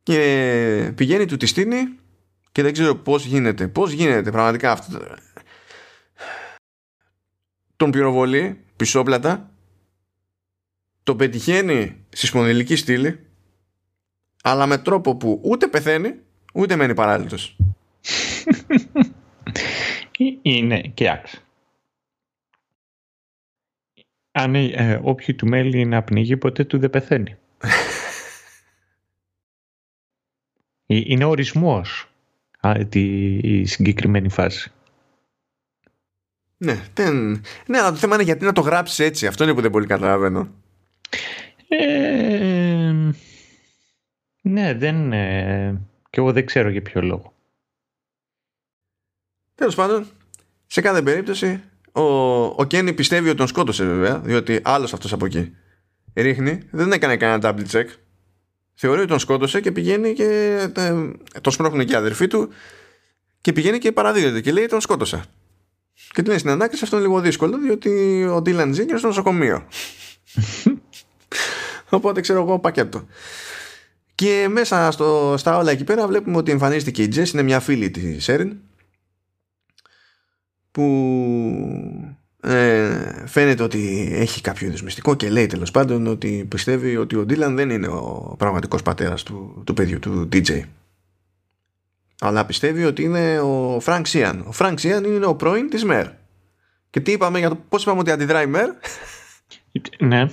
[0.02, 1.98] και πηγαίνει του τη στείνει
[2.52, 3.68] και δεν ξέρω πώς γίνεται.
[3.68, 5.00] Πώς γίνεται πραγματικά αυτό.
[7.76, 9.50] Τον πυροβολεί πισόπλατα,
[11.02, 13.26] τον πετυχαίνει στη σπονδυλική στήλη,
[14.42, 16.14] αλλά με τρόπο που ούτε πεθαίνει,
[16.54, 17.56] ούτε μένει παράλληλος.
[20.42, 21.40] Είναι και άξιο
[24.32, 27.36] αν ε, όποιοι του μέλη να πνίγει ποτέ του δεν πεθαίνει.
[30.86, 32.10] Ε, είναι ορισμός
[32.60, 34.72] α, τη, η συγκεκριμένη φάση.
[36.56, 37.30] Ναι, δεν...
[37.66, 39.26] ναι, αλλά το θέμα είναι γιατί να το γράψεις έτσι.
[39.26, 40.48] Αυτό είναι που δεν πολύ καταλαβαίνω.
[41.68, 43.10] Ε,
[44.42, 45.12] ναι, δεν...
[45.12, 45.80] Ε,
[46.10, 47.32] και εγώ δεν ξέρω για ποιο λόγο.
[49.54, 50.06] Τέλος πάντων,
[50.66, 51.62] σε κάθε περίπτωση
[51.92, 52.02] ο,
[52.44, 55.52] ο Κένι πιστεύει ότι τον σκότωσε βέβαια, διότι άλλος αυτός από εκεί
[56.14, 57.86] ρίχνει, δεν έκανε κανένα double check.
[58.74, 60.90] Θεωρεί ότι τον σκότωσε και πηγαίνει και ε,
[61.40, 62.48] τον σπρώχνουν και οι αδερφοί του
[63.40, 65.24] και πηγαίνει και παραδίδεται και λέει τον σκότωσα.
[66.10, 69.66] Και του λέει στην ανάκριση αυτό είναι λίγο δύσκολο διότι ο Ντίλαν ζει στο νοσοκομείο.
[71.88, 73.06] Οπότε ξέρω εγώ πακέτο.
[74.14, 77.90] Και μέσα στο, στα όλα εκεί πέρα βλέπουμε ότι εμφανίστηκε η Τζες, είναι μια φίλη
[77.90, 78.56] της Σέριν
[80.72, 87.16] που ε, φαίνεται ότι έχει κάποιο είδους μυστικό και λέει τέλος πάντων ότι πιστεύει ότι
[87.16, 90.62] ο Ντίλαν δεν είναι ο πραγματικός πατέρας του, του παιδιού του DJ
[92.20, 96.06] αλλά πιστεύει ότι είναι ο Φρανκ Σίαν ο Φρανκ Σίαν είναι ο πρώην της ΜΕΡ.
[96.90, 98.70] Και τι είπαμε για το πώς είπαμε ότι αντιδράει η ΜΕΡ;
[99.98, 100.26] Ναι.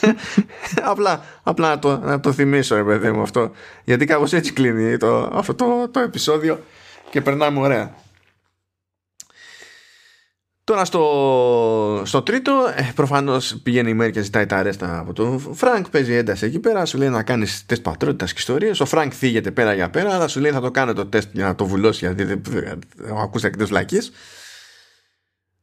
[0.90, 3.50] Απλά, απλά να, το, να το θυμίσω παιδί μου αυτό.
[3.84, 6.60] Γιατί κάπως έτσι κλείνει το, αυτό το, το επεισόδιο
[7.10, 7.94] και περνάμε ωραία
[10.66, 15.38] Τώρα στο, στο τρίτο, ε, προφανώς πηγαίνει η Μέρ και ζητάει τα ρέστα από τον
[15.54, 15.88] Φρανκ.
[15.88, 18.80] Παίζει ένταση εκεί πέρα, σου λέει να κάνεις τεστ πατρότητας και ιστορίες.
[18.80, 21.44] Ο Φρανκ θίγεται πέρα για πέρα, αλλά σου λέει θα το κάνω το τεστ για
[21.46, 22.42] να το βουλώσει, γιατί δεν
[23.22, 24.00] ακούσει αρκετές βλακείες.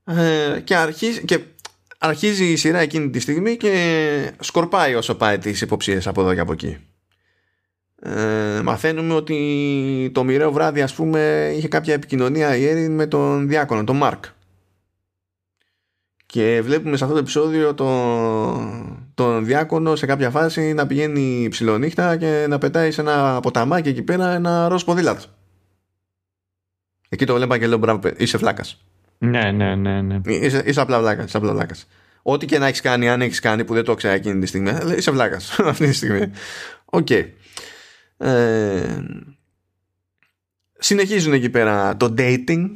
[0.05, 1.39] ε, και, αρχίζει, και
[1.97, 6.39] αρχίζει η σειρά εκείνη τη στιγμή και σκορπάει όσο πάει τις υποψίες από εδώ και
[6.39, 6.77] από εκεί.
[8.01, 13.47] Ε, μαθαίνουμε ότι το μοιραίο βράδυ ας πούμε είχε κάποια επικοινωνία η Έριν με τον
[13.47, 14.25] διάκονο, τον Μάρκ
[16.33, 22.17] και βλέπουμε σε αυτό το επεισόδιο τον, τον διάκονο σε κάποια φάση να πηγαίνει ψηλονύχτα
[22.17, 25.23] και να πετάει σε ένα ποταμάκι εκεί πέρα ένα ροζ ποδήλατο.
[27.09, 28.85] Εκεί το βλέπα και λέω μπράβο, είσαι φλάκας.
[29.17, 30.01] Ναι, ναι, ναι.
[30.01, 30.21] ναι.
[30.25, 31.25] Είσαι, είσαι απλά βλάκας.
[31.25, 31.87] Είσαι απλά βλάκας.
[32.21, 34.71] Ό,τι και να έχεις κάνει, αν έχεις κάνει που δεν το ξέρω εκείνη τη στιγμή,
[34.97, 36.31] είσαι βλάκας αυτή τη στιγμή.
[36.85, 37.07] OK.
[37.09, 37.25] Okay.
[38.17, 38.97] Ε,
[40.77, 42.71] συνεχίζουν εκεί πέρα το dating.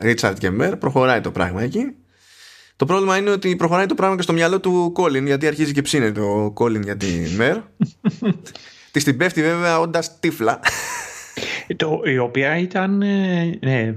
[0.00, 0.74] Richard και Mare.
[0.78, 1.94] Προχωράει το πράγμα εκεί.
[2.78, 5.82] Το πρόβλημα είναι ότι προχωράει το πράγμα και στο μυαλό του Κόλλιν, γιατί αρχίζει και
[5.82, 7.06] ψήνεται ο Κόλλιν για τη
[7.36, 7.56] Μέρ.
[8.92, 10.60] Της την πέφτει βέβαια όντας τύφλα.
[11.76, 13.02] Το, η οποία ήταν.
[13.02, 13.92] Ε, ναι,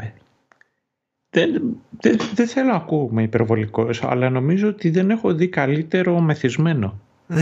[1.29, 1.61] δεν,
[1.99, 6.99] δεν, δεν θέλω να ακουστώ υπερβολικός, αλλά νομίζω ότι δεν έχω δει καλύτερο μεθυσμένο.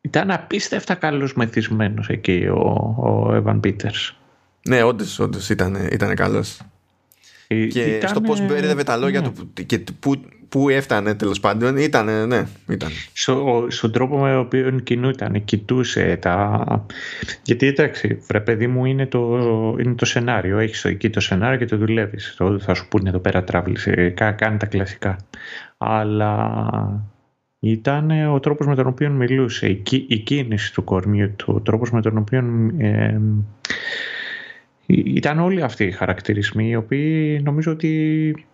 [0.00, 2.60] ήταν απίστευτα καλός μεθυσμένος εκεί ο,
[2.98, 4.14] ο Evan Peters.
[4.68, 6.60] Ναι, όντως, όντως ήταν, ήταν καλός.
[7.46, 9.30] Ε, και ήταν, στο πώς μπέρδευε τα λόγια ναι.
[9.30, 12.88] του και που, που έφτανε τέλος πάντων ήταν, ναι, ήταν.
[13.12, 16.64] Στο, στον τρόπο με τον οποίο κινούταν, κοιτούσε τα.
[17.42, 19.38] Γιατί εντάξει, βρε παιδί μου, είναι το,
[19.80, 20.58] είναι το σενάριο.
[20.58, 22.36] Έχεις εκεί το σενάριο και το δουλεύεις.
[22.58, 25.16] Θα σου πούνε εδώ πέρα τράβηξε, κάνει τα κλασικά.
[25.78, 26.50] Αλλά
[27.60, 31.90] ήταν ο τρόπος με τον οποίο μιλούσε, η, η κίνηση του κορμιού του, ο τρόπος
[31.90, 32.38] με τον οποίο
[32.78, 33.20] ε,
[34.86, 38.46] ήταν όλοι αυτοί οι χαρακτηρισμοί οι οποίοι νομίζω ότι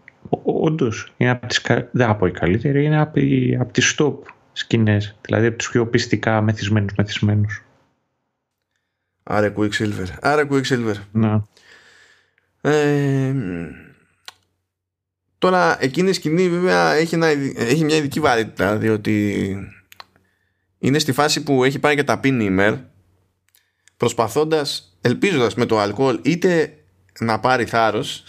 [0.43, 3.21] όντως είναι από τις, δεν από οι καλύτεροι, είναι από,
[3.61, 4.15] από τις top
[4.53, 7.65] σκηνές, δηλαδή από τους πιο πιστικά μεθυσμένους μεθυσμένους.
[9.23, 10.07] Άρα Quicksilver.
[10.21, 10.95] Άρα Quicksilver.
[11.13, 11.47] Να.
[12.61, 13.35] Ε,
[15.39, 17.27] τώρα εκείνη η σκηνή βέβαια έχει, ένα,
[17.57, 19.57] έχει μια ειδική βαρύτητα διότι
[20.79, 22.75] είναι στη φάση που έχει πάρει και τα πίνει η Μερ
[23.97, 26.75] προσπαθώντας ελπίζοντας με το αλκοόλ είτε
[27.21, 28.25] να πάρει θάρρος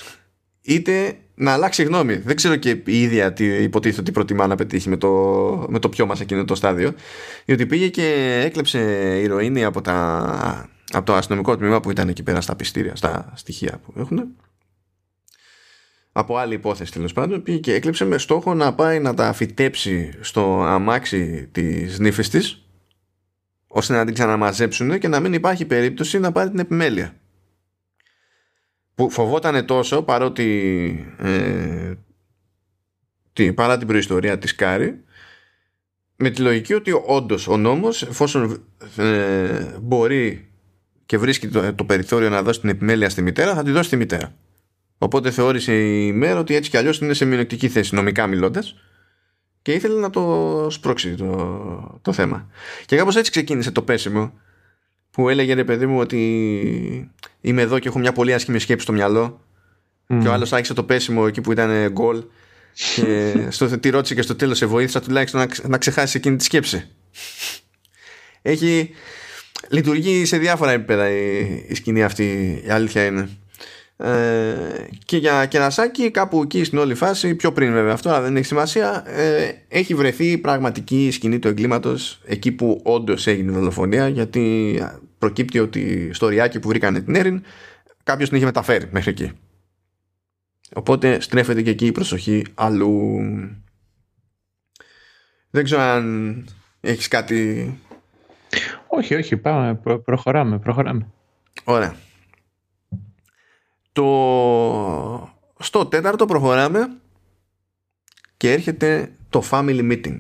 [0.62, 2.16] είτε να αλλάξει γνώμη.
[2.16, 5.10] Δεν ξέρω και η ίδια τι υποτίθεται ότι προτιμά να πετύχει με το,
[5.70, 6.94] με το πιο μας εκείνο το στάδιο.
[7.46, 8.80] Διότι πήγε και έκλεψε
[9.22, 13.80] ηρωίνη από, τα, από το αστυνομικό τμήμα που ήταν εκεί πέρα στα πιστήρια, στα στοιχεία
[13.86, 14.36] που έχουν.
[16.12, 20.12] Από άλλη υπόθεση τέλος πάντων πήγε και έκλεψε με στόχο να πάει να τα φυτέψει
[20.20, 22.66] στο αμάξι της νύφης της
[23.74, 27.16] ώστε να την ξαναμαζέψουν και να μην υπάρχει περίπτωση να πάρει την επιμέλεια.
[28.96, 31.94] Που φοβότανε τόσο παρότι ε,
[33.34, 35.04] τι, παρά την προϊστορία της Κάρη
[36.16, 38.64] με τη λογική ότι όντως ο νόμος εφόσον
[38.96, 40.50] ε, μπορεί
[41.06, 43.96] και βρίσκει το, το περιθώριο να δώσει την επιμέλεια στη μητέρα θα τη δώσει στη
[43.96, 44.36] μητέρα.
[44.98, 48.76] Οπότε θεώρησε η μέρα ότι έτσι κι αλλιώς είναι σε μειονεκτική θέση νομικά μιλώντας
[49.62, 52.50] και ήθελε να το σπρώξει το, το θέμα.
[52.86, 54.34] Και κάπως έτσι ξεκίνησε το πέσιμο
[55.12, 58.94] που έλεγε ρε παιδί μου ότι είμαι εδώ και έχω μια πολύ άσχημη σκέψη στο
[58.94, 59.40] μυαλό
[60.22, 62.24] και ο άλλος άρχισε το πέσιμο εκεί που ήταν γκολ
[62.96, 66.44] και στο, τη ρώτησε και στο τέλος σε βοήθησα τουλάχιστον να, να ξεχάσεις εκείνη τη
[66.44, 66.88] σκέψη.
[68.42, 68.90] Έχει
[69.70, 73.30] λειτουργεί σε διάφορα επίπεδα η, η σκηνή αυτή η αλήθεια είναι.
[74.04, 78.36] Ε, και για κερασάκι κάπου εκεί στην όλη φάση πιο πριν βέβαια αυτό αλλά δεν
[78.36, 84.08] έχει σημασία ε, έχει βρεθεί πραγματική σκηνή του εγκλήματος εκεί που όντως έγινε η δολοφονία
[84.08, 84.80] γιατί
[85.18, 87.44] προκύπτει ότι στο ριάκι που βρήκανε την Έριν
[88.04, 89.32] κάποιος την είχε μεταφέρει μέχρι εκεί.
[90.74, 93.20] Οπότε στρέφεται και εκεί η προσοχή αλλού.
[95.50, 96.46] Δεν ξέρω αν
[96.82, 97.74] έχεις κάτι
[98.88, 101.08] όχι όχι πάμε προχωράμε προχωράμε.
[101.64, 101.96] Ωραία
[103.92, 105.36] το...
[105.60, 106.98] Στο τέταρτο προχωράμε
[108.38, 110.20] και έρχεται το family meeting.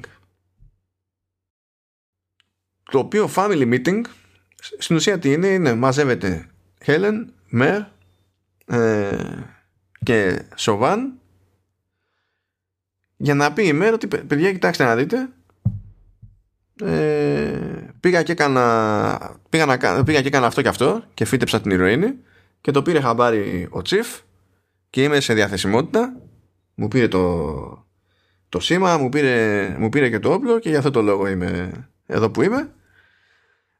[2.91, 4.01] Το οποίο family meeting
[4.77, 6.49] στην ουσία τι είναι, είναι μαζεύεται
[6.85, 7.85] Helen, Mer
[8.65, 9.17] ε,
[10.03, 11.19] και Σοβάν
[13.17, 15.29] για να πει η Mer ότι παιδιά κοιτάξτε να δείτε
[16.83, 21.71] ε, πήγα, και έκανα, πήγα, να, πήγα και έκανα αυτό και αυτό και φύτεψα την
[21.71, 22.19] ηρωίνη
[22.61, 24.19] και το πήρε χαμπάρι ο Τσιφ
[24.89, 26.15] και είμαι σε διαθεσιμότητα.
[26.75, 27.87] Μου πήρε το,
[28.49, 31.71] το σήμα μου πήρε, μου πήρε και το όπλο και για αυτό το λόγο είμαι
[32.05, 32.73] εδώ που είμαι.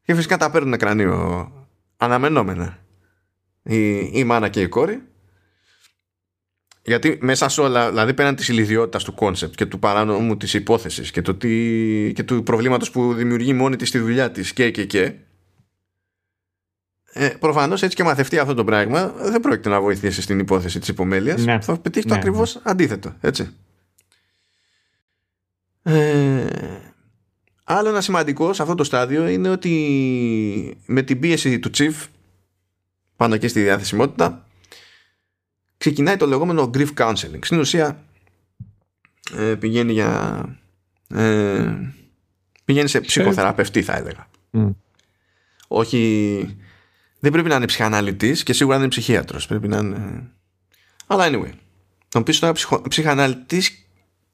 [0.06, 1.52] Και φυσικά τα παίρνουν κρανίο
[1.98, 2.78] αναμενόμενα.
[3.64, 5.02] Η, η μάνα και η κόρη.
[6.84, 11.12] Γιατί μέσα σε όλα, δηλαδή πέραν της ηλιθιότητας του concept και του παράνομου της υπόθεσης
[11.12, 14.86] και, το τι, και του προβλήματος που δημιουργεί μόνη της στη δουλειά της και και
[14.86, 15.14] και
[17.14, 20.88] ε, προφανώς έτσι και μαθευτεί αυτό το πράγμα, δεν πρόκειται να βοηθήσει στην υπόθεση της
[20.88, 21.38] επιμέλειας.
[21.38, 21.62] Ναι.
[21.62, 23.16] Θα πετύχει Ναι, το ακριβώς αντίθετο.
[23.22, 23.50] Έτσι.
[25.84, 26.46] Ε,
[27.64, 31.94] άλλο ένα σημαντικό σε αυτό το στάδιο είναι ότι με την πίεση του Chief
[33.16, 34.46] πάνω και στη διαθεσιμότητα
[35.78, 37.40] ξεκινάει το λεγόμενο grief counseling.
[37.42, 38.04] Στην ουσία
[39.38, 40.44] ε, πηγαίνει για
[41.08, 41.74] ε,
[42.66, 44.28] πηγαίνει σε ψυχοθεραπευτή θα έλεγα.
[44.50, 44.70] Μμ.
[45.68, 46.56] Όχι
[47.22, 49.48] δεν πρέπει να είναι ψυχαναλυτής και σίγουρα δεν είναι ψυχίατρος.
[49.48, 49.98] Πρέπει να είναι...
[51.08, 51.52] Αλλά anyway.
[52.16, 52.82] Να πεις τώρα ψυχο...
[52.90, 53.88] ψυχαναλυτής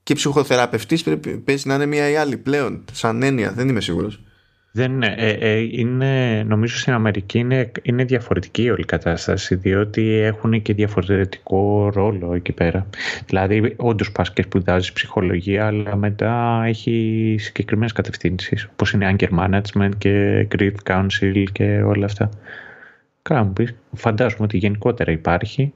[0.04, 2.86] και ψυχοθεραπευτής πρέπει, παίζει να είναι μία ή άλλη πλέον.
[2.92, 3.52] Σαν έννοια.
[3.52, 4.22] Δεν είμαι σίγουρος.
[4.72, 10.62] Δεν, ε, ε, είναι, νομίζω στην Αμερική είναι, είναι διαφορετική η όλη κατάσταση διότι έχουν
[10.62, 12.88] και διαφορετικό ρόλο εκεί πέρα.
[13.26, 19.92] Δηλαδή όντως πας και σπουδάζεις ψυχολογία αλλά μετά έχει συγκεκριμένες κατευθύνσεις όπως είναι anger management
[19.98, 22.30] και grief council και όλα αυτά.
[23.28, 25.74] Καλά μου πεις, φαντάζομαι ότι γενικότερα υπάρχει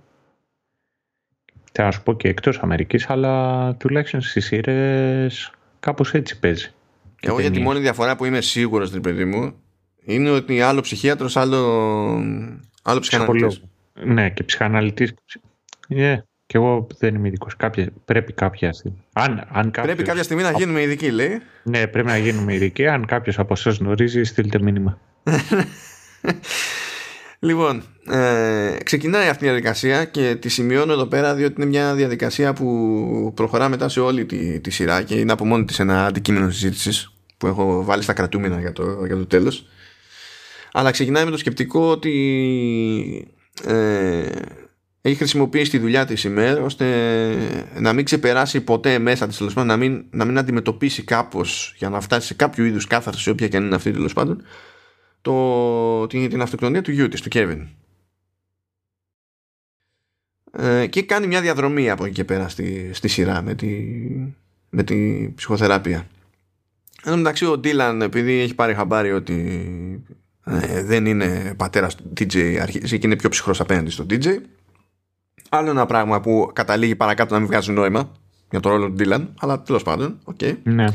[1.71, 6.71] θα να σου πω και εκτός Αμερικής αλλά τουλάχιστον στις σειρές κάπως έτσι παίζει.
[7.21, 7.67] Εγώ για τη ταινίες.
[7.67, 9.53] μόνη διαφορά που είμαι σίγουρος την παιδί μου
[10.03, 11.57] είναι ότι άλλο ψυχίατρος, άλλο,
[12.83, 13.47] άλλο ψυχαναλυτής.
[13.47, 14.13] Ψυχολόγο.
[14.13, 15.13] Ναι, και ψυχαναλυτής.
[15.89, 16.17] Yeah.
[16.45, 17.55] Και εγώ δεν είμαι ειδικός.
[18.05, 19.03] Πρέπει κάποια στιγμή.
[19.13, 19.85] Αν, αν κάποιος...
[19.85, 21.41] Πρέπει κάποια στιγμή να γίνουμε ειδικοί, λέει.
[21.63, 22.87] Ναι, πρέπει να γίνουμε ειδικοί.
[22.87, 24.99] Αν κάποιος από εσάς γνωρίζει, στείλτε μήνυμα.
[27.43, 32.53] Λοιπόν, ε, ξεκινάει αυτή η διαδικασία και τη σημειώνω εδώ πέρα διότι είναι μια διαδικασία
[32.53, 36.49] που προχωρά μετά σε όλη τη, τη σειρά και είναι από μόνη της ένα αντικείμενο
[36.49, 39.65] συζήτησης που έχω βάλει στα κρατούμενα για το, για το τέλος.
[40.71, 43.33] Αλλά ξεκινάει με το σκεπτικό ότι
[43.67, 44.25] ε,
[45.01, 46.85] έχει χρησιμοποιήσει τη δουλειά της ημέρα ώστε
[47.79, 51.89] να μην ξεπεράσει ποτέ μέσα της τέλος πάντων, να μην, να μην αντιμετωπίσει κάπως για
[51.89, 54.43] να φτάσει σε κάποιο είδους κάθαρση όποια και αν είναι αυτή τέλος πάντων
[55.21, 57.67] το, την, την αυτοκτονία του γιού της, του Κέβιν.
[60.51, 63.67] Ε, και κάνει μια διαδρομή από εκεί και πέρα στη, στη σειρά με τη,
[64.69, 66.07] με τη ψυχοθεραπεία.
[67.03, 69.65] Εν τω μεταξύ ο Ντίλαν επειδή έχει πάρει χαμπάρι ότι
[70.45, 74.37] ε, δεν είναι πατέρας του DJ αρχίζει και είναι πιο ψυχρός απέναντι στον DJ
[75.49, 78.11] άλλο ένα πράγμα που καταλήγει παρακάτω να μην βγάζει νόημα
[78.49, 80.39] για το ρόλο του Ντίλαν αλλά τέλος πάντων, οκ.
[80.63, 80.85] Ναι.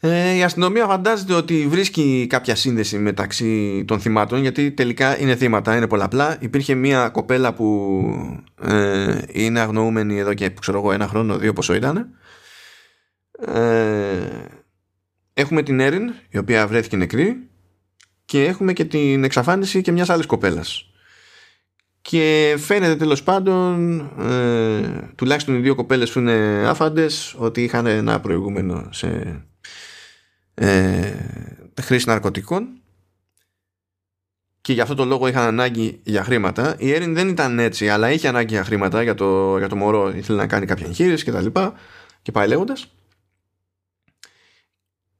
[0.00, 5.76] Ε, η αστυνομία φαντάζεται ότι βρίσκει κάποια σύνδεση μεταξύ των θυμάτων γιατί τελικά είναι θύματα,
[5.76, 6.36] είναι πολλαπλά.
[6.40, 8.00] Υπήρχε μια κοπέλα που
[8.62, 12.08] ε, είναι αγνοούμενη εδώ και ξέρω εγώ ένα χρόνο, δύο πόσο ήταν.
[13.46, 14.46] Ε,
[15.34, 17.48] έχουμε την Έριν η οποία βρέθηκε νεκρή
[18.24, 20.90] και έχουμε και την εξαφάνιση και μιας άλλης κοπέλας.
[22.00, 28.20] Και φαίνεται τέλος πάντων ε, τουλάχιστον οι δύο κοπέλες που είναι άφαντες ότι είχαν ένα
[28.20, 29.42] προηγούμενο σε
[30.58, 31.14] ε,
[31.82, 32.68] χρήση ναρκωτικών
[34.60, 36.74] και γι' αυτό το λόγο είχαν ανάγκη για χρήματα.
[36.78, 40.08] Η Έριν δεν ήταν έτσι, αλλά είχε ανάγκη για χρήματα για το, για το μωρό.
[40.08, 41.74] Ήθελε να κάνει κάποια εγχείρηση και τα λοιπά
[42.22, 42.92] και πάει λέγοντας.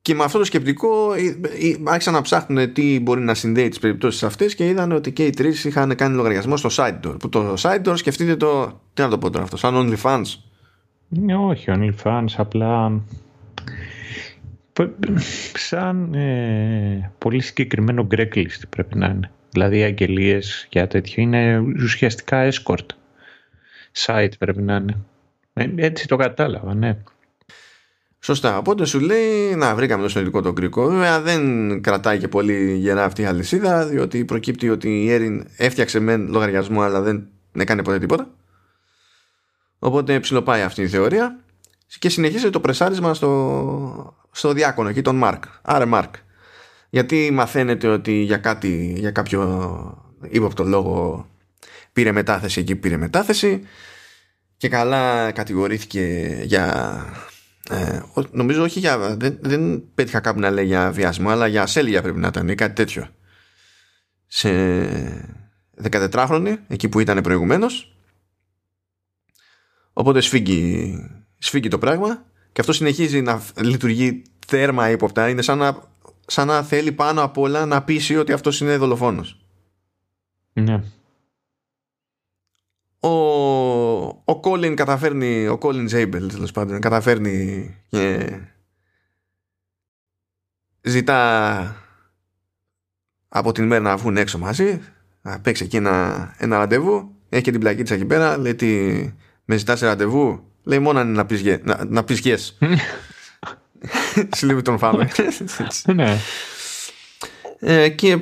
[0.03, 3.79] Και με αυτό το σκεπτικό ε, ε, άρχισαν να ψάχνουν τι μπορεί να συνδέει τις
[3.79, 7.17] περιπτώσεις αυτές και είδαν ότι και οι τρεις είχαν κάνει λογαριασμό στο Sidedoor.
[7.19, 10.25] Που το Sidedoor σκεφτείτε το, τι να το πω τώρα αυτό, σαν OnlyFans.
[11.09, 13.01] Ναι, όχι, OnlyFans, απλά
[15.55, 19.31] σαν ε, πολύ συγκεκριμένο Craigslist πρέπει να είναι.
[19.51, 22.87] Δηλαδή αγγελίες για τέτοιο είναι ουσιαστικά escort.
[23.93, 24.97] Site πρέπει να είναι.
[25.53, 26.97] Ε, έτσι το κατάλαβα, ναι.
[28.21, 28.59] Σωστά.
[28.59, 30.89] Οπότε σου λέει να βρήκαμε το συνολικό τον κρικό.
[30.89, 36.01] Βέβαια δεν κρατάει και πολύ γερά αυτή η αλυσίδα, διότι προκύπτει ότι η Έριν έφτιαξε
[36.01, 38.31] μεν λογαριασμό, αλλά δεν έκανε ποτέ τίποτα.
[39.79, 41.41] Οπότε ψιλοπάει αυτή η θεωρία
[41.99, 45.45] και συνεχίζει το πρεσάρισμα στο, στο διάκονο εκεί τον Μάρκ.
[45.63, 46.15] Άρε Μάρκ.
[46.91, 51.27] Γιατί μαθαίνετε ότι για, κάτι, για κάποιο ύποπτο λόγο
[51.93, 53.63] πήρε μετάθεση εκεί πήρε μετάθεση
[54.57, 57.05] και καλά κατηγορήθηκε για
[57.71, 62.03] ε, νομίζω όχι για δεν, δεν πέτυχα κάπου να λέει για βιασμό αλλά για ασέλεια
[62.03, 63.09] πρέπει να ήταν ή κάτι τέτοιο
[64.27, 64.51] σε
[65.91, 67.97] 14χρονη εκεί που ήταν προηγουμένως
[69.93, 70.99] οπότε σφίγγει,
[71.39, 75.29] σφίγγει το πράγμα και αυτό συνεχίζει να λειτουργεί θέρμα ύποπτα.
[75.29, 75.83] Είναι σαν να,
[76.27, 79.41] σαν να θέλει πάνω απ' όλα να πείσει ότι αυτός είναι δολοφόνος.
[80.53, 80.83] Ναι.
[83.01, 83.09] ο,
[84.09, 88.31] ο Colin καταφέρνει ο Colin Zabel τέλος πάντων καταφέρνει και
[90.83, 91.77] ζητά
[93.29, 94.81] από την μέρα να βγουν έξω μαζί
[95.23, 97.13] να παίξει εκεί ένα, ένα ραντεβού.
[97.29, 98.67] Έχει και την πλακίτσα εκεί πέρα λέει τι
[99.45, 102.39] με ζητάς σε ραντεβού λέει μόνο αν είναι να πεις, γε- να, να πεις yes
[104.37, 105.09] Συλλήβει τον φάμε
[105.95, 106.19] ναι.
[107.59, 108.19] Ε, και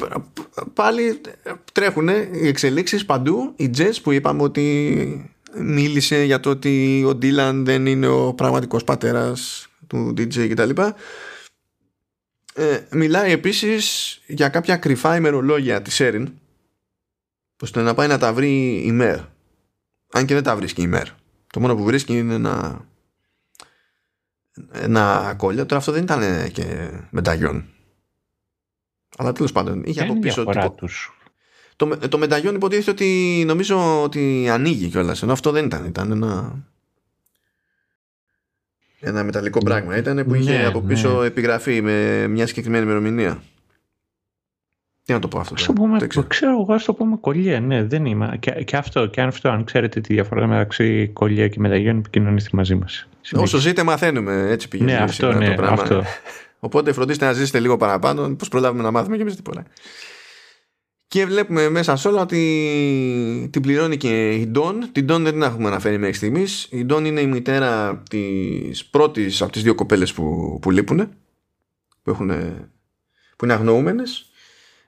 [0.74, 1.20] πάλι
[1.72, 3.52] τρέχουν οι εξελίξεις παντού.
[3.56, 8.84] Η Jess που είπαμε ότι μίλησε για το ότι ο Ντίλαν δεν είναι ο πραγματικός
[8.84, 10.70] πατέρας του DJ κτλ.
[12.54, 16.32] Ε, μιλάει επίσης για κάποια κρυφά ημερολόγια της Έριν
[17.62, 19.18] ώστε να πάει να τα βρει η ΜΕΡ.
[20.12, 21.06] Αν και δεν τα βρίσκει η ΜΕΡ.
[21.56, 22.84] Το μόνο που βρίσκει είναι ένα
[24.72, 25.66] ένα κόλλιο.
[25.66, 27.64] Τώρα αυτό δεν ήταν και μεταγιόν.
[29.16, 30.44] Αλλά τέλος πάντων είχε από πίσω.
[30.76, 31.18] Τους.
[31.76, 35.22] Το, το μεταγιόν υποτίθεται ότι νομίζω ότι ανοίγει κιόλας.
[35.22, 35.84] Ενώ αυτό δεν ήταν.
[35.84, 36.62] Ήταν ένα.
[39.00, 39.64] Ένα μεταλλικό ναι.
[39.64, 39.96] πράγμα.
[39.96, 41.26] Ήταν που είχε ναι, από πίσω ναι.
[41.26, 43.42] επιγραφή με μια συγκεκριμένη ημερομηνία.
[45.06, 45.54] Τι να το πω αυτό.
[45.66, 47.58] το πούμε, ξέρω εγώ, ας το πούμε κολλιέ.
[47.58, 48.36] Ναι, δεν είμαι.
[48.40, 52.74] Και, και, αυτό, και αυτό, αν ξέρετε τη διαφορά μεταξύ κολλιέ και μεταγιών, επικοινωνήστε μαζί
[52.74, 53.08] μας.
[53.32, 54.46] Όσο ζείτε, μαθαίνουμε.
[54.50, 54.92] Έτσι πηγαίνει.
[54.92, 55.82] Ναι, αυτό, ναι, το πράγμα.
[55.82, 56.02] αυτό.
[56.66, 59.64] Οπότε φροντίστε να ζήσετε λίγο παραπάνω, πώς προλάβουμε να μάθουμε και εμεί τίποτα.
[61.08, 64.88] Και βλέπουμε μέσα σε όλα ότι την πληρώνει και η Ντόν.
[64.92, 66.68] Την Ντόν δεν την έχουμε αναφέρει μέχρι στιγμής.
[66.70, 71.08] Η Ντόν είναι η μητέρα της πρώτης από τις δύο κοπέλες που, που λείπουν,
[72.02, 72.28] που, έχουν,
[73.36, 74.25] που είναι αγνοούμενες.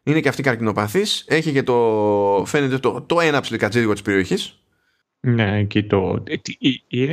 [0.08, 1.24] Είναι και αυτή καρκινοπαθής.
[1.28, 2.42] Έχει και το.
[2.46, 4.58] Φαίνεται το, το ένα ψιλικατζίδικο της περιοχής.
[5.20, 6.22] Ναι, και το.
[6.26, 6.36] Ε,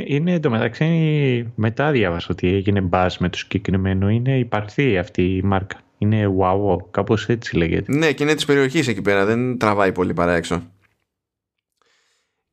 [0.06, 4.08] είναι εντωμεταξύ μετά διάβασα ότι έγινε μπας με το συγκεκριμένο.
[4.08, 5.80] Είναι υπαρθή αυτή η μάρκα.
[5.98, 7.92] Είναι wow, κάπως έτσι λέγεται.
[7.96, 9.24] Ναι, και είναι της περιοχής εκεί πέρα.
[9.24, 10.70] Δεν τραβάει πολύ παρά έξω.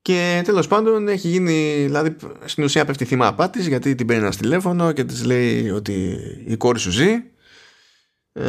[0.01, 2.15] Και τέλος πάντων έχει γίνει, δηλαδή
[2.45, 6.55] στην ουσία πέφτει θύμα απάτης γιατί την παίρνει ένας τηλέφωνο και της λέει ότι η
[6.57, 7.23] κόρη σου ζει.
[8.33, 8.43] Ε,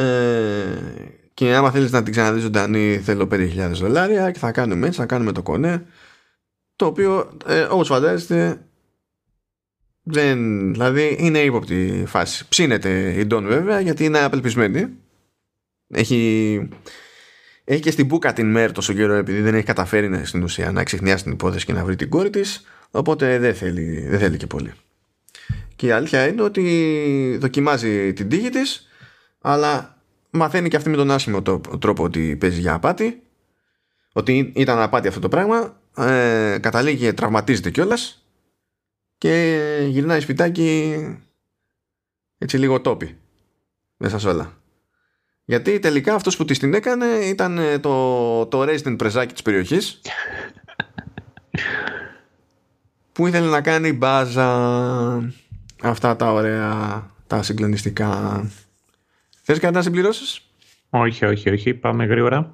[1.35, 5.05] και άμα θέλεις να την ξαναδείς ζωντανή, θέλω 5.000 δολάρια και θα κάνουμε έτσι, θα
[5.05, 5.85] κάνουμε το κονέ.
[6.75, 8.65] Το οποίο, ε, όπως φαντάζεστε,
[10.03, 12.47] δεν, δηλαδή είναι ύποπτη φάση.
[12.47, 14.87] Ψήνεται η Ντόν βέβαια γιατί είναι απελπισμένη.
[15.87, 16.69] Έχει,
[17.63, 20.83] έχει και στην μπουκα την ΜΕΡ τόσο καιρό επειδή δεν έχει καταφέρει στην ουσία να
[20.83, 22.65] ξεχνιάσει την υπόθεση και να βρει την κόρη της.
[22.91, 24.73] Οπότε δεν θέλει, δεν θέλει και πολύ.
[25.75, 28.87] Και η αλήθεια είναι ότι δοκιμάζει την τύχη της,
[29.41, 29.94] αλλά
[30.35, 31.41] μαθαίνει και αυτή με τον άσχημο
[31.79, 33.23] τρόπο ότι παίζει για απάτη.
[34.13, 38.25] Ότι ήταν απάτη αυτό το πράγμα ε, καταλήγει και τραυματίζεται κιόλας
[39.17, 39.57] και
[39.87, 40.97] γυρνάει σπιτάκι
[42.37, 43.17] έτσι λίγο τόπι
[43.97, 44.53] μέσα σε όλα.
[45.45, 50.01] Γιατί τελικά αυτός που της την έκανε ήταν ε, το, το resident πρεζάκι της περιοχής
[53.11, 54.47] που ήθελε να κάνει μπάζα
[55.81, 58.43] αυτά τα ωραία, τα συγκλονιστικά.
[59.47, 60.41] Θες κάτι να συμπληρώσεις;
[60.89, 61.73] Όχι, όχι, όχι.
[61.73, 62.53] Πάμε γρήγορα.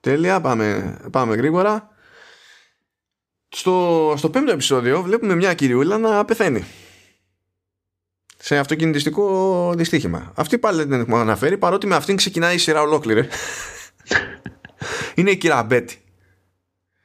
[0.00, 1.88] Τέλεια, πάμε, πάμε γρήγορα.
[3.48, 6.64] Στο, στο πέμπτο επεισόδιο βλέπουμε μια κυριούλα να πεθαίνει.
[8.38, 10.32] Σε αυτοκινητιστικό δυστύχημα.
[10.36, 13.28] Αυτή πάλι δεν έχουμε αναφέρει, παρότι με αυτήν ξεκινάει η σειρά ολόκληρη.
[15.14, 15.98] Είναι η κυρία Μπέτη.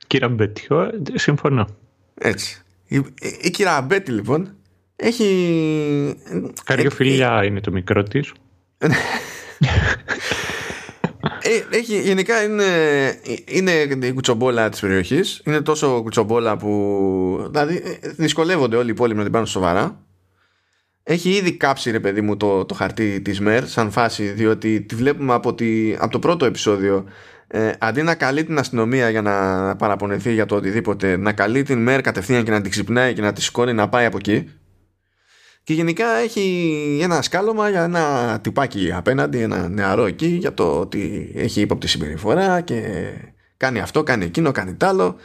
[0.07, 0.67] Κυρία Μπέτη,
[1.13, 1.67] συμφωνώ.
[2.13, 2.61] Έτσι.
[2.87, 4.55] Η, η, η κυρία Μπέτη λοιπόν
[4.95, 6.17] έχει...
[6.63, 8.33] Καριοφιλιά ε, είναι το μικρό της.
[11.45, 12.63] Ε, έχει, γενικά είναι,
[13.45, 13.71] είναι
[14.07, 15.41] η κουτσομπόλα της περιοχής.
[15.45, 17.47] Είναι τόσο κουτσομπόλα που.
[17.51, 20.05] Δηλαδή ε, δυσκολεύονται όλοι οι υπόλοιποι να την πάρουν σοβαρά.
[21.03, 24.95] Έχει ήδη κάψει ρε παιδί μου το, το χαρτί της ΜΕΡ σαν φάση διότι τη
[24.95, 27.05] βλέπουμε από, τη, από το πρώτο επεισόδιο
[27.47, 31.81] ε, αντί να καλεί την αστυνομία για να παραπονεθεί για το οτιδήποτε να καλεί την
[31.81, 34.49] ΜΕΡ κατευθείαν και να την ξυπνάει και να τη σηκώνει να πάει από εκεί
[35.63, 41.31] και γενικά έχει ένα σκάλωμα για ένα τυπάκι απέναντι, ένα νεαρό εκεί για το ότι
[41.35, 43.09] έχει ύποπτη συμπεριφορά και
[43.57, 45.15] κάνει αυτό, κάνει εκείνο, κάνει τ' άλλο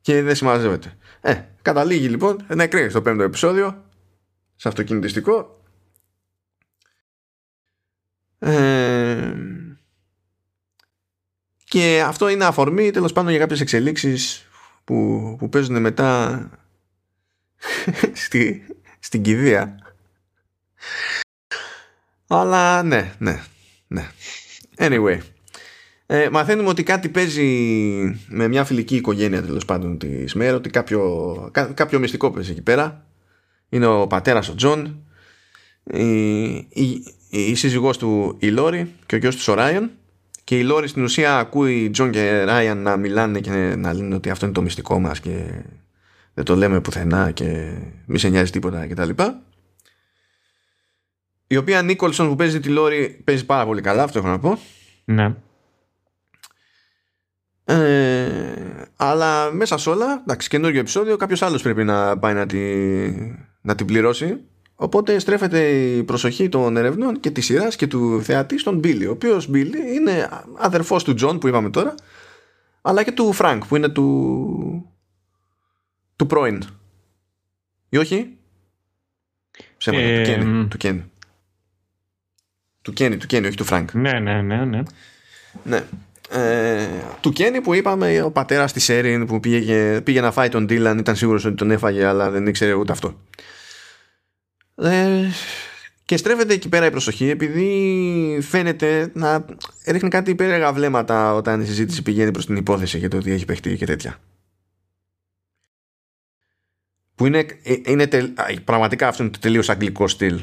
[0.00, 0.96] και δεν συμμαζεύεται.
[1.20, 3.84] Ε, καταλήγει λοιπόν να εκρίνει στο πέμπτο επεισόδιο
[4.56, 5.60] σε αυτοκινητιστικό
[8.38, 9.34] ε,
[11.64, 14.48] και αυτό είναι αφορμή τέλος πάντων για κάποιες εξελίξεις
[14.84, 16.48] που, που παίζουν μετά
[18.24, 18.66] στη,
[19.00, 19.78] στην κηδεία.
[22.26, 23.42] Αλλά ναι, ναι,
[23.86, 24.10] ναι.
[24.76, 25.18] Anyway.
[26.06, 27.46] Ε, μαθαίνουμε ότι κάτι παίζει
[28.28, 33.04] με μια φιλική οικογένεια τέλος πάντων της Μερ, ότι κάποιο, κάποιο μυστικό παίζει εκεί πέρα.
[33.68, 35.04] Είναι ο πατέρας ο Τζον,
[35.84, 39.90] η, η, η σύζυγός του η Λόρι και ο γιος του ο Ράιαν
[40.44, 44.30] και η Λόρι στην ουσία ακούει Τζον και Ράιαν να μιλάνε και να λένε ότι
[44.30, 45.62] αυτό είναι το μυστικό μας και
[46.34, 47.72] δεν το λέμε πουθενά και
[48.06, 49.10] μη σε νοιάζει τίποτα κτλ.
[51.46, 54.58] Η οποία Νίκολσον που παίζει τη Λόρι παίζει πάρα πολύ καλά, αυτό έχω να πω.
[55.04, 55.34] Ναι.
[57.64, 62.58] Ε, αλλά μέσα σε όλα, εντάξει, καινούργιο επεισόδιο, κάποιος άλλος πρέπει να πάει να, τη,
[63.60, 64.40] να την πληρώσει.
[64.74, 69.10] Οπότε στρέφεται η προσοχή των ερευνών και της σειράς και του θεατή στον Μπίλι, ο
[69.10, 70.28] οποίος Μπίλι είναι
[70.58, 71.94] αδερφός του Τζον που είπαμε τώρα,
[72.82, 74.89] αλλά και του Φρανκ που είναι του.
[76.20, 76.62] Του πρώην.
[77.88, 78.36] Ή όχι;
[79.76, 80.66] Ψέματα, ε, του Κένι.
[80.68, 81.04] Του Κένι.
[82.82, 83.94] Του Κένι, του Κένι, όχι του Φρανκ.
[83.94, 84.82] Ναι, ναι, ναι, ναι.
[85.62, 85.84] Ναι.
[86.30, 86.88] Ε,
[87.20, 90.98] του Κένι που είπαμε ο πατέρας της Έριν που πήγε, πήγε να φάει τον Ντίλαν
[90.98, 93.20] ήταν σίγουρος ότι τον έφαγε αλλά δεν ήξερε ούτε αυτό
[94.74, 95.30] ε,
[96.04, 99.44] και στρέφεται εκεί πέρα η προσοχή επειδή φαίνεται να
[99.86, 103.44] ρίχνει κάτι υπέρεγα βλέμματα όταν η συζήτηση πηγαίνει προς την υπόθεση για το ότι έχει
[103.44, 104.18] παιχτεί και τέτοια
[107.20, 108.08] που είναι, ε, είναι
[108.64, 110.40] πραγματικά αυτό είναι το τελείως αγγλικό στυλ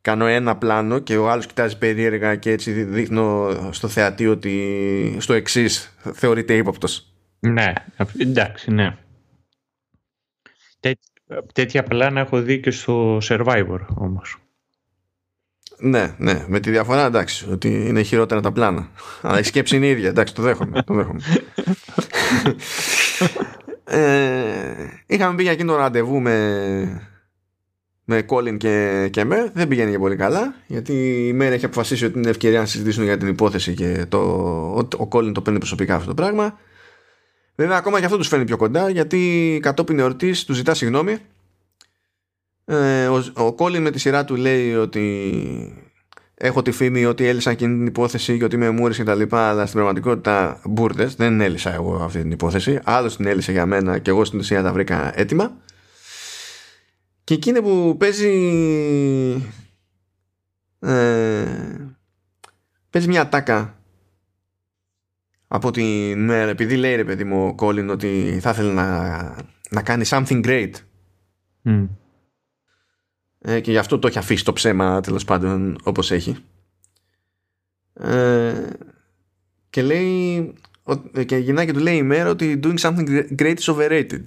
[0.00, 5.32] κάνω ένα πλάνο και ο άλλος κοιτάζει περίεργα και έτσι δείχνω στο θεατή ότι στο
[5.32, 7.12] εξής θεωρείται ύποπτος.
[7.38, 7.72] Ναι,
[8.18, 8.96] εντάξει, ναι.
[10.80, 10.92] Τέ,
[11.52, 14.36] τέτοια πλάνα έχω δει και στο Survivor όμως.
[15.78, 18.90] Ναι, ναι, με τη διαφορά εντάξει, ότι είναι χειρότερα τα πλάνα.
[19.22, 20.82] Αλλά η σκέψη είναι η ίδια, εντάξει, το δέχομαι.
[20.82, 21.20] Το δέχομαι.
[23.88, 27.10] ε, είχαμε πει για εκείνο το ραντεβού με
[28.10, 30.92] με Colin και, και Mer δεν πηγαίνει και πολύ καλά γιατί
[31.28, 35.02] η Mer έχει αποφασίσει ότι είναι ευκαιρία να συζητήσουν για την υπόθεση και το, ο,
[35.02, 36.58] ο Colin το παίρνει προσωπικά αυτό το πράγμα.
[37.54, 41.16] Βέβαια ακόμα και αυτό τους φαίνει πιο κοντά γιατί κατόπιν εορτής του ζητά συγγνώμη.
[42.64, 45.87] Ε, ο, ο Colin με τη σειρά του λέει ότι
[46.40, 49.48] έχω τη φήμη ότι έλυσα εκείνη την υπόθεση και ότι είμαι μούρης και τα λοιπά
[49.48, 52.80] αλλά στην πραγματικότητα μπουρδες δεν έλυσα εγώ αυτή την υπόθεση.
[52.84, 55.56] Άλλος την έλυσε για μένα και εγώ στην ουσία τα βρήκα έτοιμα.
[57.24, 58.32] Και εκείνη που παίζει
[60.80, 61.44] ε,
[62.90, 63.78] παίζει μια τάκα
[65.48, 69.18] από την μέρα επειδή λέει ρε παιδί μου ο Colin ότι θα ήθελε να,
[69.70, 70.70] να κάνει something great
[73.48, 76.36] ε, και γι' αυτό το έχει αφήσει το ψέμα τέλος πάντων όπως έχει.
[77.92, 78.70] Ε,
[79.70, 80.54] και λέει
[81.26, 84.22] και γυρνάει και του λέει η μέρα ότι doing something great is overrated.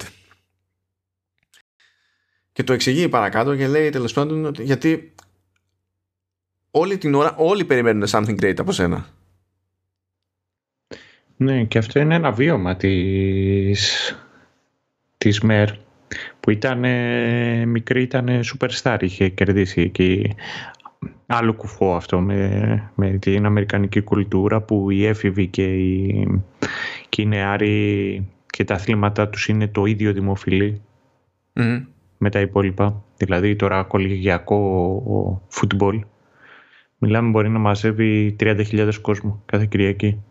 [2.52, 5.14] Και το εξηγεί παρακάτω και λέει τέλος πάντων ότι γιατί
[6.70, 9.06] όλη την ώρα όλοι περιμένουν something great από σένα.
[11.36, 14.14] Ναι, και αυτό είναι ένα βίωμα της,
[15.18, 15.81] της ΜΕΡ
[16.42, 16.78] που ήταν
[17.68, 20.34] μικρή, ήταν superstar, είχε κερδίσει εκεί
[21.26, 26.26] άλλο κουφό αυτό με, με την αμερικανική κουλτούρα που οι έφηβοι και οι,
[27.08, 30.12] και οι νεάροι και τα αθλήματά τους είναι το ίδιο
[32.18, 33.02] με τα υπόλοιπα.
[33.16, 36.04] Δηλαδή τώρα κολυγιακό φουτμπολ.
[36.98, 40.22] Μιλάμε μπορεί να μαζεύει 30.000 κόσμο κάθε Κυριακή.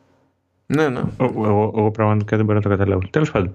[0.65, 1.01] Ναι, ναι.
[1.19, 3.01] Εγώ, εγώ πραγματικά δεν μπορώ να το καταλάβω.
[3.09, 3.53] Τέλος πάντων.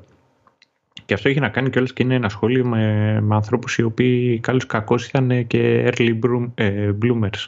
[1.07, 4.39] Και αυτό έχει να κάνει κιόλας και είναι ένα σχόλιο με, με ανθρώπους οι οποίοι
[4.39, 7.45] καλώ κακώς ήταν και early bloom, ε, bloomers.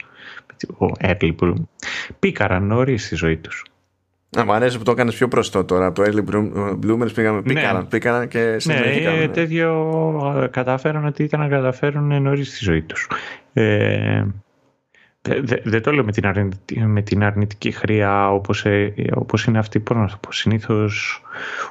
[1.01, 1.55] Early bloom.
[2.19, 3.65] Πήκαραν νωρίς στη ζωή τους.
[4.31, 5.87] Να μου αρέσει που το έκανες πιο προστό τώρα.
[5.87, 6.35] Από το early
[6.85, 7.85] bloomers πήγαμε, ναι.
[7.89, 9.19] πήκαν, και συνεχίσαμε.
[9.19, 13.09] Ναι, τέτοιο ε, κατάφεραν ότι ήταν να καταφέρουν νωρίς στη ζωή τους.
[13.53, 14.25] Ε,
[15.62, 19.81] δεν το λέω με την, αρνητική, με την αρνητική χρειά όπως, ε, όπως είναι αυτή
[19.81, 20.33] που να το πω.
[20.33, 21.22] Συνήθως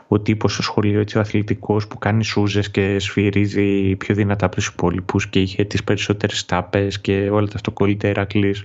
[0.07, 4.55] ο τύπος στο σχολείο έτσι, ο αθλητικός που κάνει σούζες και σφυρίζει πιο δυνατά από
[4.55, 8.63] τους υπόλοιπους και είχε τις περισσότερες τάπες και όλα τα αυτοκόλλητα Ερακλής.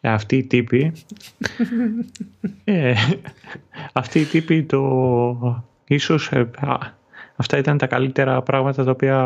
[0.00, 0.92] Ε, αυτοί οι τύποι
[2.64, 2.94] ε,
[3.92, 6.50] αυτοί οι τύποι το ίσως ε,
[7.36, 9.18] αυτά ήταν τα καλύτερα πράγματα τα οποία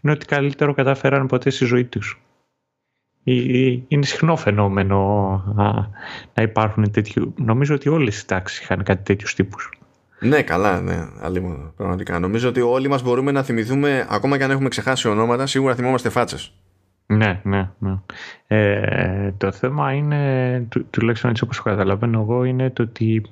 [0.00, 2.23] είναι ότι καλύτερο κατάφεραν ποτέ στη ζωή τους
[3.88, 4.98] είναι συχνό φαινόμενο
[6.34, 7.34] να υπάρχουν τέτοιου.
[7.36, 9.70] Νομίζω ότι όλες οι τάξεις είχαν κάτι τέτοιους τύπους.
[10.20, 12.18] Ναι, καλά, ναι, αλλήμον, πραγματικά.
[12.18, 16.08] Νομίζω ότι όλοι μας μπορούμε να θυμηθούμε, ακόμα και αν έχουμε ξεχάσει ονόματα, σίγουρα θυμόμαστε
[16.08, 16.52] φάτσες.
[17.06, 17.98] Ναι, ναι, ναι.
[18.46, 23.22] Ε, το θέμα είναι, του, τουλάχιστον έτσι όπως το καταλαβαίνω εγώ, είναι το ότι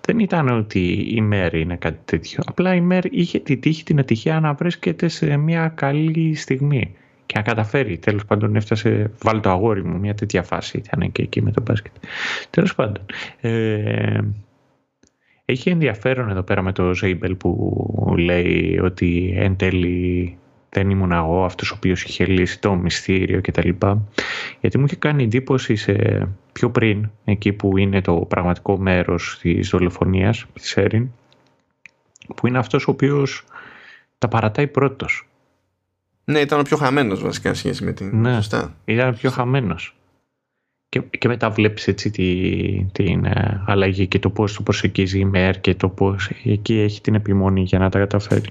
[0.00, 2.42] δεν ήταν ότι η ΜΕΡ είναι κάτι τέτοιο.
[2.46, 6.96] Απλά η ΜΕΡ είχε τη τύχη, την ατυχία να βρίσκεται σε μια καλή στιγμή
[7.28, 7.98] και να καταφέρει.
[7.98, 11.62] Τέλος πάντων έφτασε, βάλει το αγόρι μου, μια τέτοια φάση ήταν και εκεί με το
[11.62, 11.92] μπάσκετ.
[12.50, 13.06] Τέλος πάντων.
[13.40, 14.20] Ε,
[15.44, 21.44] έχει ενδιαφέρον εδώ πέρα με το Ζέιμπελ που λέει ότι εν τέλει δεν ήμουν εγώ
[21.44, 23.68] αυτός ο οποίος είχε λύσει το μυστήριο κτλ.
[24.60, 29.68] Γιατί μου είχε κάνει εντύπωση σε πιο πριν, εκεί που είναι το πραγματικό μέρος της
[29.68, 31.08] δολοφονίας της Έριν,
[32.36, 33.44] που είναι αυτός ο οποίος
[34.18, 35.27] τα παρατάει πρώτος.
[36.28, 38.20] Ναι, ήταν ο πιο χαμένος βασικά σχέση με την.
[38.20, 38.74] Ναι, Σωστά.
[38.84, 39.96] ήταν ο πιο χαμένος.
[40.88, 45.24] Και, και μετά βλέπεις έτσι την, την uh, αλλαγή και το πώς το προσεγγίζει η
[45.24, 48.48] ΜΕΡ και το πώς εκεί έχει την επιμονή για να τα καταφέρει.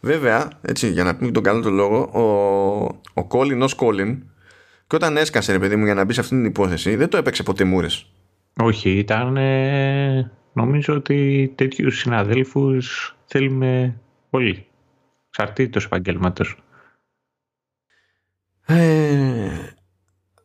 [0.00, 2.22] Βέβαια, έτσι, για να πούμε τον καλό τον λόγο, ο,
[3.20, 4.18] ο Colin ως Colin
[4.86, 7.16] και όταν έσκασε ρε παιδί μου για να μπει σε αυτήν την υπόθεση δεν το
[7.16, 8.06] έπαιξε ποτέ μούρες.
[8.56, 14.00] Όχι, ήταν ε, νομίζω ότι τέτοιους συναδέλφους θέλουμε
[14.30, 14.66] όλοι.
[15.30, 16.44] Ξαρτήτως επαγγελματό.
[18.66, 19.74] Ε,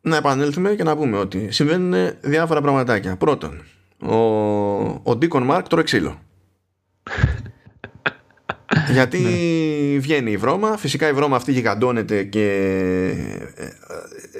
[0.01, 3.15] να επανέλθουμε και να πούμε ότι συμβαίνουν διάφορα πραγματάκια.
[3.15, 3.63] Πρώτον,
[4.01, 4.15] ο,
[5.03, 6.19] ο Deacon Μάρκ τρώει ξύλο.
[8.91, 9.99] Γιατί ναι.
[9.99, 12.45] βγαίνει η βρώμα, φυσικά η βρώμα αυτή γιγαντώνεται και
[13.55, 13.69] ε,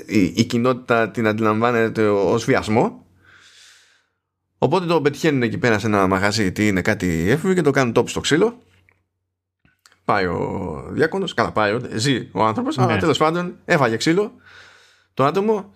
[0.06, 3.06] η, η κοινότητα την αντιλαμβάνεται ως βιασμό.
[4.58, 7.94] Οπότε το πετυχαίνουν εκεί πέρα σε ένα μαγαζί τι είναι κάτι έφηβο και το κάνουν
[7.94, 8.58] τόπι στο ξύλο.
[10.08, 12.84] Πάει ο διάκονος, καλά πάει, ζει ο άνθρωπος, ναι.
[12.84, 14.32] αλλά τέλος πάντων έφαγε ξύλο
[15.14, 15.74] το άτομο.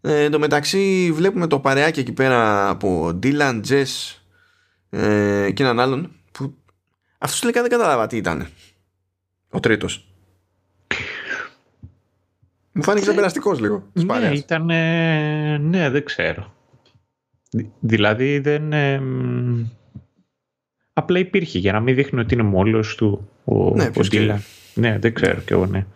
[0.00, 4.16] Ε, εν τω μεταξύ βλέπουμε το παρεάκι εκεί πέρα από Dylan, Jess
[4.90, 6.54] ε, και έναν άλλον που
[7.18, 8.46] αυτός τελικά δεν κατάλαβα τι ήταν.
[9.50, 10.08] Ο τρίτος.
[12.72, 13.90] Μου φάνηκε ξεπεραστικό λίγο.
[13.92, 14.64] Ναι, ήταν.
[15.60, 16.54] ναι, δεν ξέρω.
[17.80, 18.72] Δηλαδή δεν.
[18.72, 19.02] Ε,
[20.94, 24.40] απλά υπήρχε για να μην δείχνει ότι είναι μόλος του ο, ναι, ο
[24.74, 25.86] Ναι, δεν ξέρω κι εγώ, ναι.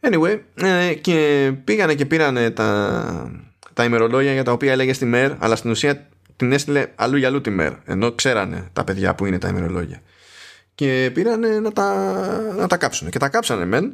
[0.00, 5.32] Anyway, ε, και πήγανε και πήρανε τα, τα ημερολόγια για τα οποία έλεγε στη ΜΕΡ,
[5.38, 9.26] αλλά στην ουσία την έστειλε αλλού για αλλού τη ΜΕΡ, ενώ ξέρανε τα παιδιά που
[9.26, 10.02] είναι τα ημερολόγια.
[10.74, 11.94] Και πήρανε να τα,
[12.56, 13.10] να τα κάψουν.
[13.10, 13.92] Και τα κάψανε μεν,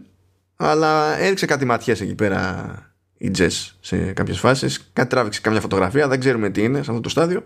[0.57, 2.73] αλλά έριξε κάτι ματιές εκεί πέρα
[3.19, 4.91] η Jess σε κάποιες φάσεις.
[4.93, 7.45] Κάτι τράβηξε καμιά φωτογραφία, δεν ξέρουμε τι είναι σε αυτό το στάδιο.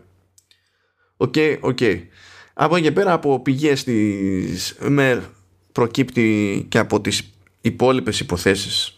[1.16, 1.78] OK, okay, OK.
[1.80, 2.00] Okay.
[2.54, 5.18] Από εκεί και πέρα από πηγές της Μερ
[5.72, 8.94] προκύπτει και από τις υπόλοιπες υποθέσεις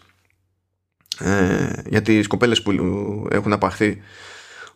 [1.19, 2.71] ε, για τις κοπέλες που
[3.31, 4.01] έχουν απαχθεί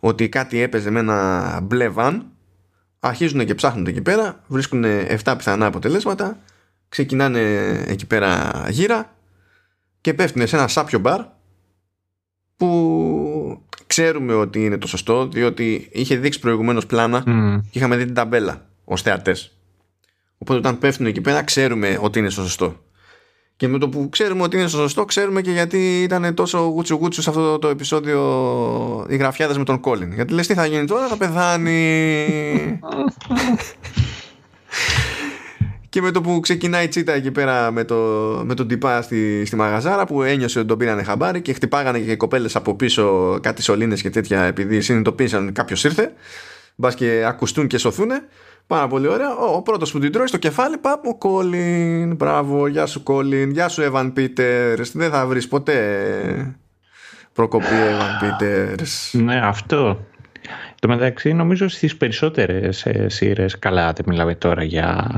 [0.00, 2.26] ότι κάτι έπαιζε με ένα μπλε βαν
[3.00, 4.84] αρχίζουν και ψάχνουν εκεί πέρα βρίσκουν
[5.24, 6.38] 7 πιθανά αποτελέσματα
[6.88, 7.40] ξεκινάνε
[7.86, 9.16] εκεί πέρα γύρα
[10.00, 11.24] και πέφτουν σε ένα σάπιο μπαρ
[12.56, 17.22] που ξέρουμε ότι είναι το σωστό διότι είχε δείξει προηγουμένως πλάνα
[17.70, 19.52] και είχαμε δει την ταμπέλα ως θεατές
[20.38, 22.76] οπότε όταν πέφτουν εκεί πέρα ξέρουμε ότι είναι στο σωστό
[23.60, 26.94] και με το που ξέρουμε ότι είναι στο σωστό, ξέρουμε και γιατί ήταν τόσο γούτσου
[26.94, 30.12] γούτσου σε αυτό το επεισόδιο οι γραφιάδες με τον Κόλιν.
[30.12, 31.78] Γιατί λες τι θα γίνει τώρα, θα πεθάνει.
[35.88, 37.96] και με το που ξεκινάει η τσίτα εκεί πέρα με, το,
[38.44, 42.10] με τον τυπά στη, στη μαγαζάρα που ένιωσε ότι τον πήρανε χαμπάρι και χτυπάγανε και
[42.10, 46.12] οι κοπέλες από πίσω κάτι σωλήνες και τέτοια επειδή συνειδητοποίησαν κάποιος ήρθε.
[46.74, 48.10] Μπας και ακουστούν και σωθούν.
[48.70, 49.36] Πάρα πολύ ωραία.
[49.36, 52.14] Ο, ο πρώτος που την τρώει στο κεφάλι, πάμε ο Κόλιν.
[52.16, 53.50] Μπράβο, γεια σου Κόλιν.
[53.50, 54.80] Γεια σου Εβαν Πίτερ.
[54.92, 56.56] Δεν θα βρεις ποτέ
[57.32, 58.74] προκοπή Εβαν Πίτερ.
[59.12, 60.06] Ναι, αυτό.
[60.80, 65.08] Το μεταξύ νομίζω στις περισσότερες ε, σειρές, καλά δεν μιλάμε τώρα για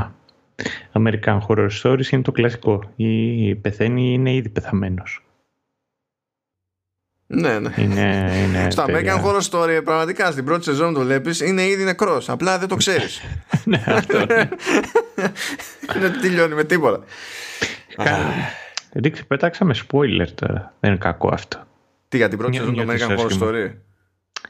[0.92, 2.82] American Horror Stories, είναι το κλασικό.
[2.96, 5.24] Η πεθαίνει είναι ήδη πεθαμένος.
[7.35, 7.74] Ναι, ναι.
[7.76, 12.28] Είναι, είναι Στα American Horror Story, πραγματικά στην πρώτη σεζόν το βλέπεις, είναι ήδη νεκρός.
[12.28, 13.20] Απλά δεν το ξέρεις.
[13.64, 14.26] ναι, αυτό.
[16.01, 17.05] Δεν τελειώνει με τίποτα.
[18.93, 20.74] Ρίξε, πετάξαμε spoiler τώρα.
[20.80, 21.66] Δεν είναι κακό αυτό.
[22.09, 23.70] Τι για την πρώτη σεζόν του American Horror Story;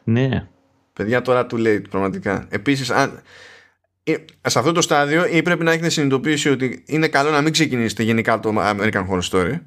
[0.04, 0.46] Ναι.
[0.92, 2.46] Παιδιά τώρα too late πραγματικά.
[2.48, 3.20] Επίσης, αν.
[4.04, 4.14] Ε,
[4.46, 8.02] σε αυτό το στάδιο ή πρέπει να έχετε συνειδητοποιήσει ότι είναι καλό να μην ξεκινήσετε
[8.02, 9.58] γενικά το American Horror Story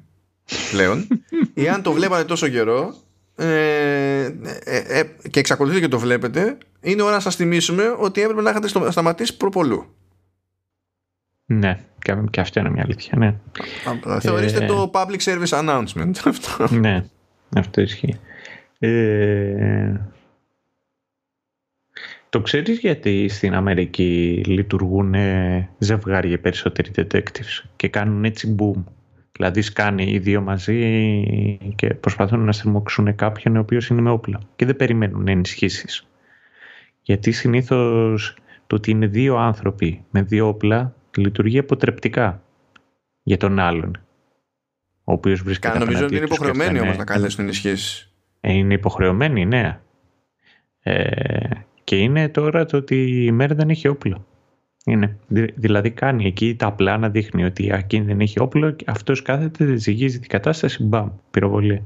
[0.70, 1.06] πλέον
[1.54, 2.94] ή αν το βλέπατε τόσο καιρό
[3.38, 4.24] ε,
[4.64, 8.50] ε, ε, και εξακολουθείτε και το βλέπετε είναι ώρα να σας θυμίσουμε ότι έπρεπε να
[8.50, 9.86] είχατε σταματήσει προπολού
[11.46, 11.78] ναι
[12.30, 13.34] και αυτό είναι μια αλήθεια ναι.
[14.20, 16.74] θεωρήστε ε, το public service announcement αυτό.
[16.74, 17.04] ναι
[17.56, 18.18] αυτό ισχύει
[22.28, 25.14] το ξέρεις γιατί στην Αμερική λειτουργούν
[25.78, 28.84] ζευγάρια περισσότεροι detectives και κάνουν έτσι boom;
[29.36, 30.80] Δηλαδή σκάνει οι δύο μαζί
[31.74, 36.06] και προσπαθούν να στριμώξουν κάποιον ο οποίος είναι με όπλα και δεν περιμένουν ενισχύσεις.
[37.02, 38.36] Γιατί συνήθως
[38.66, 42.42] το ότι είναι δύο άνθρωποι με δύο όπλα λειτουργεί αποτρεπτικά
[43.22, 44.00] για τον άλλον.
[45.04, 48.12] Ο οποίος βρίσκεται Νομίζω ότι είναι υποχρεωμένοι όμως να καλέσουν ενισχύσεις.
[48.40, 49.80] Ε, είναι υποχρεωμένοι, ναι.
[50.82, 51.48] Ε,
[51.84, 54.26] και είναι τώρα το ότι η μέρα δεν έχει όπλο.
[54.88, 55.18] Είναι.
[55.54, 60.18] Δηλαδή κάνει εκεί τα πλάνα, δείχνει ότι εκείνη δεν έχει όπλο και αυτός κάθεται, ζυγίζει
[60.18, 61.82] την κατάσταση, μπαμ, πυροβολία.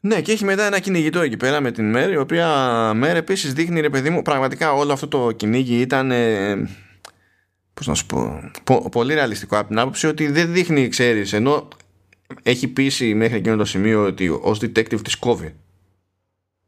[0.00, 2.48] Ναι, και έχει μετά ένα κυνηγητό εκεί πέρα με την Μέρ, η οποία
[2.94, 6.10] Μέρ επίσης δείχνει ρε παιδί μου, πραγματικά όλο αυτό το κυνήγι ήταν.
[6.10, 6.68] Ε,
[7.74, 11.68] πώς να σου πω, πολύ ρεαλιστικό από την άποψη ότι δεν δείχνει, ξέρεις, ενώ
[12.42, 15.54] έχει πείσει μέχρι εκείνο το σημείο ότι ως detective της κόβει.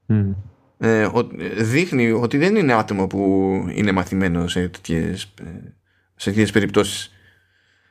[0.08, 0.34] Mm
[0.82, 1.08] ε,
[1.56, 5.32] δείχνει ότι δεν είναι άτομο που είναι μαθημένο σε τέτοιες,
[6.16, 7.12] σε τέτοιες περιπτώσεις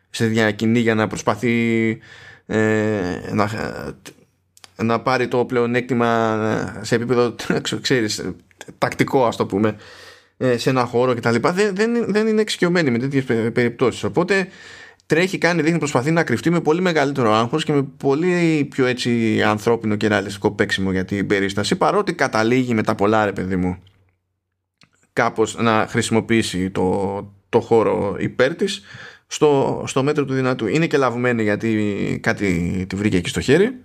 [0.10, 1.90] σε διακοινή για να προσπαθεί
[2.46, 3.50] ε, να,
[4.76, 7.36] να πάρει το πλεονέκτημα σε επίπεδο
[7.82, 8.32] ξέρεις,
[8.78, 9.76] τακτικό ας το πούμε
[10.38, 11.36] ε, σε ένα χώρο κτλ.
[11.42, 14.48] Δεν, δεν, δεν είναι εξοικειωμένη με τέτοιες περιπτώσεις οπότε
[15.10, 19.42] τρέχει, κάνει, δείχνει, προσπαθεί να κρυφτεί με πολύ μεγαλύτερο άγχος και με πολύ πιο έτσι
[19.44, 23.78] ανθρώπινο και ρεαλιστικό παίξιμο για την περίσταση παρότι καταλήγει με τα πολλά ρε παιδί μου
[25.14, 28.82] κάπως να χρησιμοποιήσει το, το χώρο υπέρ της
[29.28, 30.68] στο, στο μέτρο του δυνατού.
[30.68, 33.76] Είναι και λαβμένη γιατί κάτι τη βρήκε εκεί στο χέρι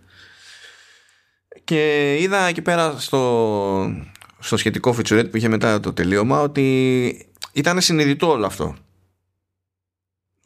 [1.64, 4.04] και είδα εκεί πέρα στο,
[4.38, 8.76] στο σχετικό featurette που είχε μετά το τελείωμα ότι ήταν συνειδητό όλο αυτό.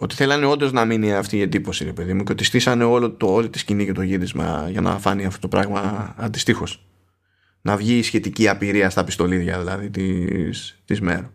[0.00, 3.10] Ότι θέλανε όντως να μείνει αυτή η εντύπωση, ρε παιδί μου, και ότι στήσανε όλο
[3.10, 6.86] το, όλη τη σκηνή και το γύρισμα για να φάνει αυτό το πράγμα αντιστοίχως.
[7.62, 11.32] Να βγει η σχετική απειρία στα πιστολίδια δηλαδή της, της μέρα.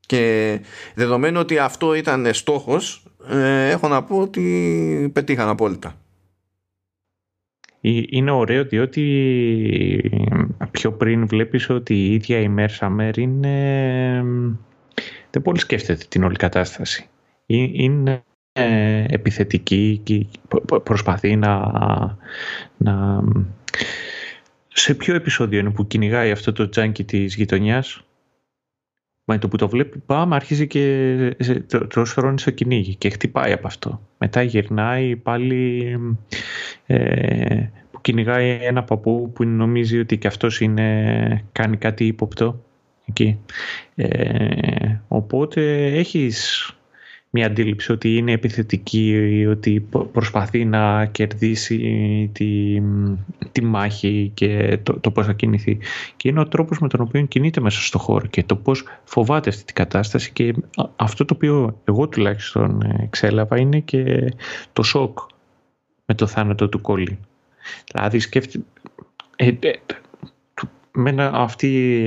[0.00, 0.60] Και
[0.94, 6.00] δεδομένου ότι αυτό ήταν στόχος, ε, έχω να πω ότι πετύχαν απόλυτα.
[7.80, 9.02] Ε, είναι ωραίο διότι
[10.70, 14.24] πιο πριν βλέπεις ότι η ίδια η Μέρσα είναι...
[15.30, 17.08] δεν πολύ σκέφτεται την όλη κατάσταση.
[17.50, 18.22] Ε, είναι
[19.08, 20.26] επιθετική και
[20.82, 21.72] προσπαθεί να,
[22.76, 23.22] να...
[24.68, 28.02] Σε ποιο επεισόδιο είναι που κυνηγάει αυτό το τζάνκι της γειτονιάς;
[29.30, 31.36] Μα το που το βλέπει πάμε αρχίζει και
[31.88, 34.00] τρως στο κυνήγι και χτυπάει από αυτό.
[34.18, 35.96] Μετά γυρνάει πάλι
[36.86, 42.64] ε, που κυνηγάει ένα παππού που νομίζει ότι και αυτός είναι, κάνει κάτι ύποπτο
[43.04, 43.38] εκεί.
[43.94, 46.72] Ε, οπότε έχεις
[47.30, 52.80] μια αντίληψη ότι είναι επιθετική, ότι προσπαθεί να κερδίσει τη,
[53.52, 55.78] τη μάχη και το, το πώς θα κινηθεί.
[56.16, 59.48] Και είναι ο τρόπος με τον οποίο κινείται μέσα στο χώρο και το πώς φοβάται
[59.48, 60.54] αυτή την κατάσταση και
[60.96, 64.32] αυτό το οποίο εγώ τουλάχιστον εξέλαβα είναι και
[64.72, 65.18] το σοκ
[66.06, 67.18] με το θάνατο του Κόλλη.
[67.92, 68.60] Δηλαδή σκέφτε,
[69.36, 69.70] ε, ε,
[71.00, 72.04] μένα αυτή,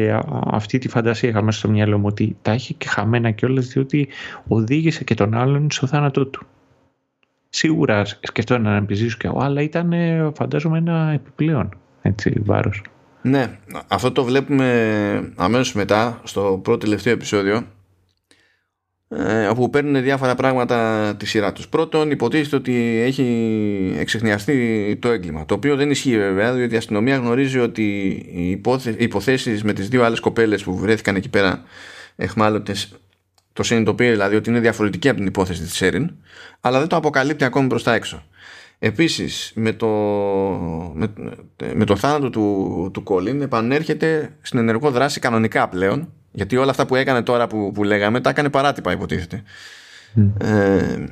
[0.51, 4.07] αυτή τη φαντασία είχα μέσα στο μυαλό μου ότι τα είχε και χαμένα κιόλας διότι
[4.47, 6.45] οδήγησε και τον άλλον στο θάνατό του.
[7.49, 9.93] Σίγουρα σκεφτόταν να επιζήσω κι εγώ, αλλά ήταν
[10.35, 11.69] φαντάζομαι ένα επιπλέον
[12.01, 12.81] έτσι, βάρος.
[13.21, 13.57] Ναι,
[13.87, 17.63] αυτό το βλέπουμε αμέσως μετά στο πρώτο τελευταίο επεισόδιο
[19.15, 21.67] ε, όπου παίρνουν διάφορα πράγματα τη σειρά τους.
[21.67, 27.15] Πρώτον, υποτίθεται ότι έχει εξεχνιαστεί το έγκλημα, το οποίο δεν ισχύει βέβαια, διότι η αστυνομία
[27.15, 27.83] γνωρίζει ότι
[28.33, 28.61] οι
[28.97, 31.63] υποθέσεις με τις δύο άλλες κοπέλες που βρέθηκαν εκεί πέρα
[32.15, 32.93] εχμάλωτες
[33.53, 36.11] το συνειδητοποιεί δηλαδή ότι είναι διαφορετική από την υπόθεση της Σέριν,
[36.61, 38.23] αλλά δεν το αποκαλύπτει ακόμη μπροστά έξω.
[38.79, 39.87] Επίσης, με το,
[40.93, 41.13] με,
[41.73, 46.85] με το θάνατο του, του Κόλλιν επανέρχεται στην ενεργό δράση κανονικά πλέον γιατί όλα αυτά
[46.85, 49.43] που έκανε τώρα που, που λέγαμε τα έκανε παράτυπα υποτίθεται.
[50.15, 50.45] Mm.
[50.45, 51.05] Ε,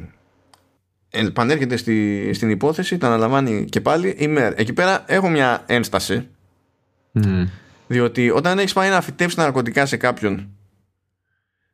[1.10, 6.28] επανέρχεται στη, στην υπόθεση, τα αναλαμβάνει και πάλι η Εκεί πέρα έχω μια ένσταση.
[7.88, 10.50] Διότι όταν έχεις πάει να φυτέψεις τα ναρκωτικά σε κάποιον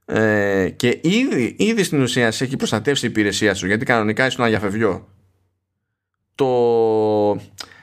[0.06, 4.44] ε, και ήδη, ήδη στην ουσία σε έχει προστατεύσει η υπηρεσία σου γιατί κανονικά ήσουν
[4.44, 5.08] αγιαφευγιό
[6.36, 7.40] το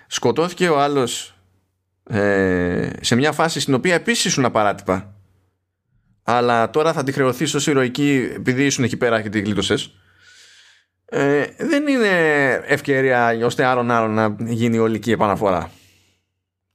[0.06, 1.34] σκοτώθηκε ο άλλος
[2.08, 5.11] ε, σε μια φάση στην οποία επίσης ήσουν απαράτυπα
[6.22, 9.94] αλλά τώρα θα τη χρεωθεί ως ηρωική επειδή ήσουν εκεί πέρα και τη γλίτωσες.
[11.04, 12.08] Ε, δεν είναι
[12.66, 15.70] ευκαιρία ώστε άρον άρον να γίνει ολική επαναφορά.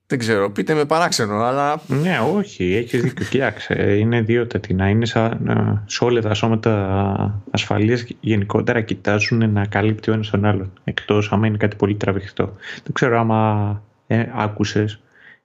[0.10, 1.82] Δεν ξέρω, πείτε με παράξενο, αλλά.
[1.88, 3.26] Ναι, όχι, έχεις δίκιο.
[3.26, 4.90] Κοίταξε, είναι δύο τετινά.
[4.90, 10.46] Είναι σαν, ε, σε όλα τα σώματα ασφαλείας γενικότερα κοιτάζουν να καλύπτει ο ένας τον
[10.46, 10.74] άλλον.
[10.84, 12.56] Εκτός άμα είναι κάτι πολύ τραβηχτό.
[12.84, 15.00] Δεν ξέρω άμα ε, άκουσες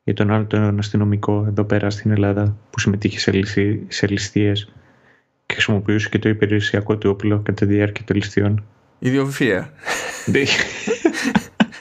[0.04, 4.72] για τον άλλο τον αστυνομικό εδώ πέρα στην Ελλάδα που συμμετείχε σε, λυσί, σε ληστείες
[5.46, 8.64] και χρησιμοποιούσε και το υπηρεσιακό του όπλο κατά τη διάρκεια των ληστείων.
[9.02, 9.64] Ιδιοφυΐα.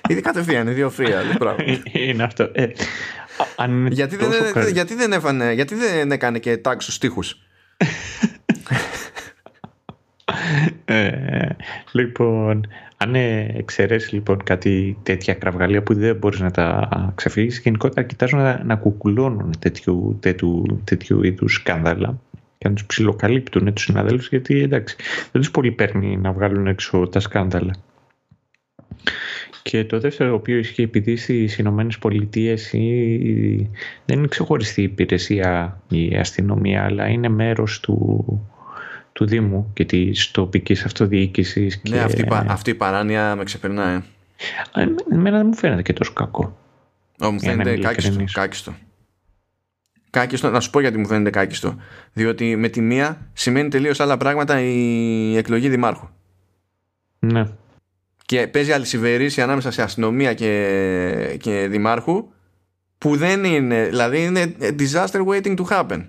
[0.07, 1.21] Ήδη κατευθείαν, ιδιοφυΐα.
[1.93, 2.49] Είναι αυτό.
[2.53, 2.67] Ε,
[3.55, 7.35] αν γιατί, δεν, γιατί, δεν έφανε, γιατί δεν έκανε και τάξη στους στίχους;
[10.85, 11.47] ε,
[11.91, 12.67] λοιπόν,
[13.03, 18.63] αν εξαιρέσεις λοιπόν κάτι τέτοια κραυγαλία που δεν μπορείς να τα ξεφύγεις, γενικότερα κοιτάζουν να,
[18.63, 22.19] να κουκουλώνουν τέτοιου, τέτοιου, τέτοιου είδους σκάνδαλα
[22.57, 24.95] και να τους ψιλοκαλύπτουν τους συναδέλφους, γιατί εντάξει,
[25.31, 27.75] δεν τους πολύ παίρνει να βγάλουν έξω τα σκάνδαλα.
[29.63, 32.69] Και το δεύτερο, το οποίο ισχύει επειδή στις Ηνωμένες Πολιτείες
[34.05, 38.50] δεν είναι ξεχωριστή υπηρεσία η αστυνομία, αλλά είναι μέρος του,
[39.13, 41.81] του Δήμου και της τοπικής αυτοδιοίκησης.
[41.89, 44.01] Ναι, αυτή, αυτή η παράνοια με ξεπερνάει.
[44.75, 46.57] Ε, εμένα δεν μου φαίνεται και τόσο κακό.
[47.19, 48.73] Ω, μου φαίνεται κάκιστο, κάκιστο.
[50.09, 51.75] Κάκιστο, να σου πω γιατί μου φαίνεται κάκιστο.
[52.13, 56.07] Διότι με τη μία σημαίνει τελείως άλλα πράγματα η εκλογή δημάρχου.
[57.19, 57.47] Ναι.
[58.25, 62.27] Και παίζει αλυσιβερήση ανάμεσα σε αστυνομία και, και δημάρχου
[62.97, 66.05] που δεν είναι, δηλαδή είναι disaster waiting to happen.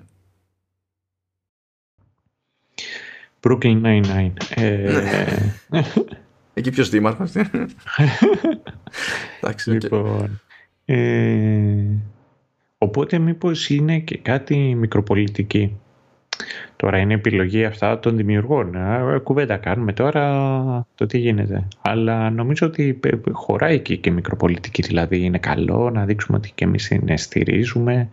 [3.42, 4.32] Brooklyn Nine-Nine.
[4.54, 5.02] Ε...
[6.54, 7.32] Εκεί ποιος δήμαρχος.
[9.40, 10.40] Εντάξει, λοιπόν,
[10.84, 11.84] ε...
[12.78, 15.76] Οπότε μήπως είναι και κάτι μικροπολιτική.
[16.76, 18.76] Τώρα είναι επιλογή αυτά των δημιουργών.
[19.22, 21.68] Κουβέντα κάνουμε τώρα το τι γίνεται.
[21.82, 23.00] Αλλά νομίζω ότι
[23.32, 24.82] χωράει και, και μικροπολιτική.
[24.82, 28.08] Δηλαδή είναι καλό να δείξουμε ότι και εμείς είναι στηρίζουμε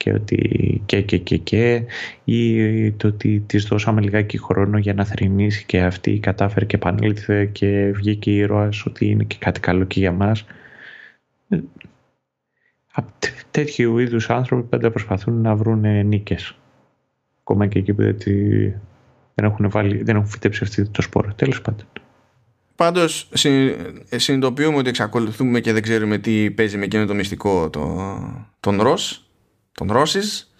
[0.00, 1.82] και ότι και και και και
[2.24, 7.46] ή το ότι της δώσαμε λιγάκι χρόνο για να θρυνήσει και αυτή κατάφερε και επανήλθε
[7.46, 10.44] και βγήκε ήρωας ότι είναι και κάτι καλό και για μας.
[13.50, 16.56] Τέτοιου είδους άνθρωποι πάντα προσπαθούν να βρουν νίκες
[17.40, 18.02] ακόμα και εκεί που
[19.34, 21.32] δεν έχουν, βάλει, δεν έχουν φυτέψει αυτή το σπόρο.
[21.34, 21.86] Τέλος πάντων.
[22.74, 23.28] Πάντως,
[24.16, 27.98] συνειδητοποιούμε ότι εξακολουθούμε και δεν ξέρουμε τι παίζει με εκείνο το μυστικό το,
[28.60, 29.29] τον Ρος,
[29.72, 30.50] τον Ρώσης.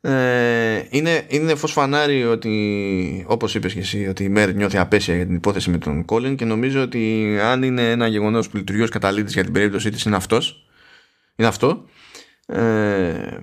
[0.00, 5.14] Ε, είναι, είναι φως φανάρι ότι όπως είπες και εσύ ότι η Μέρ νιώθει απέσια
[5.16, 8.82] για την υπόθεση με τον Κόλλιν και νομίζω ότι αν είναι ένα γεγονός που λειτουργεί
[8.82, 10.66] ως καταλήτης για την περίπτωσή της είναι αυτός
[11.36, 11.84] είναι αυτό
[12.46, 13.38] ε,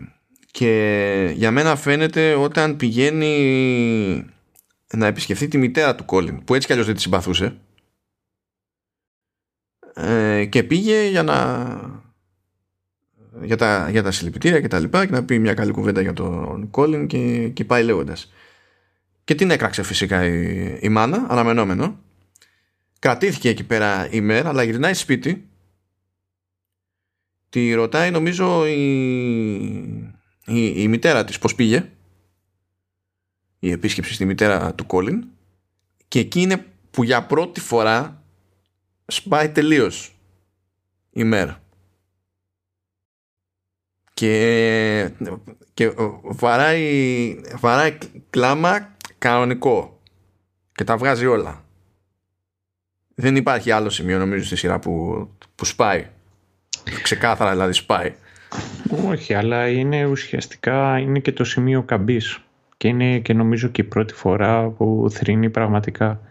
[0.52, 4.26] και για μένα φαίνεται όταν πηγαίνει
[4.94, 7.56] να επισκεφθεί τη μητέρα του Κόλλιν που έτσι κι αλλιώς δεν τη συμπαθούσε
[9.94, 11.91] ε, και πήγε για να
[13.40, 16.14] για τα, για τα συλληπιτήρια και τα λοιπά και να πει μια καλή κουβέντα για
[16.14, 18.32] τον Κόλλιν και, και πάει λέγοντας.
[19.24, 22.00] Και την έκραξε φυσικά η, η μάνα αναμενόμενο.
[23.00, 25.46] Κρατήθηκε εκεί πέρα η μέρα αλλά γυρνάει σπίτι.
[27.50, 28.84] Τη ρωτάει νομίζω η,
[30.46, 31.90] η, η μητέρα της πώς πήγε.
[33.60, 35.24] Η επίσκεψη στη μητέρα του Κόλιν
[36.08, 38.24] και εκεί είναι που για πρώτη φορά
[39.06, 40.16] σπάει τελείως
[41.12, 41.61] η μέρα
[44.22, 45.10] και,
[45.74, 45.92] και
[46.24, 47.98] βαράει, βαράει
[48.30, 50.00] κλάμα κανονικό.
[50.72, 51.64] Και τα βγάζει όλα.
[53.16, 56.08] Δεν υπάρχει άλλο σημείο νομίζω στη σειρά που, που σπάει.
[57.02, 58.14] Ξεκάθαρα δηλαδή σπάει.
[59.08, 62.40] Όχι, αλλά είναι ουσιαστικά είναι και το σημείο καμπής.
[62.78, 66.22] Και είναι και νομίζω και η πρώτη φορά που θρυνεί πραγματικά.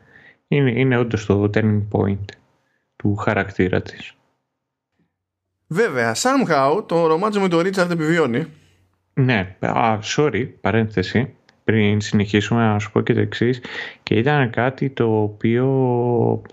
[0.48, 2.24] Είναι, είναι όντως το turning point
[2.96, 4.14] του χαρακτήρα της.
[5.72, 8.46] Βέβαια, somehow το ρομάτζο με τον Ρίτσαρντ επιβιώνει.
[9.14, 11.34] Ναι, α, sorry, παρένθεση.
[11.64, 13.60] Πριν συνεχίσουμε να σου πω και το εξής.
[14.02, 15.66] Και ήταν κάτι το οποίο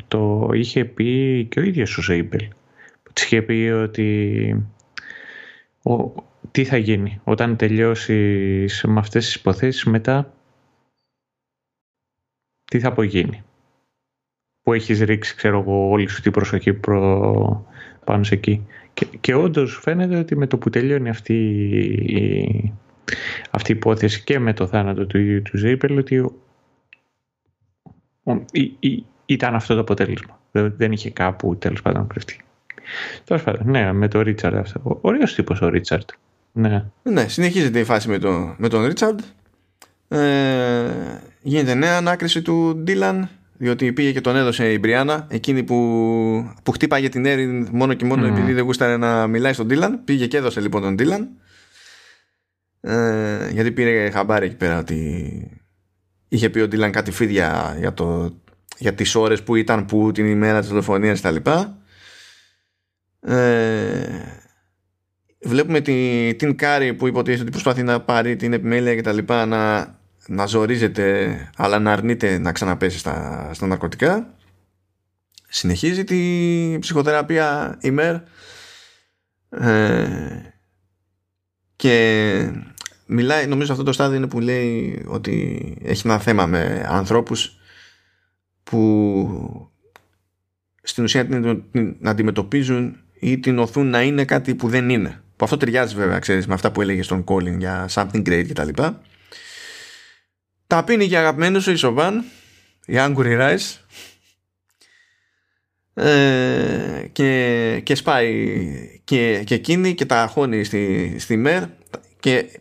[0.07, 2.48] το είχε πει και ο ίδιος ο Ζέιμπελ.
[3.03, 4.65] Που της είχε πει ότι
[5.84, 6.14] ο,
[6.52, 10.34] τι θα γίνει όταν τελειώσεις με αυτές τις υποθέσεις μετά
[12.65, 13.44] τι θα απογίνει
[14.61, 17.65] που έχεις ρίξει ξέρω εγώ όλη σου την προσοχή προ,
[18.03, 18.65] πάνω σε εκεί
[18.98, 21.34] και, και όντως φαίνεται ότι με το που τελειώνει αυτή
[22.06, 22.74] η,
[23.52, 26.32] αυτή η υπόθεση και με το θάνατο του, του Ζέιπελ ότι
[29.26, 32.41] ήταν αυτό το αποτέλεσμα δεν, είχε κάπου τέλος πάντων κρυφτεί
[33.24, 34.98] Τέλος πάντων, ναι, με τον Ρίτσαρντ αυτό.
[35.02, 36.10] Ωραίος τύπος ο Ρίτσαρντ.
[36.52, 36.86] Ναι.
[37.03, 39.19] ναι, συνεχίζεται η φάση με, το, με τον Ρίτσαρντ.
[40.07, 40.90] Ε,
[41.41, 45.76] γίνεται νέα ανάκριση του Ντίλαν διότι πήγε και τον έδωσε η Μπριάννα εκείνη που,
[46.64, 48.30] που χτύπαγε την Έριν μόνο και μόνο mm.
[48.30, 51.30] επειδή δεν γούσταρε να μιλάει στον Ντίλαν πήγε και έδωσε λοιπόν τον Ντίλαν
[52.82, 55.62] ε, γιατί πήρε χαμπάρι εκεί πέρα ότι
[56.28, 58.38] είχε πει ο Ντίλαν κάτι φίδια για, το,
[58.78, 61.78] για τις ώρες που ήταν που την ημέρα της δολοφονίας και τα λοιπά
[63.20, 64.38] ε,
[65.42, 69.46] βλέπουμε την, την Κάρη που υποτίθεται ότι προσπαθεί να πάρει την επιμέλεια και τα λοιπά
[69.46, 69.96] να,
[70.28, 74.34] να ζορίζεται αλλά να αρνείται να ξαναπέσει στα, στα ναρκωτικά
[75.48, 78.16] συνεχίζει τη ψυχοθεραπεία ημέρ
[79.49, 80.54] ε,
[81.76, 82.52] και
[83.06, 87.58] μιλάει νομίζω αυτό το στάδιο είναι που λέει ότι έχει ένα θέμα με ανθρώπους
[88.64, 89.72] που
[90.82, 91.28] στην ουσία
[91.99, 95.22] να αντιμετωπίζουν ή την οθούν να είναι κάτι που δεν είναι.
[95.36, 98.84] Που αυτό ταιριάζει βέβαια, ξέρεις, με αυτά που έλεγε στον Colin για something great κτλ.
[100.68, 102.23] Τα, τα πίνει για αγαπημένο σου η Σοβάν,
[102.85, 103.77] η Angry Rice,
[105.94, 111.64] ε, και, και σπάει και, και εκείνη και τα χώνει στη, στη ΜΕΡ
[112.19, 112.60] και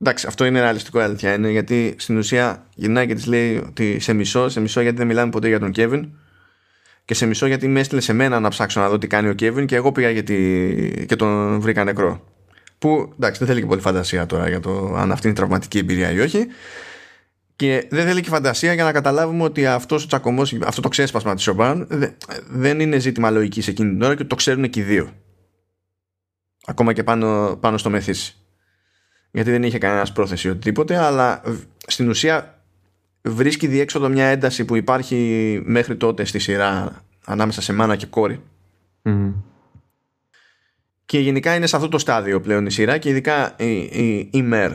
[0.00, 4.12] εντάξει αυτό είναι ρεαλιστικό αλήθεια είναι γιατί στην ουσία γυρνάει και της λέει ότι σε
[4.12, 6.08] μισό, σε μισό γιατί δεν μιλάμε ποτέ για τον Κέβιν
[7.04, 9.32] και σε μισό γιατί με έστειλε σε μένα να ψάξω να δω τι κάνει ο
[9.32, 12.24] Κέβιν και εγώ πήγα γιατί και τον βρήκα νεκρό.
[12.78, 16.10] Που εντάξει δεν θέλει και πολύ φαντασία τώρα για το αν αυτή είναι τραυματική εμπειρία
[16.10, 16.46] ή όχι.
[17.56, 21.34] Και δεν θέλει και φαντασία για να καταλάβουμε ότι αυτός ο τσακωμός, αυτό το ξέσπασμα
[21.34, 21.88] της Σομπάν
[22.48, 25.10] δεν είναι ζήτημα λογικής εκείνη την ώρα και το ξέρουν και οι δύο.
[26.66, 28.36] Ακόμα και πάνω, πάνω στο μεθύσι.
[29.30, 31.42] Γιατί δεν είχε κανένας πρόθεση οτιδήποτε, αλλά
[31.86, 32.62] στην ουσία
[33.22, 38.42] βρίσκει διέξοδο μια ένταση που υπάρχει μέχρι τότε στη σειρά ανάμεσα σε μάνα και κόρη.
[41.04, 44.42] Και γενικά είναι σε αυτό το στάδιο πλέον η σειρά και ειδικά η, η, η
[44.42, 44.72] Μέρ.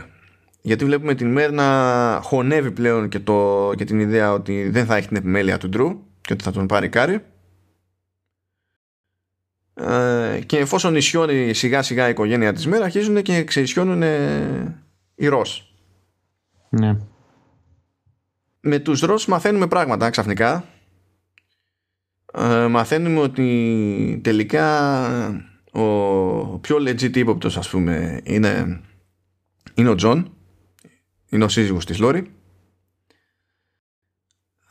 [0.62, 4.96] Γιατί βλέπουμε την Μέρ να χωνεύει πλέον και, το, και την ιδέα ότι δεν θα
[4.96, 7.24] έχει την επιμέλεια του Ντρου και ότι θα τον πάρει κάρι.
[9.74, 14.02] Ε, και εφόσον ισιώνει σιγά σιγά η οικογένεια της Μέρ αρχίζουν και ξεισιώνουν
[15.16, 15.76] οι Ρος.
[16.70, 16.98] Ναι.
[18.60, 20.66] Με τους Ρος μαθαίνουμε πράγματα ξαφνικά.
[22.34, 28.82] Ε, μαθαίνουμε ότι τελικά ο πιο legit ύποπτος ας πούμε είναι,
[29.74, 30.36] είναι ο Τζον
[31.32, 32.32] είναι ο σύζυγος της Λόρι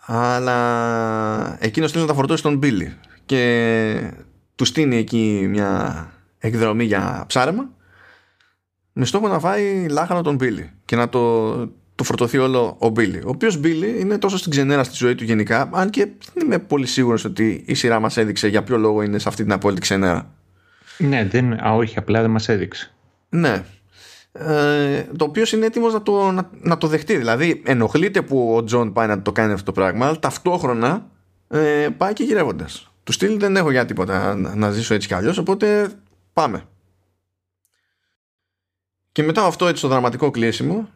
[0.07, 2.97] αλλά εκείνος θέλει να τα φορτώσει τον Μπίλι
[3.27, 4.13] και
[4.55, 7.71] του στήνει εκεί μια εκδρομή για ψάρεμα
[8.93, 11.57] με στόχο να φάει λάχανο τον Μπίλι και να το,
[11.95, 15.25] το φορτωθεί όλο ο Μπίλι ο οποίος Μπίλι είναι τόσο στην ξενέρα στη ζωή του
[15.25, 19.03] γενικά αν και δεν είμαι πολύ σίγουρος ότι η σειρά μας έδειξε για ποιο λόγο
[19.03, 20.35] είναι σε αυτή την απόλυτη ξενέρα
[21.01, 22.93] ναι, δεν, α, όχι, απλά δεν μας έδειξε.
[23.29, 23.65] Ναι.
[24.33, 27.17] Ε, το οποίο είναι έτοιμος να το, να, να, το δεχτεί.
[27.17, 31.11] Δηλαδή, ενοχλείται που ο Τζον πάει να το κάνει αυτό το πράγμα, αλλά ταυτόχρονα
[31.49, 32.93] ε, πάει και γυρεύοντας.
[33.05, 35.89] Του στυλ δεν έχω για τίποτα να, να ζήσω έτσι κι αλλιώς, οπότε
[36.33, 36.65] πάμε.
[39.13, 40.89] Και μετά αυτό έτσι το δραματικό κλείσιμο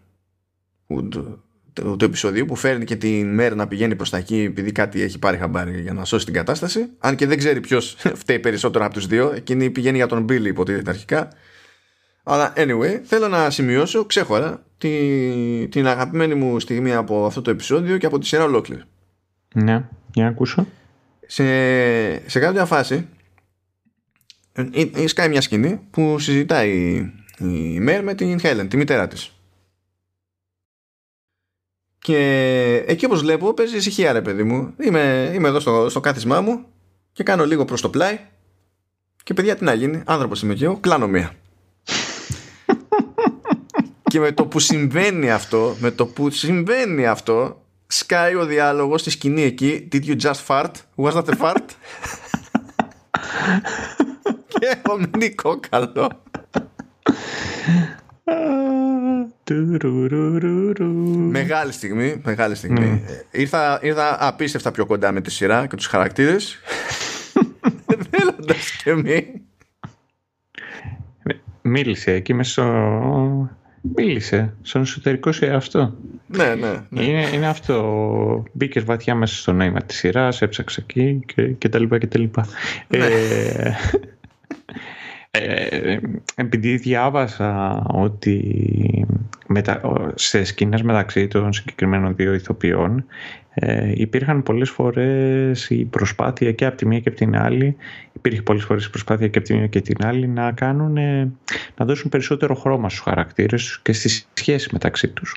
[0.86, 4.72] που, το, το επεισόδιο που φέρνει και την μέρα να πηγαίνει προς τα εκεί επειδή
[4.72, 8.38] κάτι έχει πάρει χαμπάρι για να σώσει την κατάσταση αν και δεν ξέρει ποιος φταίει
[8.38, 11.28] περισσότερο από τους δύο εκείνη πηγαίνει για τον Billy υποτίθεται αρχικά
[12.24, 17.98] αλλά anyway θέλω να σημειώσω ξέχωρα τη, την αγαπημένη μου στιγμή από αυτό το επεισόδιο
[17.98, 18.82] και από τη σειρά ολόκληρη
[19.54, 20.66] ναι, για να ακούσω
[21.26, 21.44] σε,
[22.28, 23.08] σε κάποια φάση
[24.52, 24.62] ε,
[24.94, 27.02] ε, σκάει μια σκηνή που συζητάει
[27.38, 29.34] η Μέρ με την Helen, τη μητέρα της
[32.04, 34.74] και εκεί όπως βλέπω παίζει ησυχία ρε παιδί μου.
[34.80, 36.64] Είμαι, είμαι εδώ στο, στο κάθισμά μου
[37.12, 38.18] και κάνω λίγο προς το πλάι
[39.22, 41.32] και παιδιά τι να γίνει, άνθρωπος είμαι και εγώ, κλάνω μία.
[44.14, 49.10] Και με το που συμβαίνει αυτό, με το που συμβαίνει αυτό, σκάει ο διάλογος στη
[49.10, 51.56] σκηνή εκεί, did you just fart, was that a fart?
[54.48, 56.22] και έχω μείνει κόκαλο.
[61.30, 63.04] Μεγάλη στιγμή, μεγάλη στιγμή.
[63.06, 63.10] Mm.
[63.30, 66.58] Ήρθα, ήρθα απίστευτα πιο κοντά με τη σειρά και τους χαρακτήρες
[68.10, 69.42] θέλοντας και μη.
[71.62, 73.62] Μίλησε εκεί μέσα στο...
[73.96, 75.94] Μίλησε στον εσωτερικό σου αυτό.
[76.26, 76.72] Ναι, ναι.
[76.88, 77.02] ναι.
[77.02, 78.42] Είναι, είναι αυτό.
[78.52, 82.18] Μπήκε βαθιά μέσα στο νόημα της σειράς, έψαξε εκεί και, και τα λοιπά και τα
[82.18, 82.46] λοιπά.
[82.88, 83.06] Ναι.
[83.06, 83.74] Ε,
[85.30, 85.98] ε,
[86.34, 89.06] επειδή διάβασα ότι
[89.46, 89.80] μετα,
[90.14, 93.04] σε σκηνές μεταξύ των συγκεκριμένων δύο ηθοποιών
[93.54, 97.76] ε, υπήρχαν πολλές φορές η προσπάθεια και από τη μία και από την άλλη
[98.26, 100.92] υπήρχε πολλές φορές η προσπάθεια και από τη μία και την άλλη να κάνουν
[101.76, 105.36] να δώσουν περισσότερο χρώμα στους χαρακτήρες και στις σχέσεις μεταξύ τους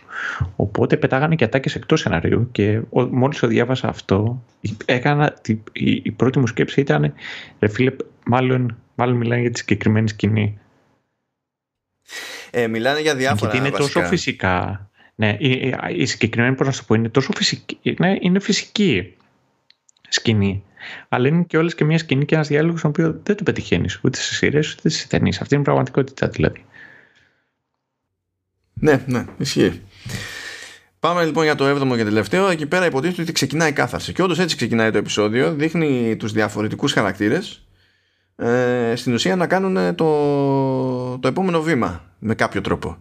[0.56, 4.44] οπότε πετάγανε και ατάκες εκτός σενάριου και μόλις το διάβασα αυτό
[4.86, 5.38] έκανα,
[5.72, 7.14] η, η πρώτη μου σκέψη ήταν
[7.60, 7.92] ρε φίλε
[8.26, 10.60] μάλλον Μάλλον μιλάνε για τη συγκεκριμένη σκηνή.
[12.52, 14.90] Ε, μιλάνε για διάφορα Γιατί είναι τόσο φυσικά.
[15.16, 17.96] Ναι, η, η συγκεκριμένη, πώς να σου πω, είναι τόσο φυσική.
[18.00, 19.16] Ναι, είναι φυσική
[20.10, 20.64] σκηνή.
[21.10, 24.00] Αλλά είναι και όλες και μια σκηνή και ένας διάλογος τον οποίο δεν το πετυχαίνεις
[24.04, 25.42] ούτε σε σειρές ούτε σε ταινίες.
[25.42, 26.66] Αυτή είναι η πραγματικότητα δηλαδή.
[28.74, 29.82] Ναι, ναι, ισχύει.
[31.00, 32.48] Πάμε λοιπόν για το 7ο και τελευταίο.
[32.48, 34.14] Εκεί πέρα υποτίθεται ότι ξεκινάει η κάθαρση.
[34.14, 35.54] Και όντως έτσι ξεκινάει το επεισόδιο.
[35.54, 37.68] Δείχνει τους διαφορετικούς χαρακτήρες
[38.36, 42.98] ε, στην ουσία να κάνουν το, το επόμενο βήμα με κάποιο τρόπο.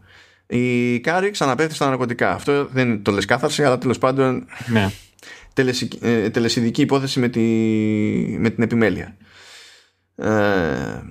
[0.47, 2.33] Η Κάρι ξαναπέφτει στα ναρκωτικά.
[2.33, 4.91] Αυτό δεν το λες κάθαρση, αλλά τέλος πάντων ναι.
[6.01, 7.41] Ε, τελεσιδικεί η υπόθεση με, τη,
[8.39, 9.17] με την επιμέλεια.
[10.17, 11.03] Ε,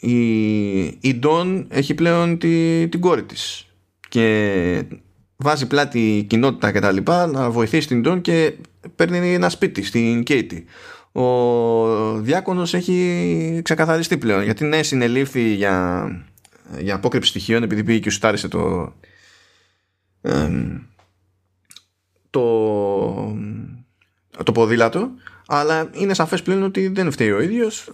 [0.00, 3.66] η, η Ντόν έχει πλέον τη, την κόρη της
[4.08, 4.82] και
[5.36, 8.52] βάζει πλάτη η κοινότητα και τα λοιπά να βοηθήσει την Ντόν και
[8.96, 10.64] παίρνει ένα σπίτι στην Κέιτι
[11.12, 16.06] ο διάκονος έχει ξεκαθαριστεί πλέον γιατί ναι συνελήφθη για,
[16.78, 18.94] για απόκρυψη στοιχείων επειδή πήγε και σου το
[22.30, 23.36] το
[24.44, 25.10] το ποδήλατο
[25.52, 27.90] αλλά είναι σαφές πλέον ότι δεν φταίει ο ίδιος.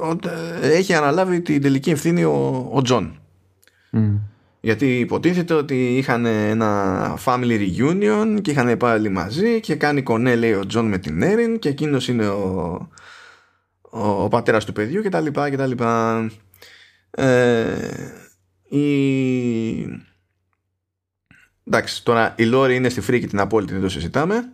[0.63, 3.21] Έχει αναλάβει την τελική ευθύνη ο, ο Τζον.
[4.61, 10.53] Γιατί υποτίθεται ότι είχαν ένα family reunion και είχαν πάει μαζί και κάνει κονέ λέει
[10.53, 12.73] ο Τζον με την Έριν και εκείνος είναι ο,
[13.81, 16.31] ο, ο πατέρας του παιδιού και τα λοιπά και τα λοιπά.
[17.11, 17.75] Ε,
[18.69, 18.81] η...
[21.67, 24.53] Εντάξει, τώρα η Λόρι είναι στη φρίκη την απόλυτη, δεν το συζητάμε.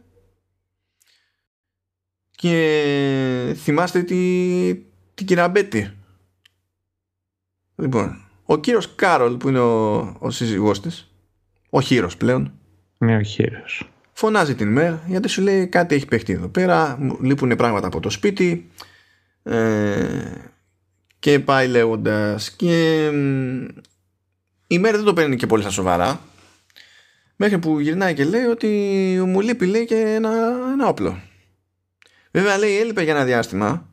[2.30, 4.74] Και θυμάστε τη,
[5.14, 5.96] την κυραμπέτη.
[7.76, 11.10] Λοιπόν, ο κύριος Κάρολ που είναι ο, ο σύζυγός της,
[11.70, 12.52] ο Χείρος πλέον.
[12.98, 13.90] Ναι, ο Χείρος.
[14.12, 18.10] Φωνάζει την μέρα γιατί σου λέει κάτι έχει παιχτεί εδώ πέρα, λείπουν πράγματα από το
[18.10, 18.70] σπίτι
[19.42, 20.34] ε,
[21.18, 22.50] και πάει λέγοντας.
[22.50, 23.06] και
[24.66, 26.20] η μέρα δεν το παίρνει και πολύ στα σοβαρά
[27.42, 28.68] μέχρι που γυρνάει και λέει ότι
[29.26, 30.30] μου λείπει λέει και ένα,
[30.72, 31.18] ένα όπλο.
[32.30, 33.88] Βέβαια λέει έλειπε για ένα διάστημα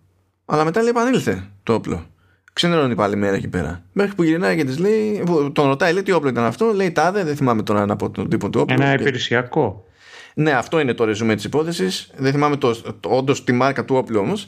[0.46, 2.06] αλλά μετά λέει επανήλθε το όπλο.
[2.54, 3.84] Ξενερώνει πάλι μέρα εκεί πέρα.
[3.94, 5.24] Μέχρι που γυρνάει και της λέει,
[5.54, 6.74] τον ρωτάει, λέει τι όπλο ήταν αυτό.
[6.74, 8.76] Λέει τάδε, δεν θυμάμαι τώρα να πω τον τύπο του όπλου.
[8.80, 9.02] Ένα και...
[9.02, 9.86] υπηρεσιακό.
[10.34, 12.12] Ναι, αυτό είναι το ρεζουμέ της υπόθεσης.
[12.18, 14.48] Δεν θυμάμαι το, το, όντως τη μάρκα του όπλου όμως.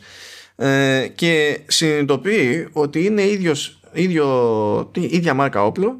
[0.55, 5.99] Ε, και συνειδητοποιεί ότι είναι ίδιος, ίδιο, τι, ίδια μάρκα όπλο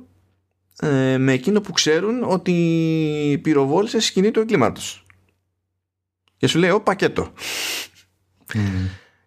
[0.81, 5.05] ε, με εκείνο που ξέρουν ότι πυροβόλησε σκηνή του εγκλήματος.
[6.37, 7.33] Και σου λέει, ο πακέτο.
[8.53, 8.57] Mm.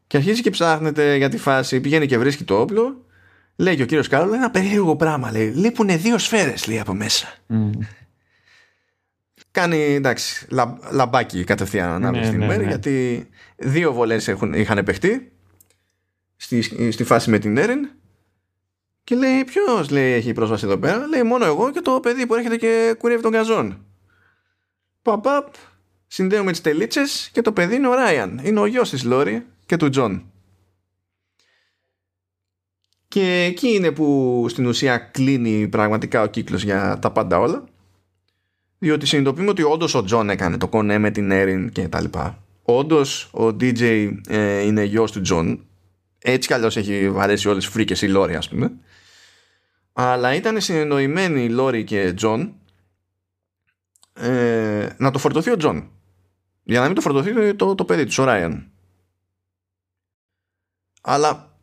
[0.06, 3.04] Και αρχίζει και ψάχνεται για τη φάση, πηγαίνει και βρίσκει το όπλο.
[3.56, 5.30] Λέει και ο κύριος Κάρολ, ένα περίεργο πράγμα.
[5.32, 7.26] Λέει, λείπουν δύο σφαίρες, λέει από μέσα.
[7.48, 7.70] Mm.
[9.50, 12.68] Κάνει εντάξει, λα, λαμπάκι κατευθείαν ανάμεσα ναι, στην ναι, ημέρα, ναι.
[12.68, 13.26] γιατί
[13.56, 15.32] δύο βολές είχαν επεχτεί
[16.36, 17.90] στη, στη φάση με την Έρεν.
[19.04, 22.34] Και λέει, ποιος λέει έχει πρόσβαση εδώ πέρα; Λέει, μόνο εγώ και το παιδί που
[22.34, 23.84] έρχεται και κουρεύει το γκαζόν.
[25.02, 25.54] Παπαπ,
[26.06, 28.40] συνδέουμε τις τελίτσες και το παιδί είναι ο Ράιαν.
[28.44, 30.24] Είναι ο γιος της Λόρι και του Τζον.
[33.08, 37.64] Και εκεί είναι που στην ουσία κλείνει πραγματικά ο κύκλος για τα πάντα όλα.
[38.78, 42.44] Διότι συνειδητοποιούμε ότι όντως ο Τζον έκανε το κονέ με την Έριν και τα λοιπά.
[42.62, 45.66] Όντως ο DJ ε, είναι γιος του Τζον.
[46.18, 48.72] Έτσι κι αλλιώς έχει βαρέσει όλες τις φρίκες η Λόρι ας πούμε.
[49.96, 52.54] Αλλά ήταν συνεννοημένοι η Λόρι και Τζον
[54.12, 55.90] ε, να το φορτωθεί ο Τζον.
[56.62, 58.70] Για να μην το φορτωθεί το, το παιδί του, ο Ράιαν.
[61.02, 61.56] Αλλά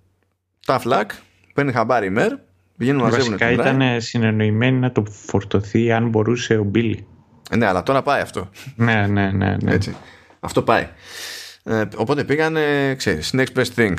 [0.65, 1.11] τα φλακ
[1.53, 2.33] παίρνει χαμπάρι Μερ,
[2.77, 7.07] πηγαίνουν να Βασικά ήταν συνεννοημένοι να το φορτωθεί αν μπορούσε ο Μπίλι.
[7.49, 8.49] Ε, ναι, αλλά τώρα πάει αυτό.
[8.75, 9.73] ναι, ναι, ναι, ναι.
[9.73, 9.95] Έτσι.
[10.39, 10.87] Αυτό πάει.
[11.63, 12.57] Ε, οπότε πήγαν,
[12.97, 13.93] ξέρεις, next best thing.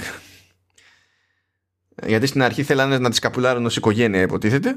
[2.07, 4.77] Γιατί στην αρχή θέλανε να τη σκαπουλάρουν ως οικογένεια υποτίθεται.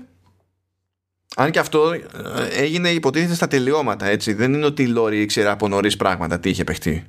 [1.36, 2.02] Αν και αυτό ε,
[2.52, 4.34] έγινε υποτίθεται στα τελειώματα, έτσι.
[4.34, 7.06] Δεν είναι ότι η Λόρι ήξερε από νωρίς πράγματα τι είχε παιχτεί.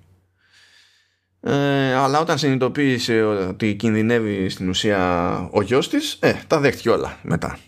[1.41, 7.19] Ε, αλλά όταν συνειδητοποίησε ότι κινδυνεύει στην ουσία ο γιος της ε, τα δέχτηκε όλα
[7.23, 7.59] μετά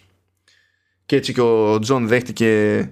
[1.08, 2.90] και έτσι και ο Τζον δέχτηκε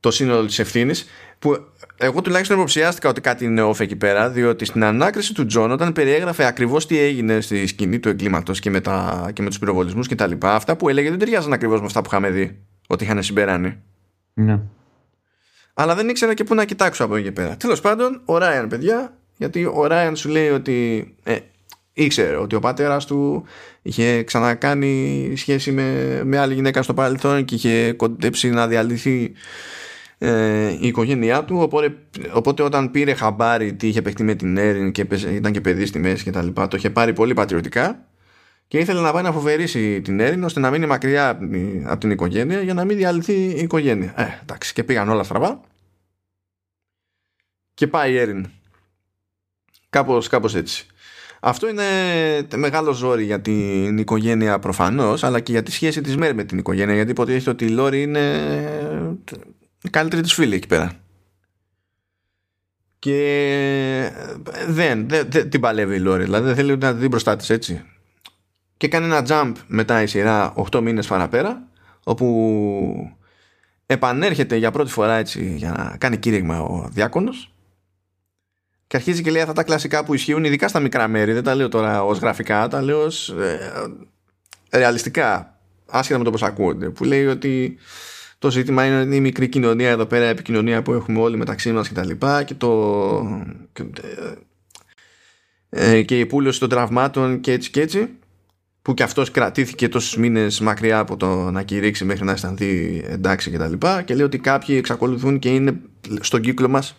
[0.00, 1.06] το σύνολο της ευθύνης.
[1.38, 1.71] που
[2.02, 5.92] εγώ τουλάχιστον υποψιάστηκα ότι κάτι είναι off εκεί πέρα διότι στην ανάκριση του Τζον όταν
[5.92, 10.08] περιέγραφε ακριβώς τι έγινε στη σκηνή του εγκλήματος και με, τα, και με τους πυροβολισμούς
[10.08, 13.04] και τα λοιπά αυτά που έλεγε δεν ταιριάζαν ακριβώς με αυτά που είχαμε δει ότι
[13.04, 13.82] είχαν συμπεράνει
[14.34, 14.60] ναι.
[15.74, 19.16] αλλά δεν ήξερα και πού να κοιτάξω από εκεί πέρα τέλος πάντων ο Ράιαν παιδιά
[19.36, 21.36] γιατί ο Ράιαν σου λέει ότι ε,
[21.92, 23.44] ήξερε ότι ο πατέρας του
[23.82, 29.32] είχε ξανακάνει σχέση με, με άλλη γυναίκα στο παρελθόν και είχε κοντέψει να διαλυθεί
[30.24, 31.96] ε, η οικογένειά του οπότε,
[32.32, 35.98] οπότε όταν πήρε χαμπάρι τι είχε παιχτεί με την Έριν και ήταν και παιδί στη
[35.98, 38.06] μέση και τα λοιπά το είχε πάρει πολύ πατριωτικά
[38.68, 41.38] και ήθελε να πάει να φοβερήσει την Έριν ώστε να μείνει μακριά
[41.84, 44.14] από την οικογένεια για να μην διαλυθεί η οικογένεια.
[44.16, 45.60] Ε, εντάξει και πήγαν όλα στραβά.
[47.74, 48.46] Και πάει η Έριν.
[49.90, 50.86] Κάπως, κάπως έτσι.
[51.40, 51.84] Αυτό είναι
[52.56, 56.58] μεγάλο ζόρι για την οικογένεια προφανώς, αλλά και για τη σχέση της Μέρη με την
[56.58, 58.20] οικογένεια, γιατί υποτίθεται ότι η Λόρη είναι
[59.60, 60.92] η καλύτερη της φίλη εκεί πέρα.
[62.98, 64.12] Και
[64.68, 67.84] δεν, δεν, δεν την παλεύει η Λόρη, δηλαδή δεν θέλει να την μπροστά της έτσι.
[68.76, 71.68] Και κάνει ένα jump μετά η σειρά 8 μήνες παραπέρα,
[72.04, 73.16] όπου
[73.86, 77.52] επανέρχεται για πρώτη φορά έτσι για να κάνει κήρυγμα ο διάκονος
[78.92, 81.32] και αρχίζει και λέει αυτά τα κλασικά που ισχύουν ειδικά στα μικρά μέρη.
[81.32, 83.72] Δεν τα λέω τώρα ως γραφικά, τα λέω ως ε,
[84.70, 85.58] ρεαλιστικά.
[85.90, 86.90] Άσχετα με το πώς ακούγονται.
[86.90, 87.78] Που λέει ότι
[88.42, 91.88] το ζήτημα είναι η μικρή κοινωνία εδώ πέρα, η επικοινωνία που έχουμε όλοι μεταξύ μας
[91.88, 92.08] κτλ.
[92.08, 93.44] Και, και, το.
[93.72, 93.84] Και,
[95.70, 98.08] ε, και η πούλωση των τραυμάτων και έτσι και έτσι
[98.82, 103.50] που και αυτός κρατήθηκε τόσους μήνες μακριά από το να κηρύξει μέχρι να αισθανθεί εντάξει
[103.50, 105.80] και τα λοιπά και λέει ότι κάποιοι εξακολουθούν και είναι
[106.20, 106.96] στον κύκλο μας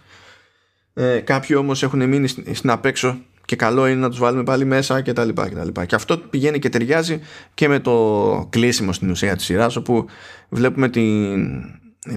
[0.94, 5.02] ε, κάποιοι όμως έχουν μείνει στην απέξω και καλό είναι να τους βάλουμε πάλι μέσα
[5.02, 5.86] και τα λοιπά και τα λοιπά.
[5.86, 7.22] Και αυτό πηγαίνει και ταιριάζει
[7.54, 10.06] και με το κλείσιμο στην ουσία της σειράς όπου
[10.50, 11.64] βλέπουμε την,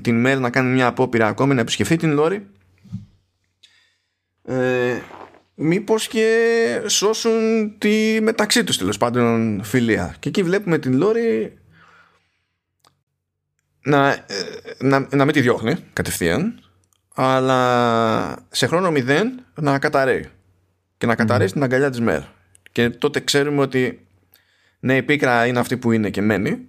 [0.02, 2.46] την Μέλ να κάνει μια απόπειρα ακόμη να επισκεφθεί την Λόρη
[4.44, 5.00] ε,
[5.54, 10.16] μήπως και σώσουν τη μεταξύ τους τέλος πάντων φιλία.
[10.18, 11.58] Και εκεί βλέπουμε την Λόρη
[13.82, 14.24] να, ε,
[14.78, 16.60] να, να μην τη διώχνει κατευθείαν
[17.14, 20.30] αλλά σε χρόνο μηδέν να καταραίει
[20.98, 22.22] και να καταραίει στην αγκαλιά της ΜΕΡ
[22.72, 24.06] και τότε ξέρουμε ότι
[24.80, 26.68] ναι η πίκρα είναι αυτή που είναι και μένει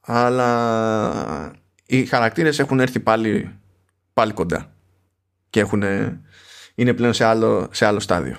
[0.00, 1.52] αλλά
[1.86, 3.58] οι χαρακτήρες έχουν έρθει πάλι,
[4.12, 4.74] πάλι κοντά
[5.54, 5.82] και έχουν,
[6.74, 8.36] είναι πλέον σε άλλο, σε άλλο στάδιο.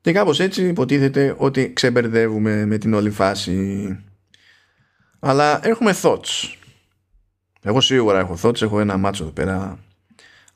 [0.00, 3.98] Και κάπως έτσι υποτίθεται ότι ξεμπερδεύουμε με την όλη φάση.
[5.18, 6.54] Αλλά έχουμε thoughts.
[7.62, 9.78] Εγώ σίγουρα έχω thoughts, έχω ένα μάτσο εδώ πέρα.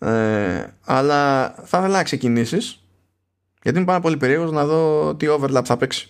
[0.00, 2.84] Ε, αλλά θα ήθελα να ξεκινήσεις.
[3.62, 6.08] Γιατί είμαι πάρα πολύ περίεργος να δω τι overlap θα παίξει.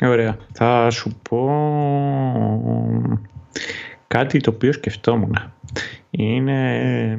[0.00, 0.36] Ωραία.
[0.52, 1.46] Θα σου πω
[4.06, 5.52] κάτι το οποίο σκεφτόμουν.
[6.10, 7.18] Είναι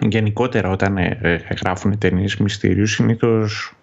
[0.00, 3.74] γενικότερα όταν ε, γράφουν ταινίες μυστηρίου συνήθως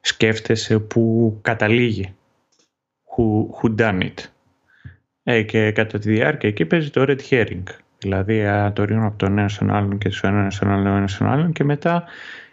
[0.00, 2.14] σκέφτεσαι που καταλήγει.
[3.16, 4.24] Who, who done it.
[5.22, 7.62] Ε, και κατά τη διάρκεια εκεί παίζει το red herring.
[8.02, 8.42] Δηλαδή
[8.72, 11.52] το ρίχνω από τον ένα στον άλλον και στον ένα στον άλλον, ένα στον άλλον
[11.52, 12.04] και μετά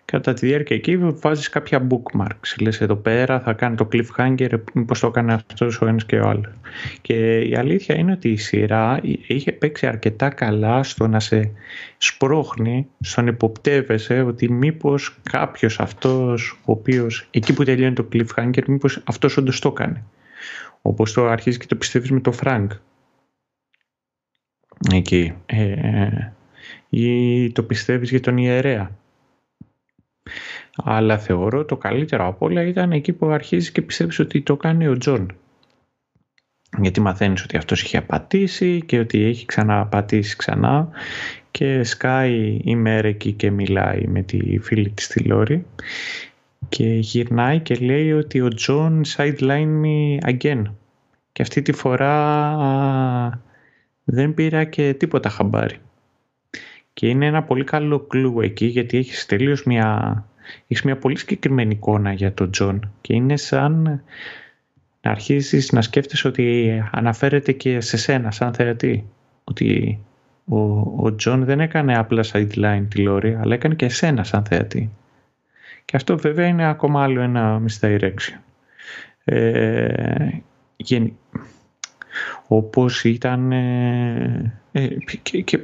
[0.05, 2.61] κατά τη διάρκεια εκεί βάζεις κάποια bookmarks.
[2.61, 6.27] Λες εδώ πέρα θα κάνει το cliffhanger μήπως το έκανε αυτός ο ένας και ο
[6.29, 6.53] άλλος.
[7.01, 11.51] Και η αλήθεια είναι ότι η σειρά είχε παίξει αρκετά καλά στο να σε
[11.97, 19.01] σπρώχνει, στον υποπτεύεσαι ότι μήπως κάποιος αυτός ο οποίος εκεί που τελειώνει το cliffhanger μήπως
[19.05, 20.03] αυτός όντως το έκανε.
[20.81, 22.71] Όπως το αρχίζεις και το πιστεύεις με το Φρανκ.
[24.93, 25.33] Εκεί.
[25.45, 26.31] Ε,
[26.89, 28.91] ή το πιστεύεις για τον ιερέα.
[30.75, 34.87] Αλλά θεωρώ το καλύτερο από όλα ήταν εκεί που αρχίζεις και πιστεύεις ότι το κάνει
[34.87, 35.35] ο Τζον.
[36.77, 40.89] Γιατί μαθαίνεις ότι αυτός είχε απατήσει και ότι έχει ξαναπατήσει ξανά
[41.51, 45.65] και σκάει η Μερ εκεί και μιλάει με τη φίλη της τη Λόρη
[46.69, 50.63] και γυρνάει και λέει ότι ο Τζον sideline me again.
[51.31, 53.41] Και αυτή τη φορά
[54.11, 55.77] δεν πήρα και τίποτα χαμπάρι.
[56.93, 60.25] Και είναι ένα πολύ καλό clue εκεί γιατί έχεις τελείως μια,
[60.67, 64.01] έχεις μια πολύ συγκεκριμένη εικόνα για τον Τζον και είναι σαν
[65.01, 69.05] να αρχίσεις να σκέφτεσαι ότι αναφέρεται και σε σένα σαν θεατή.
[69.43, 69.99] Ότι
[70.97, 74.89] ο Τζον δεν έκανε απλά sideline τη Λόρη αλλά έκανε και εσένα σαν θεατή.
[75.85, 78.39] Και αυτό βέβαια είναι ακόμα άλλο ένα misdirection.
[79.23, 80.29] Ε,
[80.75, 81.13] γεν...
[82.47, 84.87] όπως ήταν ε, ε,
[85.21, 85.59] και, και,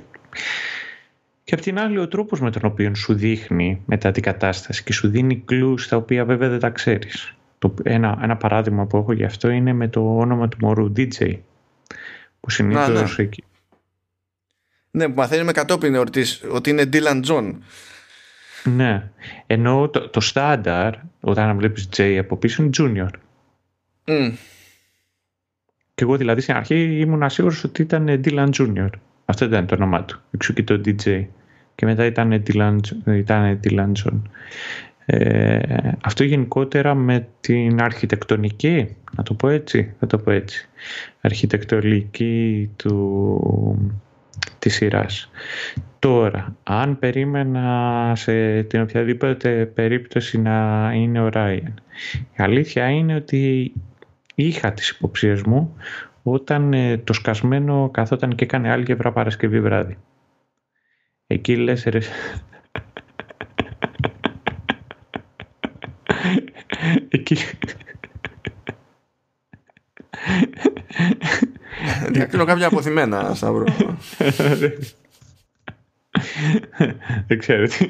[1.43, 4.93] και απ' την άλλη ο τρόπος με τον οποίο σου δείχνει μετά την κατάσταση και
[4.93, 7.35] σου δίνει κλούς τα οποία βέβαια δεν τα ξέρεις.
[7.59, 11.37] Το, ένα, ένα παράδειγμα που έχω γι' αυτό είναι με το όνομα του μωρού DJ
[12.39, 13.23] που συνήθως ναι.
[13.23, 13.43] εκεί.
[14.91, 17.53] Ναι, που μαθαίνει με κατόπιν ότι είναι Dylan John.
[18.63, 19.11] Ναι.
[19.47, 23.09] Ενώ το, το στάνταρ, όταν βλέπεις J από πίσω, είναι junior.
[24.05, 24.31] Mm.
[25.95, 28.89] Και εγώ δηλαδή στην αρχή ήμουν σίγουρος ότι ήταν Dylan Junior.
[29.25, 30.21] Αυτό ήταν το όνομά του.
[30.31, 31.25] Εξού και το DJ.
[31.75, 34.21] Και μετά ήταν Dylan, ήταν Dylan John.
[35.05, 35.59] Ε,
[36.03, 40.69] αυτό γενικότερα με την αρχιτεκτονική, να το πω έτσι, θα το πω έτσι,
[41.21, 43.93] αρχιτεκτονική του,
[44.59, 45.29] της σειράς.
[45.99, 51.73] Τώρα, αν περίμενα σε την οποιαδήποτε περίπτωση να είναι ο Ράιεν,
[52.37, 53.71] η αλήθεια είναι ότι
[54.35, 55.75] είχα τις υποψίες μου
[56.23, 59.97] όταν ε, το σκασμένο καθόταν και έκανε άλγευρα Παρασκευή βράδυ.
[61.27, 61.99] Εκεί λες ρε...
[67.09, 67.37] Εκεί...
[72.09, 73.65] Διακρίνω κάποια αποθυμένα, Σταύρο.
[77.27, 77.89] δεν ξέρω τι,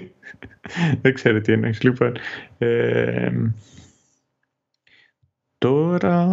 [1.01, 1.81] δεν ξέρω τι εννοείς.
[1.83, 2.17] Λοιπόν,
[2.57, 3.31] ε,
[5.65, 6.27] τώρα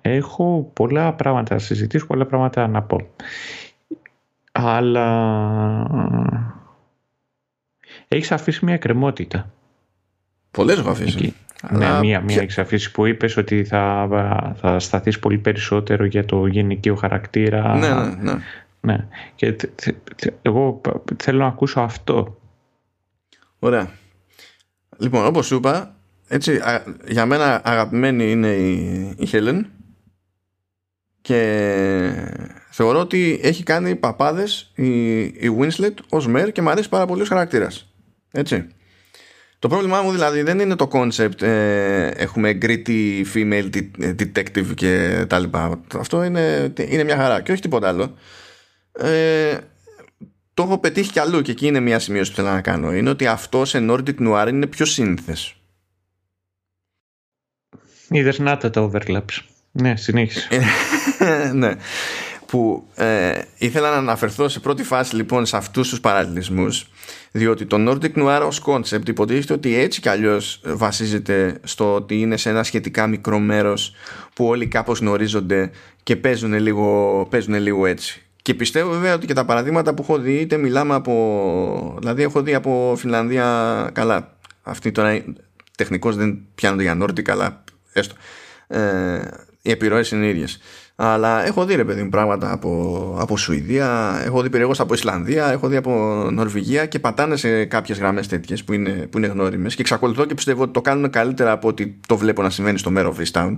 [0.00, 3.08] έχω πολλά πράγματα να συζητήσω, πολλά πράγματα να πω.
[4.52, 5.06] Αλλά
[8.08, 9.50] έχεις αφήσει μια κρεμότητα.
[10.50, 11.34] Πολλές έχω αφήσει.
[11.70, 14.08] Ναι, μία, μία έχεις αφήσει που είπες ότι θα,
[14.56, 17.76] θα σταθείς πολύ περισσότερο για το γενικείο χαρακτήρα.
[17.76, 18.38] Ναι, ναι, ναι.
[18.80, 19.06] Ναι.
[19.34, 19.56] Και
[20.42, 20.80] εγώ
[21.16, 22.38] θέλω να ακούσω αυτό.
[23.58, 23.90] Ωραία.
[24.98, 25.95] Λοιπόν, όπως σου είπα,
[26.28, 26.60] έτσι,
[27.06, 28.72] για μένα αγαπημένη είναι η,
[29.18, 29.60] η Helen
[31.20, 31.32] και
[32.70, 37.22] θεωρώ ότι έχει κάνει παπάδες η, η Winslet ως Mer και μου αρέσει πάρα πολύ
[37.22, 37.92] ως χαρακτήρας.
[38.30, 38.66] Έτσι.
[39.58, 43.70] Το πρόβλημά μου δηλαδή δεν είναι το concept ε, έχουμε gritty female
[44.00, 45.80] detective και τα λοιπά.
[45.94, 48.14] Αυτό είναι, είναι μια χαρά και όχι τίποτα άλλο.
[48.92, 49.56] Ε,
[50.54, 52.94] το έχω πετύχει κι αλλού και εκεί είναι μια σημείωση που θέλω να κάνω.
[52.94, 55.54] Είναι ότι αυτό σε Nordic Noir είναι πιο σύνθες.
[58.08, 59.38] Είδες να τα overlaps.
[59.72, 60.48] Ναι, συνέχισε.
[61.52, 61.72] ναι.
[62.46, 66.90] Που ε, ήθελα να αναφερθώ σε πρώτη φάση λοιπόν σε αυτούς τους παραλληλισμούς
[67.36, 72.36] διότι το Nordic Noir ως concept υποτίθεται ότι έτσι κι αλλιώς βασίζεται στο ότι είναι
[72.36, 73.94] σε ένα σχετικά μικρό μέρος
[74.34, 75.70] που όλοι κάπως γνωρίζονται
[76.02, 78.22] και παίζουν λίγο, παίζουν λίγο έτσι.
[78.42, 81.96] Και πιστεύω βέβαια ότι και τα παραδείγματα που έχω δει είτε μιλάμε από...
[81.98, 84.36] Δηλαδή έχω δει από Φιλανδία καλά.
[84.62, 85.24] Αυτοί τώρα
[85.76, 87.64] τεχνικώς δεν πιάνονται για Nordic αλλά
[87.98, 88.14] έστω.
[88.66, 89.20] Ε,
[89.62, 90.58] οι επιρροές είναι ίδιες.
[90.98, 95.50] Αλλά έχω δει ρε παιδί μου πράγματα από, από Σουηδία, έχω δει περίεργως από Ισλανδία,
[95.50, 95.90] έχω δει από
[96.32, 99.74] Νορβηγία και πατάνε σε κάποιες γραμμές τέτοιες που είναι, που είναι γνώριμες.
[99.74, 102.90] Και εξακολουθώ και πιστεύω ότι το κάνουν καλύτερα από ότι το βλέπω να συμβαίνει στο
[102.90, 103.56] μέρο Freestone.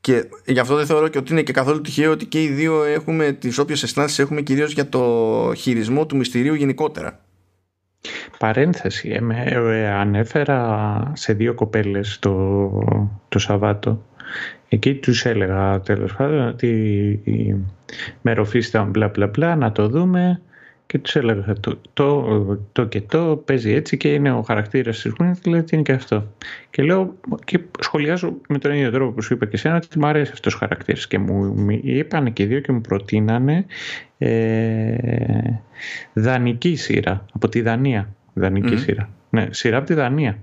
[0.00, 2.84] Και γι' αυτό δεν θεωρώ και ότι είναι και καθόλου τυχαίο ότι και οι δύο
[2.84, 7.20] έχουμε τις όποιες αισθάνσει έχουμε κυρίως για το χειρισμό του μυστηρίου γενικότερα.
[8.38, 12.70] Παρένθεση, ε, ε, ανέφερα σε δύο κοπέλες το,
[13.28, 14.02] το Σαββάτο.
[14.68, 16.68] Εκεί τους έλεγα τέλος πάντων ότι
[17.24, 17.54] η
[18.22, 20.40] μεροφίστα μπλα μπλα μπλα να το δούμε.
[20.86, 25.12] Και τους έλεγα το, το, το και το παίζει έτσι και είναι ο χαρακτήρας της
[25.18, 26.26] Winslet είναι και αυτό.
[26.70, 27.14] Και λέω
[27.44, 30.54] και σχολιάζω με τον ίδιο τρόπο που σου είπα και εσένα ότι μου αρέσει αυτός
[30.54, 31.06] ο χαρακτήρας.
[31.06, 33.66] Και μου είπαν και οι δύο και μου προτείνανε
[34.22, 35.60] ε,
[36.12, 38.14] δανική σειρά από τη Δανία.
[38.32, 39.08] Δανική σειρά.
[39.30, 40.38] Ναι, σειρά από τη Δανία.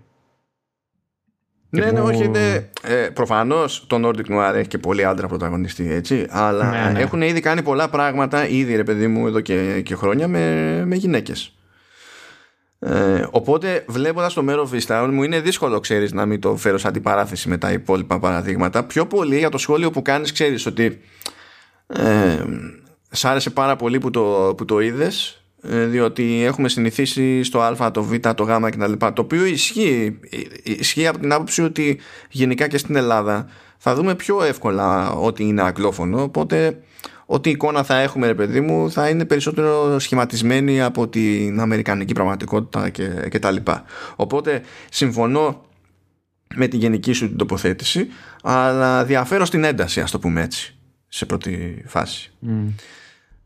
[1.70, 2.70] Ναι, ναι, όχι, είναι.
[2.84, 6.26] Ε, Προφανώς το Nordic Noir έχει και πολύ άντρα πρωταγωνιστή, έτσι.
[6.30, 7.00] Αλλά ναι, ναι.
[7.00, 10.96] έχουν ήδη κάνει πολλά πράγματα, ήδη ρε παιδί μου, εδώ και, και χρόνια με, με
[10.96, 11.58] γυναίκες.
[12.80, 16.90] Ε, οπότε βλέποντας το μέρο Vistown μου είναι δύσκολο ξέρεις να μην το φέρω σαν
[16.90, 21.02] αντιπαράθεση με τα υπόλοιπα παραδείγματα πιο πολύ για το σχόλιο που κάνεις ξέρεις ότι
[21.88, 22.44] ε,
[23.12, 27.92] σ' άρεσε πάρα πολύ που το, που το είδες ε, διότι έχουμε συνηθίσει στο α,
[27.92, 29.14] το β, το γ και τα λοιπά.
[29.14, 30.20] Το οποίο ισχύει,
[30.64, 33.48] ισχύει από την άποψη ότι γενικά και στην Ελλάδα
[33.78, 36.22] θα δούμε πιο εύκολα ότι είναι αγγλόφωνο.
[36.22, 36.80] Οπότε
[37.26, 42.90] ό,τι εικόνα θα έχουμε ρε παιδί μου θα είναι περισσότερο σχηματισμένη από την αμερικανική πραγματικότητα
[42.90, 43.84] και, και τα λοιπά.
[44.16, 45.66] Οπότε συμφωνώ
[46.56, 48.08] με τη γενική σου την τοποθέτηση
[48.44, 50.77] αλλά διαφέρω στην ένταση ας το πούμε έτσι
[51.08, 52.74] σε πρώτη φάση mm.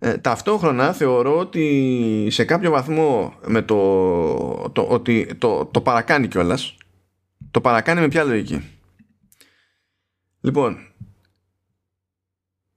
[0.04, 6.78] Ε, ταυτόχρονα θεωρώ ότι σε κάποιο βαθμό με το, το ότι το, το παρακάνει κιόλας.
[7.52, 8.64] Το παρακάνει με ποια λογική.
[10.42, 10.78] Λοιπόν,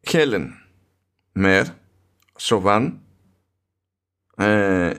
[0.09, 0.51] Χέλεν,
[1.33, 1.67] Μέρ,
[2.39, 3.01] Σοβάν,
[4.37, 4.93] ε,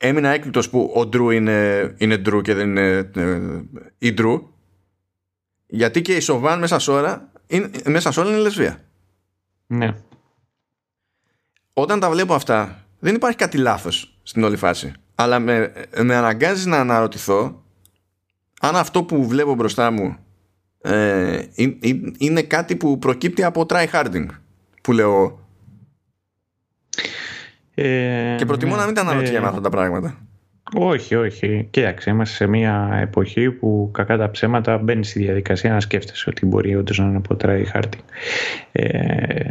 [0.00, 3.40] έμεινα έκπληκτος που ο Ντρού είναι, είναι Ντρού και δεν είναι ε,
[3.98, 4.50] η Ντρού
[5.66, 8.84] γιατί και η Σοβάν μέσα σε όλα είναι, μέσα σε όλα είναι λεσβία.
[9.72, 9.94] Ναι.
[11.72, 14.92] Όταν τα βλέπω αυτά δεν υπάρχει κάτι λάθος στην όλη φάση.
[15.14, 15.72] Αλλά με,
[16.02, 17.62] με αναγκάζει να αναρωτηθώ
[18.60, 20.16] αν αυτό που βλέπω μπροστά μου
[20.80, 21.42] ε,
[22.18, 24.26] είναι κάτι που προκύπτει από try harding
[24.82, 25.46] που λέω.
[27.74, 30.18] Ε, και προτιμώ να μην τα αναρωτιέμαι ε, αυτά τα πράγματα
[30.74, 31.66] όχι, όχι.
[31.70, 36.46] Κοίταξε, είμαστε σε μια εποχή που κακά τα ψέματα μπαίνει στη διαδικασία να σκέφτεσαι ότι
[36.46, 38.02] μπορεί όντως να είναι από try harding.
[38.72, 39.50] Ε,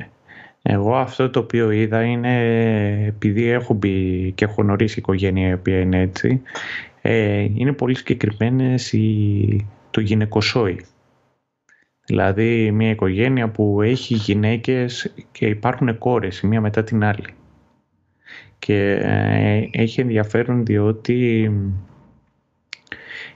[0.61, 2.35] εγώ αυτό το οποίο είδα είναι
[3.06, 6.41] επειδή έχω μπει και έχω γνωρίσει οικογένεια η οποία είναι έτσι
[7.02, 8.93] ε, είναι πολύ συγκεκριμένες
[9.91, 10.85] το γυναικοσόι.
[12.06, 17.26] Δηλαδή μια οικογένεια που έχει γυναίκες και υπάρχουν κόρες η μία μετά την άλλη.
[18.66, 21.52] Και ε, έχει ενδιαφέρον διότι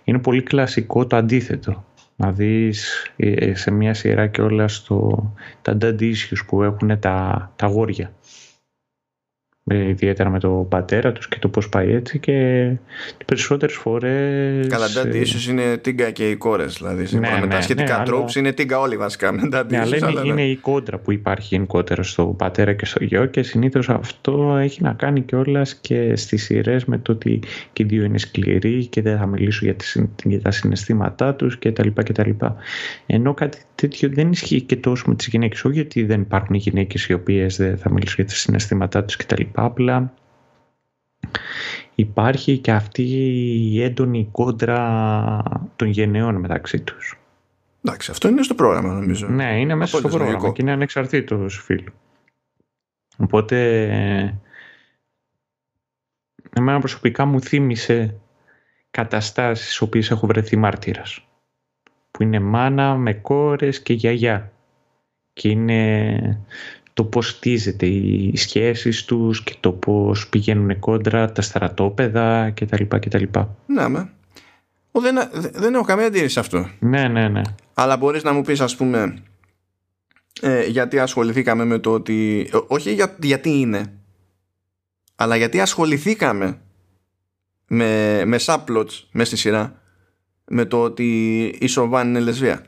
[0.03, 1.85] είναι πολύ κλασικό το αντίθετο.
[2.15, 7.51] Να δεις ε, σε μια σειρά και όλα στο, τα dad issues που έχουν τα,
[7.55, 8.05] τα γόρια.
[8.05, 8.13] ε,
[9.73, 12.69] ιδιαίτερα με τον πατέρα τους και το πώς πάει έτσι και
[13.17, 14.67] τις περισσότερες φορές...
[14.67, 17.97] Καλά, daddy ε, ίσως είναι τίγκα και οι κόρες, δηλαδή ναι, με τα ναι, σχετικά
[17.97, 21.11] ναι, tropes είναι τίγκα όλοι βασικά με daddy ναι, αλλά είναι, είναι η κόντρα που
[21.11, 26.15] υπάρχει γενικότερα στο πατέρα και στο γιο και συνήθως αυτό έχει να κάνει κιόλας και
[26.15, 27.39] στις σειρές με το ότι
[27.73, 31.57] και οι δύο είναι σκληροί και δεν θα μιλήσω για, τις, για τα συναισθήματά τους
[31.57, 32.55] και τα λοιπά και τα λοιπά.
[33.05, 37.07] Ενώ κάτι τέτοιο δεν ισχύει και τόσο με τις γυναίκες, όχι γιατί δεν υπάρχουν γυναίκες
[37.07, 40.13] οι οποίες δεν θα μιλήσω για τα συναισθήματά τους και τα λοιπά Απλά
[41.95, 43.03] υπάρχει και αυτή
[43.73, 45.43] η έντονη κόντρα
[45.75, 47.19] των γενεών μεταξύ τους.
[47.83, 49.27] Εντάξει, αυτό είναι στο πρόγραμμα νομίζω.
[49.27, 51.93] Ναι, είναι μέσα στο πρόγραμμα και είναι ανεξαρτήτως φίλου.
[53.17, 53.83] Οπότε
[56.53, 58.19] εμένα προσωπικά μου θύμισε
[58.91, 61.27] καταστάσεις στις οποίες έχω βρεθεί μάρτυρας.
[62.15, 64.51] Που είναι μάνα με κόρες και γιαγιά.
[65.33, 66.39] Και είναι
[66.93, 72.83] το πώς στίζεται οι σχέσεις τους και το πώς πηγαίνουν κόντρα τα στρατόπεδα κτλ.
[72.87, 73.23] κτλ.
[73.65, 74.09] Ναι, με.
[74.91, 75.15] δεν,
[75.53, 76.69] δεν έχω καμία αντίρρηση σε αυτό.
[76.79, 77.41] Ναι, ναι, ναι.
[77.73, 79.23] Αλλά μπορείς να μου πεις ας πούμε
[80.41, 83.93] ε, γιατί ασχοληθήκαμε με το ότι όχι για, γιατί είναι
[85.15, 86.59] αλλά γιατί ασχοληθήκαμε
[87.67, 89.81] με, με subplots μέσα στη σειρά
[90.47, 92.65] με το ότι η Σοβάν είναι λεσβία.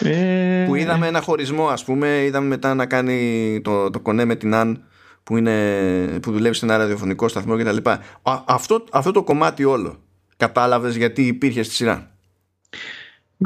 [0.00, 0.64] Ε...
[0.66, 4.54] Που είδαμε ένα χωρισμό ας πούμε, είδαμε μετά να κάνει το, το κονέ με την
[4.54, 4.84] Αν
[5.22, 7.76] που, είναι, που δουλεύει σε ένα ραδιοφωνικό σταθμό κτλ.
[8.44, 9.96] Αυτό, αυτό το κομμάτι όλο
[10.36, 12.10] κατάλαβες γιατί υπήρχε στη σειρά;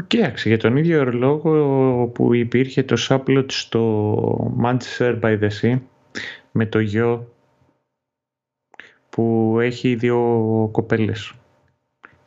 [0.07, 5.79] Κοίταξε, για τον ίδιο λόγο που υπήρχε το subplot στο Manchester by the Sea
[6.51, 7.33] με το γιο
[9.09, 10.19] που έχει δύο
[10.71, 11.33] κοπέλες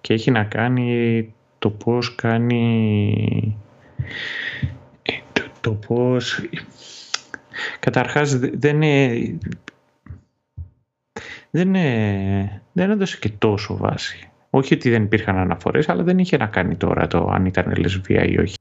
[0.05, 3.57] και έχει να κάνει το πώς κάνει
[5.33, 6.41] το, το πώς
[7.81, 9.39] καταρχάς δεν είναι
[11.51, 16.37] δεν, είναι, δεν έδωσε και τόσο βάση όχι ότι δεν υπήρχαν αναφορές αλλά δεν είχε
[16.37, 18.57] να κάνει τώρα το αν ήταν λεσβία ή όχι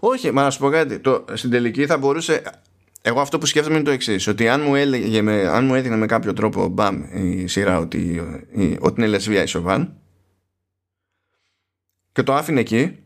[0.00, 0.98] όχι, μα να σου πω κάτι.
[0.98, 2.42] Το, στην τελική θα μπορούσε
[3.02, 5.96] εγώ αυτό που σκέφτομαι είναι το εξής: Ότι αν μου, έλεγε με, αν μου έδινε
[5.96, 8.22] με κάποιο τρόπο μπαμ η σειρά ότι,
[8.80, 10.01] ότι είναι λεσβία η Σοβάν
[12.12, 12.98] και το άφηνε εκεί,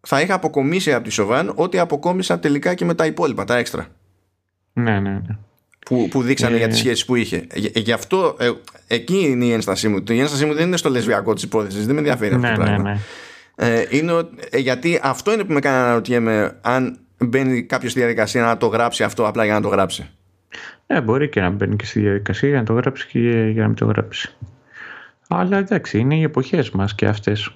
[0.00, 3.86] θα είχα αποκομίσει από τη Σοβάν ό,τι αποκόμισα τελικά και με τα υπόλοιπα, τα έξτρα.
[4.72, 5.36] Ναι, ναι, ναι.
[5.86, 7.46] Που, που δείξανε για τις σχέσεις που είχε.
[7.74, 8.50] Γι' αυτό ε,
[8.86, 10.02] εκεί είναι η ένστασή μου.
[10.08, 11.84] Η ένστασή μου δεν είναι στο λεσβιακό της υπόθεσης.
[11.84, 12.82] Δεν με ενδιαφέρει αυτό το ναι, πράγμα.
[12.82, 12.98] Ναι, ναι.
[13.56, 14.12] Ε, είναι,
[14.50, 18.56] ε, γιατί αυτό είναι που με κάνει να αναρωτιέμαι αν μπαίνει κάποιος στη διαδικασία να
[18.56, 20.10] το γράψει αυτό απλά για να το γράψει.
[20.86, 23.18] Ναι, μπορεί και να μπαίνει και στη διαδικασία για να το γράψει και
[23.52, 24.34] για να μην το γράψει.
[25.28, 27.50] Αλλά εντάξει, είναι οι εποχές μας και αυτές.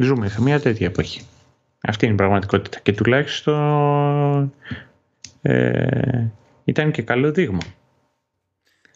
[0.00, 1.20] Ζούμε σε μια τέτοια εποχή.
[1.80, 2.78] Αυτή είναι η πραγματικότητα.
[2.82, 4.52] Και τουλάχιστον
[5.42, 6.26] ε,
[6.64, 7.58] ήταν και καλό δείγμα.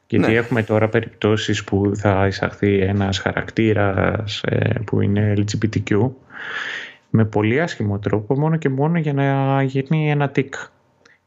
[0.07, 0.37] Γιατί ναι.
[0.37, 6.11] έχουμε τώρα περιπτώσεις που θα εισαχθεί ένας χαρακτήρας ε, που είναι LGBTQ
[7.11, 10.55] με πολύ άσχημο τρόπο μόνο και μόνο για να γίνει ένα τικ.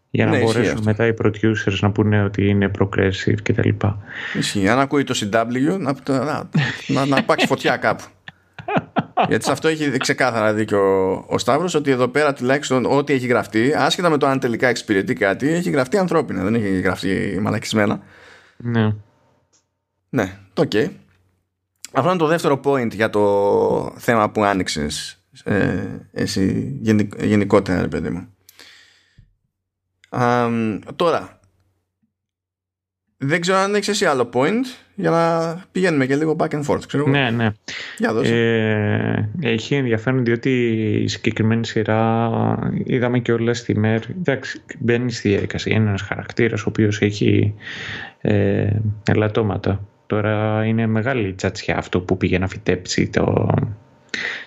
[0.10, 3.70] Για να ναι, μπορέσουν μετά οι producers να πούνε ότι είναι progressive κτλ.
[4.38, 4.70] Ισχύει.
[4.70, 6.50] Αν ακούει το CW να, να,
[6.88, 8.04] να, να πάξει φωτιά κάπου.
[9.28, 13.28] Γιατί σε αυτό έχει ξεκάθαρα δίκιο ο, ο Σταύρος ότι εδώ πέρα τουλάχιστον ό,τι έχει
[13.28, 18.00] γραφτεί, άσχετα με το αν τελικά εξυπηρετεί κάτι, έχει γραφτεί ανθρώπινα, δεν έχει γραφτεί μαλακισμένα.
[18.58, 18.94] Ναι.
[20.10, 20.90] Ναι, το okay.
[21.92, 26.78] Αυτό είναι το δεύτερο point για το θέμα που άνοιξες ε, εσύ
[27.20, 28.36] γενικότερα ρε παιδί μου
[30.96, 31.35] τώρα
[33.18, 34.66] δεν ξέρω αν έχεις εσύ άλλο point
[34.96, 37.08] για να πηγαίνουμε και λίγο back and forth ξέρω.
[37.08, 37.50] ναι ναι
[37.98, 38.34] για δώσε.
[39.42, 40.50] Ε, έχει ενδιαφέρον διότι
[41.04, 42.30] η συγκεκριμένη σειρά
[42.84, 47.54] είδαμε και όλα στη μέρα εντάξει μπαίνει στη διαδικασία είναι ένας χαρακτήρας ο οποίος έχει
[48.22, 48.70] ε,
[49.04, 53.50] ελαττώματα τώρα είναι μεγάλη τσατσιά αυτό που πήγε να φυτέψει το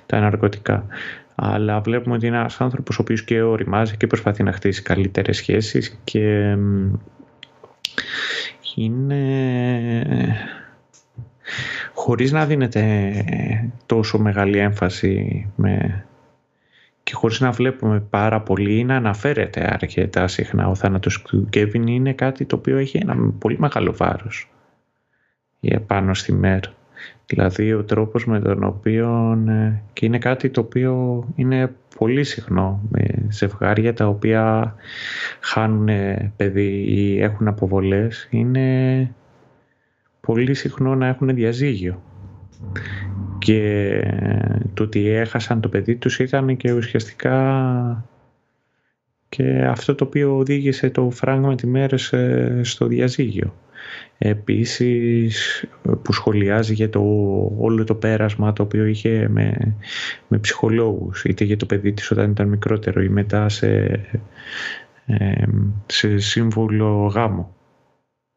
[0.06, 0.86] τα ναρκωτικά.
[1.34, 5.36] Αλλά βλέπουμε ότι είναι ένας άνθρωπος ο οποίος και οριμάζει και προσπαθεί να χτίσει καλύτερες
[5.36, 6.56] σχέσεις και
[8.84, 10.06] είναι
[11.94, 13.24] χωρίς να δίνεται
[13.86, 16.04] τόσο μεγάλη έμφαση με...
[17.02, 21.86] και χωρίς να βλέπουμε πάρα πολύ ή να αναφέρεται αρκετά συχνά ο θάνατος του Κέβιν
[21.86, 24.50] είναι κάτι το οποίο έχει ένα πολύ μεγάλο βάρος
[25.86, 26.72] πάνω στη μέρα.
[27.28, 32.80] Δηλαδή ο τρόπος με τον οποίο ε, και είναι κάτι το οποίο είναι πολύ συχνό
[32.90, 34.74] με ζευγάρια τα οποία
[35.40, 35.88] χάνουν
[36.36, 39.14] παιδί ή έχουν αποβολές είναι
[40.20, 42.02] πολύ συχνό να έχουν διαζύγιο
[43.38, 43.90] και
[44.74, 48.04] το ότι έχασαν το παιδί τους ήταν και ουσιαστικά
[49.28, 53.54] και αυτό το οποίο οδήγησε το φράγμα της μέρες ε, στο διαζύγιο.
[54.18, 55.64] Επίσης
[56.02, 57.00] που σχολιάζει για το
[57.58, 59.76] όλο το πέρασμα το οποίο είχε με,
[60.28, 64.00] με ψυχολόγους είτε για το παιδί της όταν ήταν μικρότερο ή μετά σε,
[65.86, 67.56] σε σύμβουλο γάμο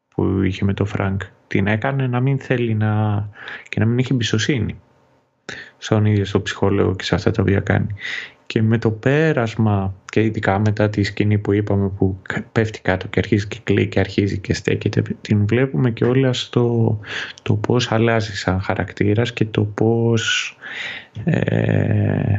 [0.08, 1.22] που είχε με το Φρανκ.
[1.46, 3.28] Την έκανε να μην θέλει να
[3.68, 4.80] και να μην έχει εμπιστοσύνη
[5.78, 7.94] στον ίδιο στο ψυχολόγο και σε αυτά τα οποία κάνει
[8.52, 12.18] και με το πέρασμα και ειδικά μετά τη σκηνή που είπαμε που
[12.52, 16.98] πέφτει κάτω και αρχίζει και κλαίει και αρχίζει και στέκεται την βλέπουμε και όλα στο
[17.42, 20.56] το πώς αλλάζει σαν χαρακτήρας και το πώς
[21.24, 22.38] ε,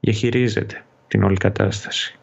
[0.00, 2.18] διαχειρίζεται την όλη κατάσταση.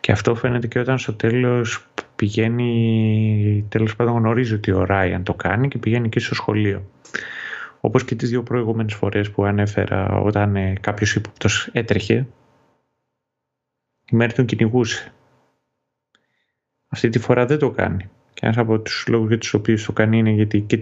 [0.00, 1.86] Και αυτό φαίνεται και όταν στο τέλος
[2.16, 6.90] πηγαίνει τέλος πάντων γνωρίζει ότι ο Ράιαν το κάνει και πηγαίνει και στο σχολείο.
[7.80, 12.26] Όπως και τις δύο προηγούμενες φορές που ανέφερα όταν ε, κάποιος ύποπτος έτρεχε
[14.10, 15.12] η μέρη τον κυνηγούσε.
[16.88, 18.10] Αυτή τη φορά δεν το κάνει.
[18.34, 20.78] Και ένας από τους λόγους για τους οποίους το κάνει είναι γιατί και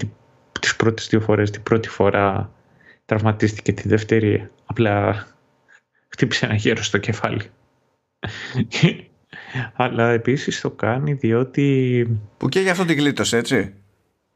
[0.60, 2.52] τις πρώτες δύο φορές, την πρώτη φορά
[3.04, 5.26] τραυματίστηκε, τη δεύτερη απλά
[6.08, 7.42] χτύπησε ένα γέρο στο κεφάλι.
[9.76, 12.06] Αλλά επίσης το κάνει διότι...
[12.36, 13.74] Που και για αυτό την γλίτωσε, έτσι.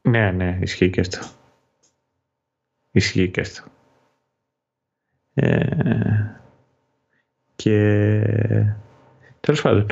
[0.01, 1.19] Ναι, ναι, ισχύει και αυτό.
[2.91, 3.63] Ισχύει και αυτό.
[5.33, 5.67] Ε,
[7.55, 8.21] και
[9.45, 9.85] τέλος πάντων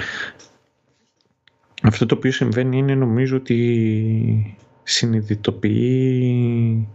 [1.84, 6.88] αυτό το οποίο συμβαίνει είναι νομίζω ότι συνειδητοποιεί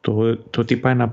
[0.00, 1.12] το, το τι πάει να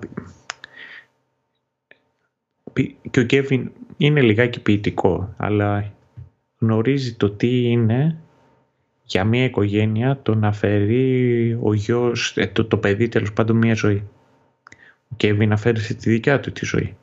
[2.73, 2.97] πει.
[3.11, 5.93] Και ο Κέβιν είναι λιγάκι ποιητικό, αλλά
[6.59, 8.17] γνωρίζει το τι είναι
[9.03, 13.73] για μια οικογένεια το να φέρει ο γιος, ε, το, το παιδί τέλος πάντων μια
[13.73, 14.03] ζωή.
[15.09, 16.95] Ο Κέβιν να φέρει τη δικιά του τη ζωή.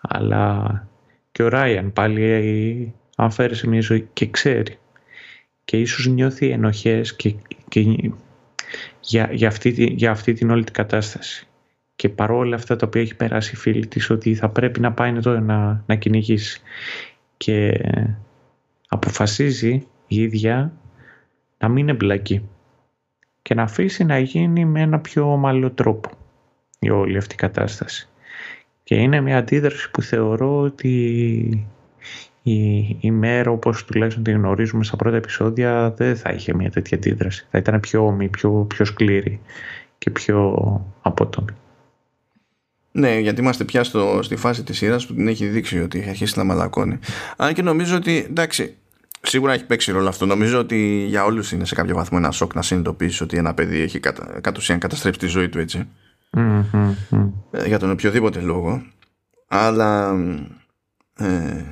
[0.00, 0.86] Αλλά
[1.32, 4.78] και ο Ράιαν πάλι αν φέρει σε μια ζωή και ξέρει
[5.64, 7.34] και ίσως νιώθει ενοχές και,
[7.68, 8.10] και
[9.00, 11.46] για, για, αυτή, για αυτή την όλη την κατάσταση.
[11.96, 15.10] Και παρόλα αυτά τα οποία έχει περάσει η φίλη της ότι θα πρέπει να πάει
[15.10, 16.60] εδώ να, να κυνηγήσει.
[17.36, 17.80] Και
[18.88, 20.72] αποφασίζει η ίδια
[21.58, 22.48] να μην εμπλακεί
[23.42, 26.10] και να αφήσει να γίνει με ένα πιο ομαλό τρόπο
[26.78, 28.08] η όλη αυτή η κατάσταση.
[28.82, 31.66] Και είναι μια αντίδραση που θεωρώ ότι
[32.42, 36.96] η, η μέρα όπως τουλάχιστον την γνωρίζουμε στα πρώτα επεισόδια δεν θα είχε μια τέτοια
[36.96, 37.46] αντίδραση.
[37.50, 39.40] Θα ήταν πιο όμοι, πιο, πιο σκληρή
[39.98, 40.56] και πιο
[41.02, 41.52] απότομη.
[42.92, 46.08] Ναι, γιατί είμαστε πια στο, στη φάση της σειράς που την έχει δείξει ότι έχει
[46.08, 46.98] αρχίσει να μαλακώνει.
[47.36, 48.76] Αν και νομίζω ότι, εντάξει,
[49.22, 50.26] σίγουρα έχει παίξει ρόλο αυτό.
[50.26, 53.80] Νομίζω ότι για όλους είναι σε κάποιο βαθμό ένα σοκ να συνειδητοποιήσεις ότι ένα παιδί
[53.80, 55.88] έχει κατα, κατ' ουσίαν καταστρέψει τη ζωή του έτσι.
[56.36, 56.94] Mm-hmm.
[57.66, 58.82] Για τον οποιοδήποτε λόγο.
[59.46, 60.14] Αλλά
[61.16, 61.64] ε,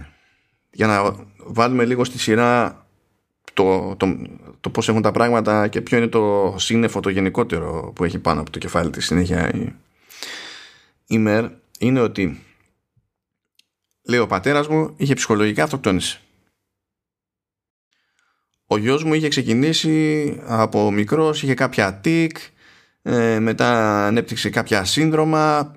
[0.70, 2.84] για να βάλουμε λίγο στη σειρά
[3.52, 4.18] το, το,
[4.60, 8.40] το πώς έχουν τα πράγματα και ποιο είναι το σύννεφο το γενικότερο που έχει πάνω
[8.40, 9.72] από το κεφάλι της συνέχεια η,
[11.06, 12.40] η ΜΕΡ είναι ότι
[14.02, 16.20] λέει ο πατέρας μου είχε ψυχολογικά αυτοκτόνηση
[18.66, 22.36] ο γιος μου είχε ξεκινήσει από μικρός είχε κάποια τικ
[23.02, 25.72] ε, μετά ανέπτυξε κάποια σύνδρομα.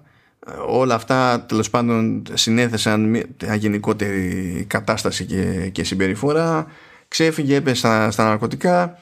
[0.68, 6.68] Όλα αυτά τέλος πάντων συνέθεσαν μια γενικότερη κατάσταση και, και συμπεριφορά.
[7.08, 9.00] Ξέφυγε, έπεσε στα, στα ναρκωτικά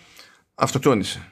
[0.55, 1.31] αυτοκτόνησε.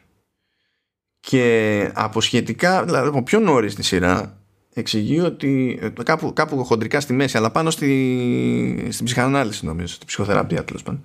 [1.19, 4.37] Και από σχετικά δηλαδή από πιο νωρίς στη σειρά
[4.73, 10.63] εξηγεί ότι κάπου, κάπου χοντρικά στη μέση αλλά πάνω στη, στην ψυχανάλυση νομίζω στην ψυχοθεραπεία
[10.63, 11.03] τέλος πάντων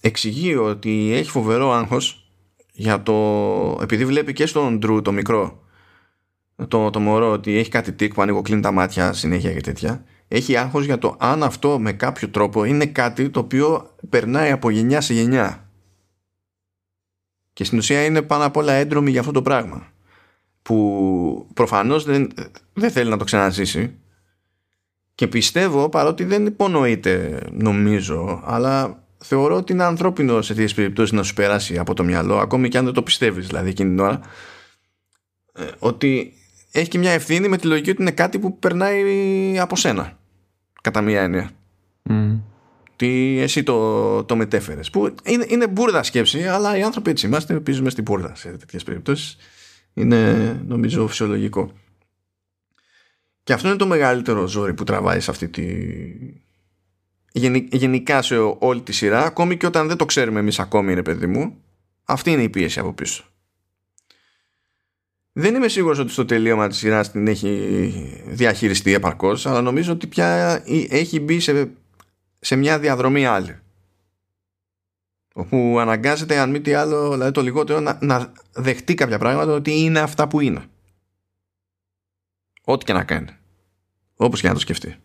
[0.00, 2.29] εξηγεί ότι έχει φοβερό άγχος
[2.72, 3.14] για το
[3.82, 5.62] επειδή βλέπει και στον Ντρου το μικρό
[6.68, 10.04] το, το μωρό ότι έχει κάτι τίκ που ανοίγω κλείνει τα μάτια συνέχεια και τέτοια
[10.32, 14.70] έχει άγχος για το αν αυτό με κάποιο τρόπο είναι κάτι το οποίο περνάει από
[14.70, 15.70] γενιά σε γενιά.
[17.52, 19.86] Και στην ουσία είναι πάνω απ' όλα έντρομη για αυτό το πράγμα
[20.62, 22.32] που προφανώς δεν,
[22.72, 23.94] δεν θέλει να το ξαναζήσει.
[25.14, 31.22] Και πιστεύω παρότι δεν υπονοείται νομίζω αλλά θεωρώ ότι είναι ανθρώπινο σε τέτοιες περιπτώσεις να
[31.22, 34.20] σου περάσει από το μυαλό ακόμη και αν δεν το πιστεύεις δηλαδή εκείνη την ώρα
[35.52, 36.32] ε, ότι
[36.72, 40.18] έχει και μια ευθύνη με τη λογική ότι είναι κάτι που περνάει από σένα.
[40.82, 41.50] Κατά μία έννοια.
[42.10, 42.38] Mm.
[42.96, 44.90] Τι εσύ το, το μετέφερες.
[44.90, 48.82] Που είναι, είναι μπουρδα σκέψη, αλλά οι άνθρωποι έτσι είμαστε, ελπίζουμε στην μπουρδα σε τέτοιες
[48.82, 49.36] περιπτώσεις.
[49.94, 51.72] Είναι νομίζω φυσιολογικό.
[53.42, 55.62] Και αυτό είναι το μεγαλύτερο ζόρι που τραβάει σε αυτή τη.
[57.32, 61.26] Γενικά σε όλη τη σειρά, ακόμη και όταν δεν το ξέρουμε εμείς ακόμη, είναι παιδί
[61.26, 61.62] μου,
[62.04, 63.24] αυτή είναι η πίεση από πίσω.
[65.32, 70.06] Δεν είμαι σίγουρος ότι στο τελείωμα της σειράς την έχει διαχειριστεί επαρκώς, αλλά νομίζω ότι
[70.06, 71.70] πια έχει μπει σε,
[72.40, 73.58] σε μια διαδρομή άλλη.
[75.34, 79.80] Όπου αναγκάζεται, αν μη τι άλλο, δηλαδή το λιγότερο, να, να δεχτεί κάποια πράγματα ότι
[79.80, 80.64] είναι αυτά που είναι.
[82.64, 83.36] Ό,τι και να κάνει.
[84.14, 84.96] Όπως και να το σκεφτεί.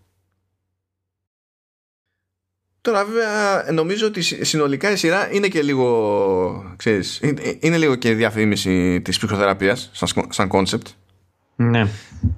[2.85, 7.21] Τώρα βέβαια νομίζω ότι συνολικά η σειρά είναι και λίγο ξέρεις,
[7.59, 9.91] είναι λίγο και διαφήμιση της ψυχοθεραπείας
[10.29, 10.87] σαν concept
[11.55, 11.87] ναι.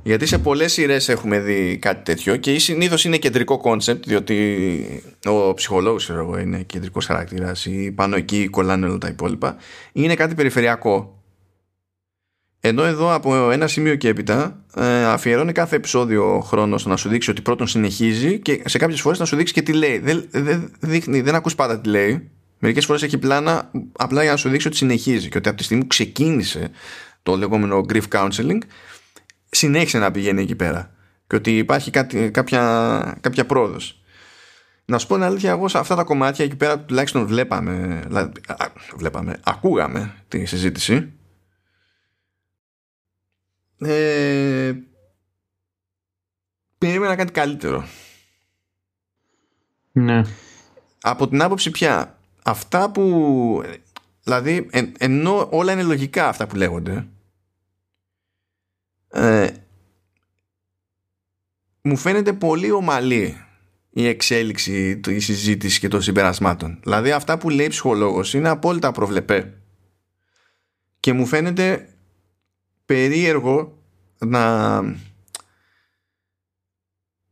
[0.03, 5.53] Γιατί σε πολλές σειρές έχουμε δει κάτι τέτοιο και συνήθως είναι κεντρικό concept διότι ο
[5.53, 9.55] ψυχολόγος εγώ, είναι κεντρικός χαρακτήρας ή πάνω εκεί κολλάνε όλα τα υπόλοιπα.
[9.91, 11.16] Είναι κάτι περιφερειακό
[12.59, 17.09] ενώ εδώ από ένα σημείο και έπειτα ε, αφιερώνει κάθε επεισόδιο χρόνος στο να σου
[17.09, 19.97] δείξει ότι πρώτον συνεχίζει και σε κάποιες φορές να σου δείξει και τι λέει.
[19.97, 22.31] Δεν, δεν, δείχνει, δεν ακούς πάντα τι λέει.
[22.59, 25.63] Μερικές φορές έχει πλάνα απλά για να σου δείξει ότι συνεχίζει και ότι από τη
[25.63, 26.69] στιγμή που ξεκίνησε
[27.23, 28.57] το λεγόμενο grief counseling
[29.49, 30.91] συνέχισε να πηγαίνει εκεί πέρα
[31.27, 34.01] και ότι υπάρχει κάτι, κάποια, κάποια πρόοδος.
[34.85, 38.01] Να σου πω την αλήθεια, εγώ σε αυτά τα κομμάτια εκεί πέρα τουλάχιστον βλέπαμε,
[38.95, 41.11] βλέπαμε, ακούγαμε τη συζήτηση.
[43.79, 44.73] Ε,
[46.77, 47.87] περίμενα κάτι καλύτερο.
[49.91, 50.21] Ναι.
[51.01, 53.63] Από την άποψη πια, αυτά που,
[54.23, 57.07] δηλαδή, ενώ όλα είναι λογικά αυτά που λέγονται,
[59.09, 59.47] ε,
[61.81, 63.37] μου φαίνεται πολύ ομαλή
[63.89, 66.79] η εξέλιξη η συζήτηση και των συμπερασμάτων.
[66.83, 69.53] Δηλαδή αυτά που λέει ψυχολόγος είναι απόλυτα προβλεπέ
[70.99, 71.89] και μου φαίνεται
[72.87, 73.77] περίεργο
[74.17, 74.81] να,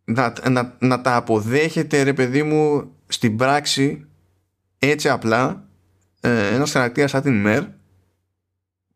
[0.03, 4.05] να, να, να τα αποδέχεται ρε παιδί μου στην πράξη
[4.79, 5.67] έτσι απλά
[6.21, 7.63] ε, ένας χαρακτήρας σαν την ΜΕΡ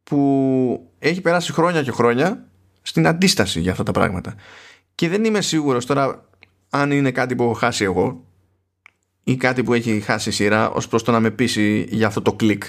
[0.04, 2.48] που έχει περάσει χρόνια και χρόνια
[2.82, 4.36] στην αντίσταση για αυτά τα πράγματα.
[4.96, 6.30] Και δεν είμαι σίγουρος τώρα
[6.70, 8.26] αν είναι κάτι που έχω χάσει εγώ
[9.24, 12.22] ή κάτι που έχει χάσει η σειρά ως προς το να με πείσει για αυτό
[12.22, 12.64] το κλικ.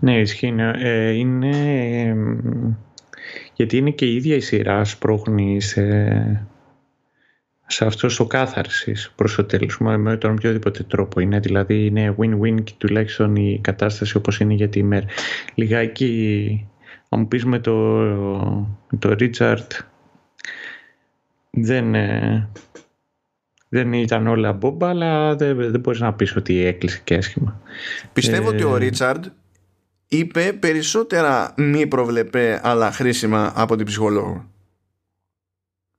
[0.00, 0.50] Ναι, ισχύει.
[0.50, 0.70] Ναι.
[0.76, 2.16] Ε, είναι...
[3.54, 6.48] γιατί είναι και η ίδια η σειρά σπρώχνει σε,
[7.66, 12.62] σε αυτό το κάθαρσης προς το τέλος με τον οποιοδήποτε τρόπο είναι δηλαδή είναι win-win
[12.64, 15.06] και τουλάχιστον η κατάσταση όπως είναι για τη ημέρα
[15.54, 16.68] λιγάκι
[17.08, 18.04] αν μου πεις με το,
[18.98, 19.66] το Richard
[21.50, 22.48] δεν, ε,
[23.68, 27.60] δεν ήταν όλα μπόμπα, αλλά δεν, δεν μπορείς να πεις ότι έκλεισε και άσχημα.
[28.12, 29.24] Πιστεύω ότι ο Ρίτσαρντ
[30.08, 34.50] είπε περισσότερα μη προβλεπέ αλλά χρήσιμα από την ψυχολόγο.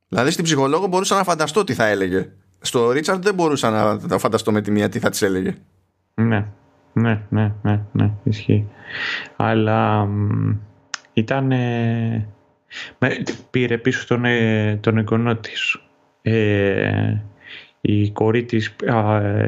[0.08, 2.30] Δηλαδή στην ψυχολόγο μπορούσα να φανταστώ τι θα έλεγε.
[2.60, 5.56] Στο Ρίτσαρντ δεν μπορούσα να φανταστώ με τη μία τι θα της έλεγε.
[6.14, 6.46] Ναι,
[6.94, 8.68] ναι, ναι, ναι, ναι ισχύει.
[9.36, 10.08] Αλλά
[11.14, 11.52] ήταν
[12.98, 15.82] με, πήρε πίσω τον, ε, τον εγγονό της.
[16.22, 17.18] Ε,
[17.82, 18.76] η κόρη της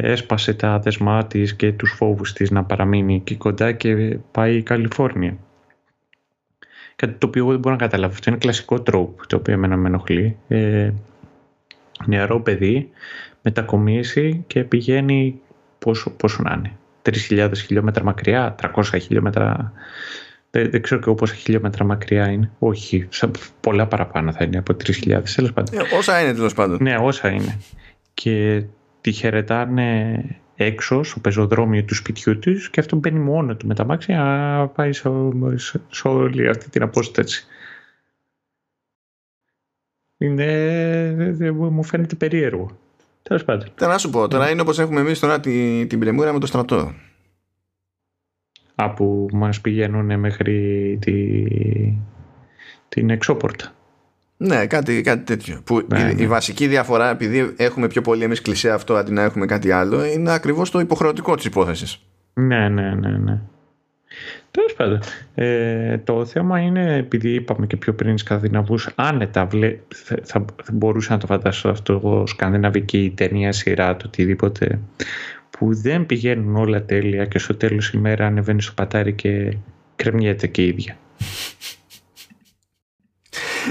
[0.02, 4.64] έσπασε τα δεσμά της και τους φόβους της να παραμείνει εκεί κοντά και πάει η
[4.64, 5.38] Καλιφόρνια.
[6.96, 8.14] Κάτι το οποίο δεν μπορώ να καταλάβω.
[8.14, 10.38] Αυτό είναι κλασικό τρόπο το οποίο εμένα με ενοχλεί.
[10.48, 10.92] Ε,
[12.06, 12.90] νεαρό παιδί
[13.42, 15.42] μετακομίσει και πηγαίνει
[15.80, 16.72] πόσο, πόσο να είναι.
[17.30, 19.74] 3.000 χιλιόμετρα μακριά, 300 χιλιόμετρα
[20.52, 22.52] δεν, δεν ξέρω και πόσα χιλιόμετρα μακριά είναι.
[22.60, 23.08] Όχι,
[23.60, 25.22] πολλά παραπάνω θα είναι από 3.000.
[25.36, 25.80] Τέλος πάντων.
[25.80, 26.78] Ε, όσα είναι τέλος πάντων.
[26.82, 27.58] Ναι, όσα είναι.
[28.22, 28.64] Και
[29.02, 30.24] τη χαιρετάνε
[30.56, 34.68] έξω στο πεζοδρόμιο του σπιτιού της και αυτό μπαίνει μόνο του με τα μάξια να
[34.68, 35.10] πάει σε,
[35.90, 37.46] σε, όλη αυτή την απόσταση.
[40.18, 42.80] Είναι, μου φαίνεται περίεργο.
[43.24, 43.68] Τέλος πάντων.
[43.76, 46.46] Τώρα να σου πω, τώρα είναι όπως έχουμε εμείς τώρα την, την πρεμούρα με το
[46.46, 46.94] στρατό
[48.96, 51.44] που μας πηγαίνουν μέχρι τη,
[52.90, 53.74] την εξώπορτα.
[54.42, 55.62] Ναι, κάτι, κάτι τέτοιο.
[55.64, 56.22] Που ναι, η, ναι.
[56.22, 60.06] η, βασική διαφορά, επειδή έχουμε πιο πολύ εμείς κλεισέ αυτό αντί να έχουμε κάτι άλλο,
[60.06, 62.00] είναι ακριβώς το υποχρεωτικό της υπόθεσης.
[62.34, 63.40] Ναι, ναι, ναι, ναι.
[64.52, 65.00] Τέλος πάντων.
[65.36, 71.14] Ε, το θέμα είναι, επειδή είπαμε και πιο πριν Σκανδιναβούς, άνετα βλέ, θα, θα, μπορούσα
[71.14, 74.80] να το φανταστώ αυτό, σκανδιναβική ταινία, σειρά, το οτιδήποτε,
[75.50, 79.58] που δεν πηγαίνουν όλα τέλεια και στο τέλος ημέρα ανεβαίνει στο πατάρι και
[79.96, 80.98] κρεμιέται και η ίδια.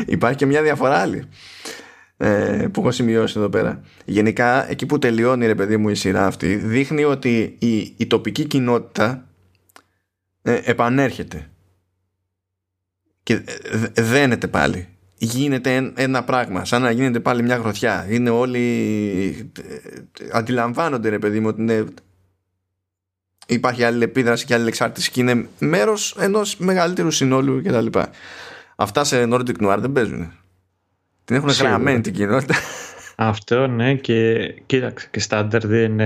[0.07, 1.25] Υπάρχει και μια διαφορά άλλη
[2.17, 3.83] ε, που έχω σημειώσει εδώ πέρα.
[4.05, 8.45] Γενικά, εκεί που τελειώνει ρε παιδί μου η σειρά αυτή, δείχνει ότι η, η τοπική
[8.45, 9.29] κοινότητα
[10.43, 11.51] ε, επανέρχεται
[13.23, 13.33] και
[13.95, 14.89] ε, δένεται πάλι
[15.19, 18.07] γίνεται ένα πράγμα, σαν να γίνεται πάλι μια γροθιά.
[18.09, 19.53] Είναι όλοι.
[20.33, 21.85] Αντιλαμβάνονται, ρε παιδί μου, ότι είναι...
[23.47, 27.87] υπάρχει άλλη επίδραση και άλλη εξάρτηση και είναι μέρος ενός μεγαλύτερου συνόλου κτλ.
[28.81, 30.33] Αυτά σε Nordic Noir δεν παίζουν.
[31.25, 32.55] Την έχουν γραμμένη την κοινότητα.
[33.17, 35.97] Αυτό ναι, και κοίταξε και στάνταρ δεν,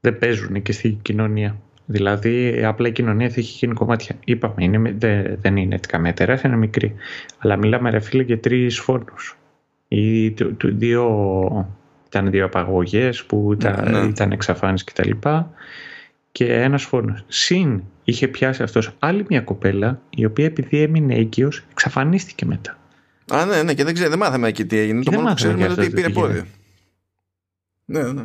[0.00, 1.56] δεν παίζουν και στην κοινωνία.
[1.86, 4.16] Δηλαδή, απλά η κοινωνία θα έχει γίνει κομμάτια.
[4.24, 6.94] Είπαμε, είναι, δε, δεν είναι μέτερα, είναι μικρή.
[7.38, 9.38] Αλλά μιλάμε, ρε φίλε, για τρεις φόνους.
[9.88, 10.28] Ή
[10.62, 11.74] δύο,
[12.06, 13.98] ήταν δύο απαγωγές που ήταν, ναι.
[13.98, 15.10] ήταν εξαφάνιση κτλ.
[15.10, 15.42] Και,
[16.32, 17.24] και ένας φόνος.
[17.26, 22.78] Συν είχε πιάσει αυτός άλλη μια κοπέλα, η οποία επειδή έμεινε έγκυος, εξαφανίστηκε μετά.
[23.32, 25.02] Α, ναι, ναι, και δεν, ξέρω, δεν μάθαμε εκεί τι έγινε.
[25.02, 26.42] το μόνο που ξέρουμε είναι ότι πήρε πόδι.
[27.84, 28.24] Ναι, ναι.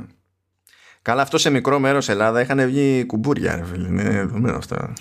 [1.01, 3.87] Καλά, αυτό σε μικρό μέρος Ελλάδα είχαν βγει κουμπούρια, ρε φίλε.
[3.87, 4.93] Είναι δεδομένο αυτά.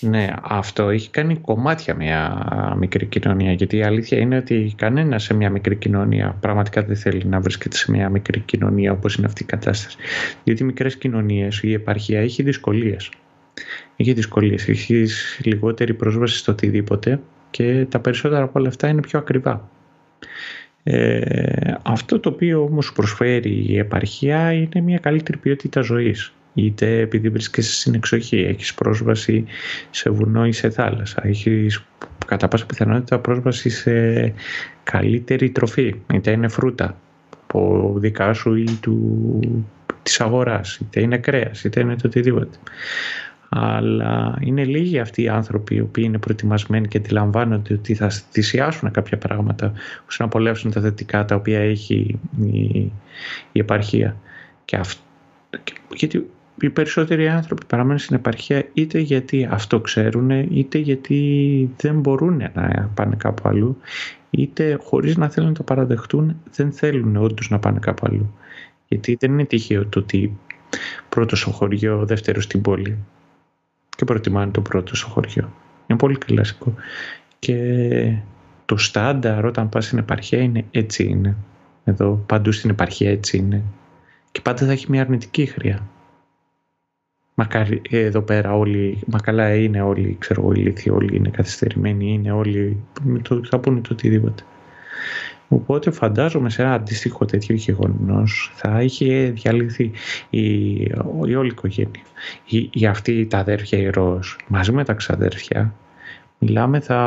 [0.00, 2.46] Ναι, αυτό έχει κάνει κομμάτια μια
[2.78, 3.52] μικρή κοινωνία.
[3.52, 7.76] Γιατί η αλήθεια είναι ότι κανένας σε μια μικρή κοινωνία πραγματικά δεν θέλει να βρίσκεται
[7.76, 9.96] σε μια μικρή κοινωνία όπως είναι αυτή η κατάσταση.
[10.44, 13.10] Γιατί οι μικρές κοινωνίες, η επαρχία έχει δυσκολίες.
[14.00, 15.06] Έχει δυσκολίες, έχει
[15.42, 17.20] λιγότερη πρόσβαση στο οτιδήποτε
[17.50, 19.70] και τα περισσότερα από όλα αυτά είναι πιο ακριβά.
[20.82, 27.28] Ε, αυτό το οποίο όμως προσφέρει η επαρχία είναι μια καλύτερη ποιότητα ζωής είτε επειδή
[27.28, 29.44] βρίσκεσαι στην εξοχή, έχεις πρόσβαση
[29.90, 31.84] σε βουνό ή σε θάλασσα, έχεις
[32.26, 34.32] κατά πάσα πιθανότητα πρόσβαση σε
[34.82, 36.96] καλύτερη τροφή, είτε είναι φρούτα
[37.42, 39.40] από δικά σου ή του,
[40.02, 42.58] της αγοράς, είτε είναι κρέας, είτε είναι το οτιδήποτε.
[43.48, 48.90] Αλλά είναι λίγοι αυτοί οι άνθρωποι οι οποίοι είναι προετοιμασμένοι και αντιλαμβάνονται ότι θα θυσιάσουν
[48.90, 49.72] κάποια πράγματα
[50.08, 52.92] ώστε να απολαύσουν τα θετικά τα οποία έχει η,
[53.52, 54.16] η επαρχία.
[54.64, 55.02] Και αυτό,
[55.94, 56.30] γιατί
[56.60, 62.90] οι περισσότεροι άνθρωποι παραμένουν στην επαρχία είτε γιατί αυτό ξέρουν είτε γιατί δεν μπορούν να
[62.94, 63.78] πάνε κάπου αλλού
[64.30, 68.34] είτε χωρίς να θέλουν να το παραδεχτούν δεν θέλουν όντως να πάνε κάπου αλλού.
[68.88, 70.38] Γιατί δεν είναι τυχαίο το ότι
[71.08, 72.98] πρώτος στο χωριό, δεύτερος στην πόλη
[73.98, 75.52] και προτιμάνε το πρώτο στο χωριό.
[75.86, 76.74] Είναι πολύ κλασικό.
[77.38, 78.16] Και
[78.64, 81.36] το στάνταρ όταν πας στην επαρχία είναι έτσι είναι.
[81.84, 83.62] Εδώ παντού στην επαρχία έτσι είναι.
[84.32, 85.88] Και πάντα θα έχει μια αρνητική χρειά.
[87.34, 92.32] Μακάρι εδώ πέρα όλοι, μα καλά είναι όλοι, ξέρω εγώ, ηλίθιοι, όλοι είναι καθυστερημένοι, είναι
[92.32, 92.82] όλοι,
[93.22, 94.42] το, θα πούνε το οτιδήποτε.
[95.48, 99.90] Οπότε φαντάζομαι σε ένα αντίστοιχο τέτοιο γεγονός θα είχε διαλυθεί
[100.30, 100.72] η,
[101.26, 102.02] η όλη οικογένεια.
[102.44, 103.90] Η, η αυτή τα αδέρφια η
[104.46, 105.74] μαζί με τα ξαδέρφια,
[106.38, 106.98] μιλάμε θα,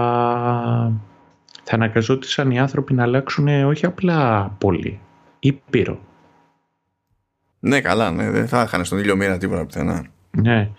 [1.63, 4.99] θα αναγκαζόντουσαν οι άνθρωποι να αλλάξουν όχι απλά πόλη,
[5.39, 5.99] ήπειρο.
[7.59, 10.05] Ναι, καλά, ναι, δεν θα είχαν στον ήλιο μοίρα τίποτα πουθενά.
[10.31, 10.69] Ναι.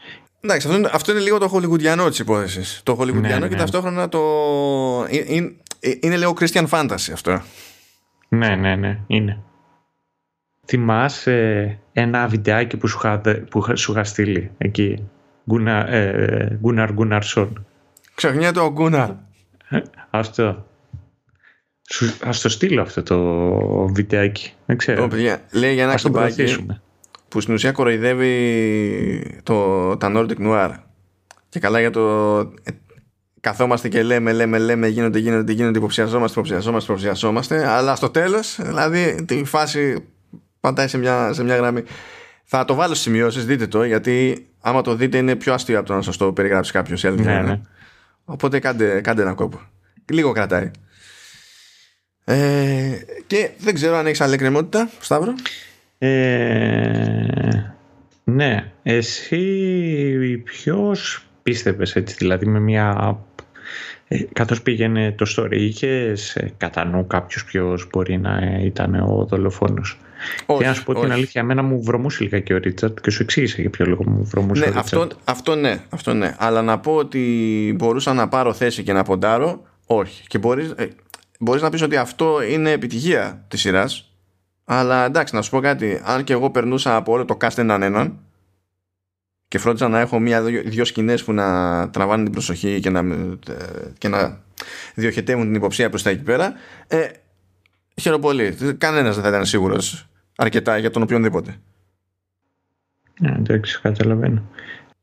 [0.41, 2.81] Εντάξει, αυτό είναι, αυτό είναι λίγο το χολιγουντιανό τη υπόθεσης.
[2.83, 3.61] Το χολιγουντιανό ναι, και ναι.
[3.61, 4.21] ταυτόχρονα το.
[5.11, 5.53] Είναι,
[6.01, 7.43] είναι λίγο Christian Fantasy αυτό.
[8.29, 9.43] Ναι, ναι, ναι, είναι.
[10.67, 15.09] Θυμάσαι ένα βιντεάκι που σου είχα, που σου είχα στείλει εκεί.
[16.61, 17.67] Γκούναρ Γκούναρσον.
[18.15, 19.11] Ξεχνιέται ο Γκούναρ.
[20.11, 20.67] Αυτό.
[22.21, 23.19] Ας το στείλω αυτό το
[23.87, 24.53] βιντεάκι.
[24.67, 25.09] Δεν ξέρω.
[25.51, 26.67] λέει για ένα ξεμπάκι
[27.29, 30.71] που στην ουσία κοροϊδεύει το, τα Nordic Noir.
[31.49, 32.39] Και καλά για το.
[33.45, 37.67] Ε, καθόμαστε και λέμε, λέμε, λέμε, γίνονται, γίνονται, γίνονται, υποψιαζόμαστε, υποψιαζόμαστε, υποψιαζόμαστε.
[37.67, 40.05] Αλλά στο τέλος, δηλαδή, τη φάση
[40.61, 41.83] πατάει σε μια, σε μια γραμμή.
[42.45, 45.87] Θα το βάλω στις σημειώσεις, δείτε το, γιατί άμα το δείτε είναι πιο αστείο από
[45.87, 47.03] το να σας το περιγράψει κάποιος.
[47.03, 47.61] Ναι, ναι.
[48.25, 49.61] Οπότε κάντε, κάντε ένα κόπο.
[50.11, 50.71] Λίγο κρατάει.
[52.25, 55.35] Ε, και δεν ξέρω αν έχεις άλλη εκκρεμότητα, Σταύρο.
[55.99, 57.27] Ε,
[58.25, 63.19] ναι, εσύ ποιος πίστευες έτσι, δηλαδή με μια...
[64.09, 69.99] Ε, καθώς πήγαινε το story, είχες κατά νου κάποιος ποιος μπορεί να ήταν ο δολοφόνος.
[70.47, 73.11] Όχι, και να σου πω την αλήθεια, εμένα μου βρωμούσε λίγα και ο Ρίτσαρτ και
[73.11, 76.35] σου εξήγησε για ποιο λόγο μου βρωμούσε ναι, ο αυτό, αυτό ναι, αυτό ναι.
[76.39, 80.27] Αλλά να πω ότι μπορούσα να πάρω θέση και να ποντάρω, όχι.
[80.27, 80.89] Και μπορείς, ε,
[81.39, 84.13] μπορείς να πεις ότι αυτό είναι επιτυχία της σειράς
[84.65, 86.01] αλλά εντάξει, να σου πω κάτι.
[86.05, 88.19] Αν και εγώ περνούσα από όλο το cast έναν έναν
[89.53, 93.03] και φρόντιζα να έχω μία-δύο σκηνές που να τραβάνε την προσοχή και να,
[93.99, 94.41] και να
[94.95, 96.53] διοχετεύουν την υποψία προς τα εκεί πέρα.
[96.87, 97.09] Ε,
[98.01, 98.57] χαίρομαι πολύ.
[98.79, 101.57] Κανένας δεν θα ήταν σίγουρος αρκετά για τον οποιονδήποτε.
[103.21, 104.43] Ναι, εντάξει, καταλαβαίνω.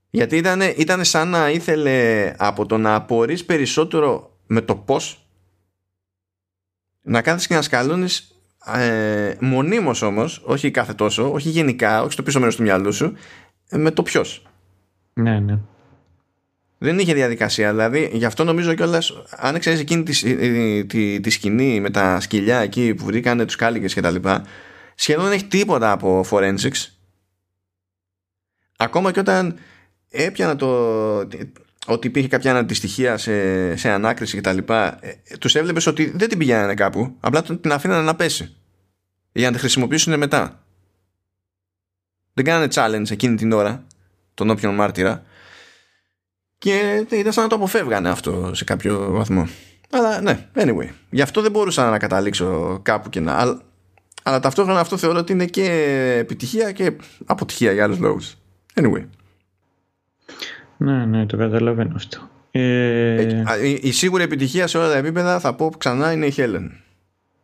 [0.10, 5.30] Γιατί ήταν, ήταν σαν να ήθελε από το να απορρεί περισσότερο με το πώς
[7.02, 8.34] να κάθεσαι και να σκαλώνεις
[8.66, 13.06] ε, μονίμως όμως, όχι κάθε τόσο, όχι γενικά, όχι στο πίσω μέρος του μυαλού σου,
[13.06, 14.44] ε, με το ποιος.
[15.14, 15.60] Ναι, ναι.
[16.78, 17.70] Δεν είχε διαδικασία.
[17.72, 22.20] Δηλαδή, γι' αυτό νομίζω κιόλας, αν ξέρεις εκείνη τη, ε, τη, τη, σκηνή με τα
[22.20, 24.16] σκυλιά εκεί που βρήκανε τους κάλικες κτλ.,
[24.96, 26.88] σχεδόν δεν έχει τίποτα από forensics.
[28.78, 29.58] Ακόμα και όταν
[30.10, 30.68] έπιανα το,
[31.86, 34.58] ότι υπήρχε κάποια αντιστοιχεία σε, σε ανάκριση κτλ.
[34.58, 38.56] Ε, τους έβλεπες ότι δεν την πηγαίνανε κάπου, απλά την αφήνανε να πέσει
[39.32, 40.64] για να τη χρησιμοποιήσουν μετά.
[42.42, 43.84] Δεν κάνανε challenge εκείνη την ώρα
[44.34, 45.24] τον όποιον μάρτυρα
[46.58, 49.48] και ήταν σαν να το αποφεύγανε αυτό σε κάποιο βαθμό.
[49.90, 50.90] Αλλά ναι, anyway.
[51.10, 53.34] Γι' αυτό δεν μπορούσα να καταλήξω κάπου και να.
[53.34, 53.62] Αλλά,
[54.24, 55.66] αλλά ταυτόχρονα αυτό θεωρώ ότι είναι και
[56.20, 56.92] επιτυχία και
[57.26, 58.38] αποτυχία για άλλους λόγους.
[58.74, 59.06] Anyway.
[60.78, 62.30] Ναι, ναι, το καταλαβαίνω αυτό.
[62.52, 63.44] Ε...
[63.64, 66.70] Η, η, σίγουρη επιτυχία σε όλα τα επίπεδα θα πω ξανά είναι η Helen.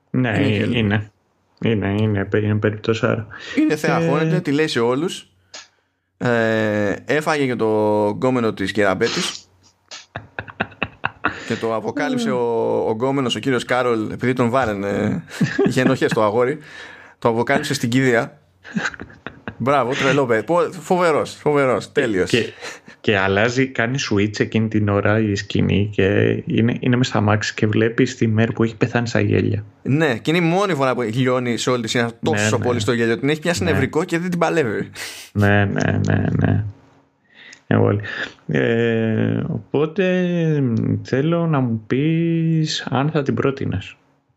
[0.09, 0.47] Ναι, είναι.
[0.47, 0.75] Η Helen.
[0.75, 1.11] είναι.
[1.61, 3.27] Είναι, είναι, είναι περιπτωσάρα.
[3.59, 4.41] Είναι θεαχώνεται, ε...
[4.41, 5.29] τη λέει σε όλους.
[6.17, 7.67] Ε, έφαγε και το
[8.15, 9.47] γκόμενο της Κεραμπέτης
[11.47, 12.39] και το αποκάλυψε ο,
[12.87, 15.23] ο γκόμενος ο κύριος Κάρολ επειδή τον βάρενε
[15.67, 16.59] είχε ενοχές στο αγόρι
[17.19, 18.39] το αποκάλυψε στην κηδεία
[19.57, 20.45] Μπράβο, τρελό παιδί.
[20.81, 21.91] Φοβερός, φοβερός.
[21.91, 22.29] Τέλειος.
[22.29, 22.45] Και,
[23.01, 26.03] και αλλάζει, κάνει switch εκείνη την ώρα η σκηνή και
[26.45, 29.65] είναι, είναι μες στα μάξι και βλέπεις τη μέρα που έχει πεθάνει στα γέλια.
[29.81, 32.79] Ναι, και είναι η μόνη φορά που λιώνει σε όλη τη σειρά τόσο ναι, πολύ
[32.79, 33.19] στο γέλιο.
[33.19, 33.71] Την έχει πιάσει ναι.
[33.71, 34.89] νευρικό και δεν την παλεύει.
[35.31, 36.63] Ναι, ναι, ναι, ναι.
[38.47, 40.03] Ε, οπότε
[41.03, 43.95] θέλω να μου πεις αν θα την πρότεινες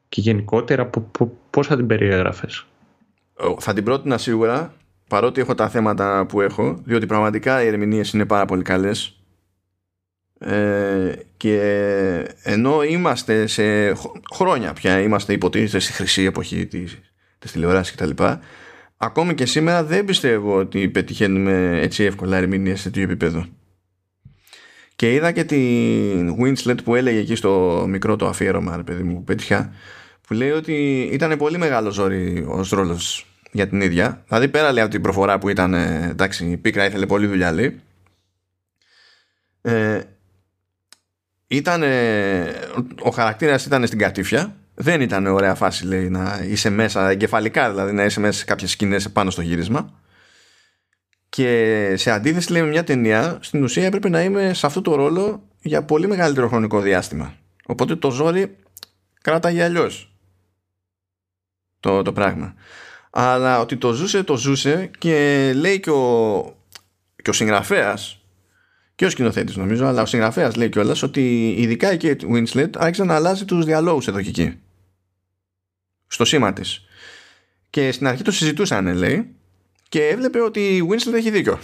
[0.08, 0.90] και γενικότερα
[1.50, 2.66] πώς θα την περιέγραφες.
[3.58, 4.74] Θα την πρότεινα σίγουρα
[5.09, 9.22] παρότι έχω τα θέματα που έχω διότι πραγματικά οι ερμηνείες είναι πάρα πολύ καλές
[10.39, 11.59] ε, και
[12.43, 13.94] ενώ είμαστε σε
[14.35, 16.98] χρόνια πια είμαστε υποτίθεται στη χρυσή εποχή της,
[17.39, 18.24] της τηλεοράσης κτλ
[18.98, 23.47] ακόμη και σήμερα δεν πιστεύω ότι πετυχαίνουμε έτσι εύκολα ερμηνεία σε τέτοιο επίπεδο.
[24.97, 29.24] Και είδα και την Winslet που έλεγε εκεί στο μικρό το αφιέρωμα παιδί μου που
[29.24, 29.72] πέτυχα
[30.26, 34.24] που λέει ότι ήταν πολύ μεγάλο ζόρι ο ρόλος για την ίδια.
[34.26, 37.80] Δηλαδή πέρα λέει από την προφορά που ήταν εντάξει η πίκρα ήθελε πολύ δουλειά λέει.
[39.60, 40.00] Ε,
[41.46, 41.82] ήταν,
[43.00, 47.92] ο χαρακτήρας ήταν στην κατήφια δεν ήταν ωραία φάση λέει να είσαι μέσα εγκεφαλικά δηλαδή
[47.92, 50.00] να είσαι μέσα σε κάποιες σκηνές πάνω στο γύρισμα
[51.28, 54.94] και σε αντίθεση λέει με μια ταινία στην ουσία έπρεπε να είμαι σε αυτό το
[54.94, 57.34] ρόλο για πολύ μεγαλύτερο χρονικό διάστημα
[57.66, 58.56] οπότε το ζόρι
[59.22, 60.16] κράταγε αλλιώς
[61.80, 62.54] το, το πράγμα
[63.10, 66.43] αλλά ότι το ζούσε το ζούσε και λέει και ο,
[67.22, 68.18] και ο συγγραφέας
[68.94, 73.05] και ο σκηνοθέτης νομίζω, αλλά ο συγγραφέας λέει κιόλας ότι ειδικά η Kate Winslet άρχισε
[73.05, 74.59] να αλλάζει τους διαλόγους εδώ και εκεί.
[76.06, 76.85] Στο σήμα της.
[77.70, 79.35] Και στην αρχή το συζητούσαν, λέει,
[79.89, 81.59] και έβλεπε ότι η Winslet έχει δίκιο.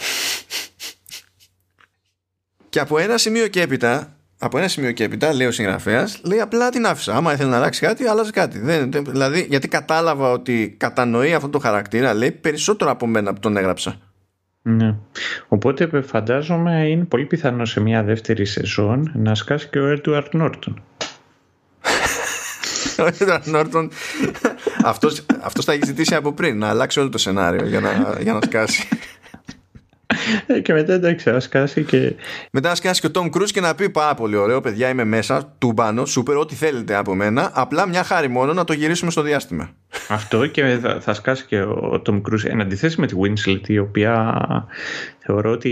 [2.71, 6.41] και από ένα σημείο και έπειτα από ένα σημείο και έπειτα, λέει ο συγγραφέας, λέει
[6.41, 7.17] απλά την άφησα.
[7.17, 8.59] Άμα ήθελε να αλλάξει κάτι, άλλαζε κάτι.
[8.59, 13.57] Δεν, δηλαδή, γιατί κατάλαβα ότι κατανοεί αυτό το χαρακτήρα, λέει περισσότερο από μένα που τον
[13.57, 13.97] έγραψα.
[14.63, 14.95] Ναι.
[15.49, 20.83] Οπότε φαντάζομαι είναι πολύ πιθανό σε μια δεύτερη σεζόν να σκάσει και ο Έντουαρτ Νόρτον.
[23.03, 23.91] ο Έντουαρτ Νόρτον
[24.85, 28.33] αυτός, αυτός θα έχει ζητήσει από πριν να αλλάξει όλο το σενάριο για να, για
[28.33, 28.89] να σκάσει.
[30.47, 32.15] Ε, και μετά εντάξει, ας σκάσει και.
[32.53, 35.05] Μετά να σκάσει και ο Τόμ Κρούζ και να πει πάρα πολύ ωραίο, παιδιά, είμαι
[35.05, 37.51] μέσα, του πάνω, σούπερ, ό,τι θέλετε από μένα.
[37.55, 39.71] Απλά μια χάρη μόνο να το γυρίσουμε στο διάστημα.
[40.09, 42.45] Αυτό και θα, θα σκάσει και ο Τόμ Κρούζ.
[42.45, 44.39] Εν αντιθέσει με τη Winslet, η οποία
[45.19, 45.71] θεωρώ ότι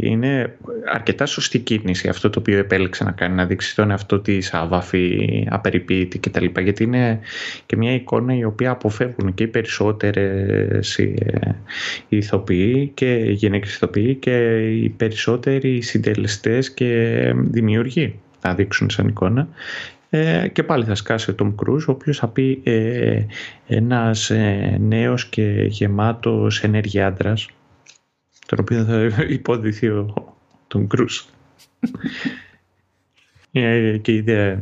[0.00, 0.56] είναι
[0.92, 5.46] αρκετά σωστή κίνηση αυτό το οποίο επέλεξε να κάνει, να δείξει τον εαυτό της αβάφη,
[5.50, 6.44] απεριποίητη κτλ.
[6.60, 7.20] Γιατί είναι
[7.66, 11.00] και μια εικόνα η οποία αποφεύγουν και οι περισσότερες
[12.08, 19.48] ηθοποιοί και γυναίκες ηθοποιοί και οι περισσότεροι συντελεστές και δημιουργοί θα δείξουν σαν εικόνα.
[20.16, 23.22] Ε, και πάλι θα σκάσει ο Τόμ Κρούζ, ο οποίος θα πει ε,
[23.66, 27.48] ένας ε, νέος και γεμάτος ενέργεια άντρας,
[28.46, 30.34] τον οποίο θα υποδηθεί ο
[30.66, 31.20] Τόμ Κρούζ.
[33.52, 34.60] Ε, και η ιδέα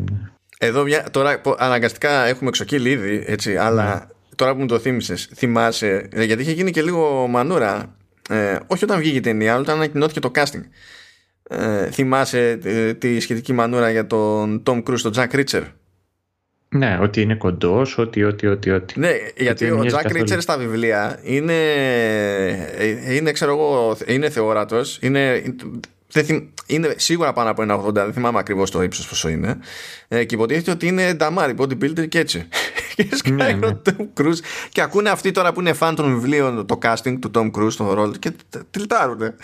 [0.58, 4.00] Εδώ μια, τώρα αναγκαστικά έχουμε εξοκύλει ήδη, έτσι, αλλά ναι.
[4.36, 7.96] τώρα που μου το θύμισες, θυμάσαι, ε, γιατί είχε γίνει και λίγο μανούρα,
[8.28, 10.64] ε, όχι όταν βγήκε η ταινία, αλλά όταν ανακοινώθηκε το casting.
[11.48, 15.62] Ε, θυμάσαι ε, τη σχετική μανούρα για τον Tom Cruise, τον Jack Reacher.
[16.68, 19.00] Ναι, ότι είναι κοντό, ότι, ότι, ότι, ότι.
[19.00, 21.54] Ναι, γιατί ο Jack Reacher στα βιβλία είναι,
[23.08, 25.42] είναι, ξέρω εγώ, είναι θεόρατος, είναι,
[26.66, 29.58] είναι σίγουρα πάνω από ένα 80, δεν θυμάμαι ακριβώ το ύψο πόσο είναι.
[30.08, 32.48] Ε, και υποτίθεται ότι είναι νταμάρι, bodybuilder και έτσι.
[32.96, 33.66] και σκάει ναι, ναι.
[33.66, 34.38] ο Tom Cruise
[34.68, 37.90] και ακούνε αυτοί τώρα που είναι φαν των βιβλίων το casting του Tom Cruise, τον
[37.90, 38.32] ρόλο και
[38.70, 39.34] τυλτάρουνε.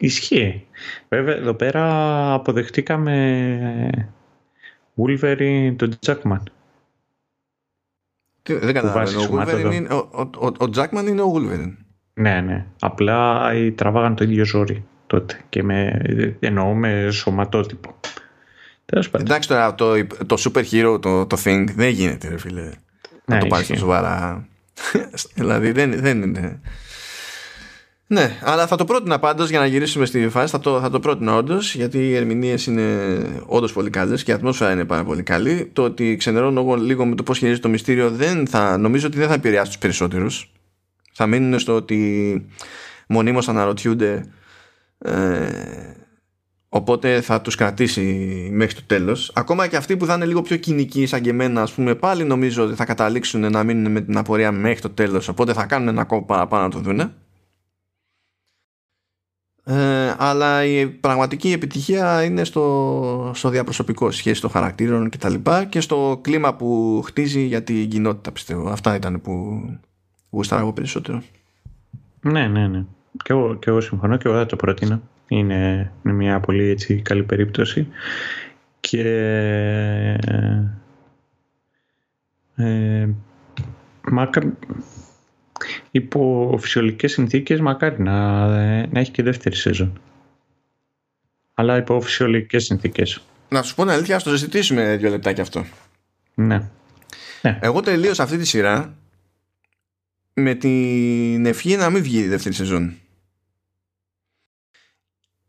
[0.00, 0.66] Ισχύει.
[1.08, 1.84] Βέβαια, εδώ πέρα
[2.32, 4.08] αποδεχτήκαμε
[4.96, 6.42] Wolverine τον Jackman.
[8.42, 9.20] δεν καταλαβαίνω.
[9.90, 11.74] Ο, ο, ο, ο, Jackman είναι ο Wolverine.
[12.14, 12.66] Ναι, ναι.
[12.80, 15.40] Απλά τραβάγαν το ίδιο ζόρι τότε.
[15.48, 16.02] Και με,
[16.40, 17.94] εννοώ με σωματότυπο.
[19.12, 22.62] Εντάξει τώρα το, το super hero, το, το thing δεν γίνεται ρε φίλε.
[22.62, 22.70] Ναι,
[23.24, 24.48] να το πάρεις σοβαρά.
[25.34, 26.60] δηλαδή δεν, δεν είναι.
[28.12, 30.50] Ναι, αλλά θα το πρότεινα πάντως για να γυρίσουμε στη φάση.
[30.50, 32.84] Θα το, θα το πρότεινα όντως, γιατί οι ερμηνείες είναι
[33.46, 35.70] όντως πολύ καλές και η ατμόσφαιρα είναι πάρα πολύ καλή.
[35.72, 39.18] Το ότι ξενερώνω εγώ λίγο με το πώς χειρίζεται το μυστήριο δεν θα, νομίζω ότι
[39.18, 40.52] δεν θα επηρεάσει τους περισσότερους.
[41.12, 42.46] Θα μείνουν στο ότι
[43.08, 44.24] μονίμως αναρωτιούνται
[44.98, 45.48] ε,
[46.68, 48.02] οπότε θα τους κρατήσει
[48.52, 51.62] μέχρι το τέλος ακόμα και αυτοί που θα είναι λίγο πιο κοινικοί σαν και εμένα
[51.62, 55.28] ας πούμε πάλι νομίζω ότι θα καταλήξουν να μείνουν με την απορία μέχρι το τέλος
[55.28, 57.12] οπότε θα κάνουν ένα κόπο παραπάνω να το δούνε
[59.70, 65.64] ε, αλλά η πραγματική επιτυχία είναι στο, στο διαπροσωπικό σχέση των χαρακτήρων και τα λοιπά
[65.64, 69.62] και στο κλίμα που χτίζει για την κοινότητα πιστεύω αυτά ήταν που
[70.30, 71.22] γουστάραγω περισσότερο
[72.20, 72.84] Ναι, ναι, ναι.
[73.24, 75.00] Και εγώ, και εγώ συμφωνώ και εγώ θα το πρότεινα.
[75.28, 77.86] Είναι, είναι μια πολύ έτσι, καλή περίπτωση.
[78.80, 79.02] Και
[82.56, 83.08] ε,
[84.10, 84.52] μακα,
[85.90, 88.46] υπό φυσιολογικές συνθήκες μακάρι να,
[88.86, 90.00] να έχει και δεύτερη σεζόν.
[91.54, 93.22] Αλλά υπό φυσιολογικές συνθήκες.
[93.48, 95.64] Να σου πω την αλήθεια, ας το συζητήσουμε δύο λεπτάκια αυτό.
[96.34, 96.62] Ναι.
[97.42, 97.58] ναι.
[97.62, 98.94] Εγώ τελείωσα αυτή τη σειρά
[100.34, 102.94] με την ευχή να μην βγει η δεύτερη σεζόν.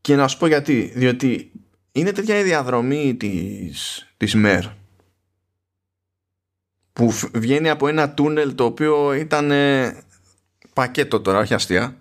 [0.02, 0.92] Και να σου πω γιατί.
[0.96, 1.52] Διότι
[1.92, 4.66] είναι τέτοια η διαδρομή της, της ΜΕΡ
[6.94, 9.52] που βγαίνει από ένα τούνελ το οποίο ήταν
[10.74, 11.96] πακέτο τώρα, όχι αστεία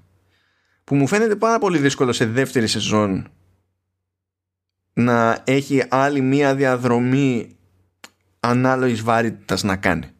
[0.85, 3.29] που μου φαίνεται πάρα πολύ δύσκολο σε δεύτερη σεζόν
[4.93, 7.57] να έχει άλλη μία διαδρομή
[8.41, 10.11] ανάλογης βαρύτητας να κάνει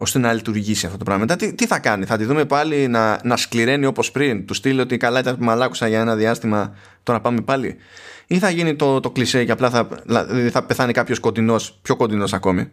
[0.00, 1.22] ώστε να λειτουργήσει αυτό το πράγμα.
[1.22, 4.54] Μετά τι, τι θα κάνει, θα τη δούμε πάλι να, να σκληραίνει όπως πριν, του
[4.54, 7.76] στείλει ότι καλά ήταν που μαλάκουσα για ένα διάστημα, τώρα πάμε πάλι.
[8.26, 11.96] Ή θα γίνει το, το κλισέ και απλά θα, δηλαδή θα πεθάνει κάποιος κοντινός, πιο
[11.96, 12.70] κοντινός ακόμη,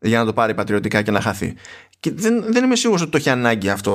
[0.00, 1.54] για να το πάρει πατριωτικά και να χαθεί.
[2.00, 3.92] Και δεν, δεν είμαι σίγουρος ότι το έχει ανάγκη αυτό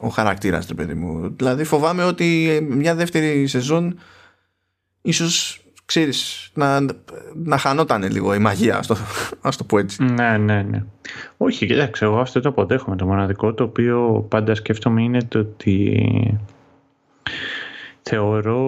[0.00, 1.34] ο χαρακτήρας του παιδί μου.
[1.36, 3.98] Δηλαδή φοβάμαι ότι μια δεύτερη σεζόν
[5.02, 6.80] ίσως ξέρεις, να,
[7.34, 8.96] να χανόταν λίγο η μαγεία, ας το,
[9.40, 10.04] ας το πω έτσι.
[10.04, 10.84] Ναι, ναι, ναι.
[11.36, 12.96] Όχι, κοιτάξτε, εγώ αυτό το αποδέχομαι.
[12.96, 16.02] Το μοναδικό το οποίο πάντα σκέφτομαι είναι το ότι
[18.02, 18.58] θεωρώ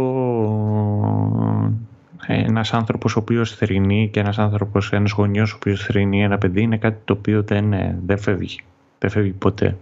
[2.27, 6.63] ένας άνθρωπος ο οποίος θρυνεί και ένας άνθρωπος, ένας γονιός ο οποίος θρυνεί ένα παιδί
[6.63, 7.75] είναι κάτι το οποίο δεν,
[8.07, 8.61] δεν φεύγει.
[8.99, 9.77] Δεν φεύγει ποτέ.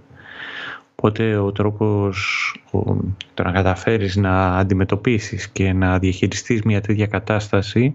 [0.97, 2.55] Οπότε ο τρόπος
[3.35, 7.95] το να καταφέρεις να αντιμετωπίσεις και να διαχειριστείς μια τέτοια κατάσταση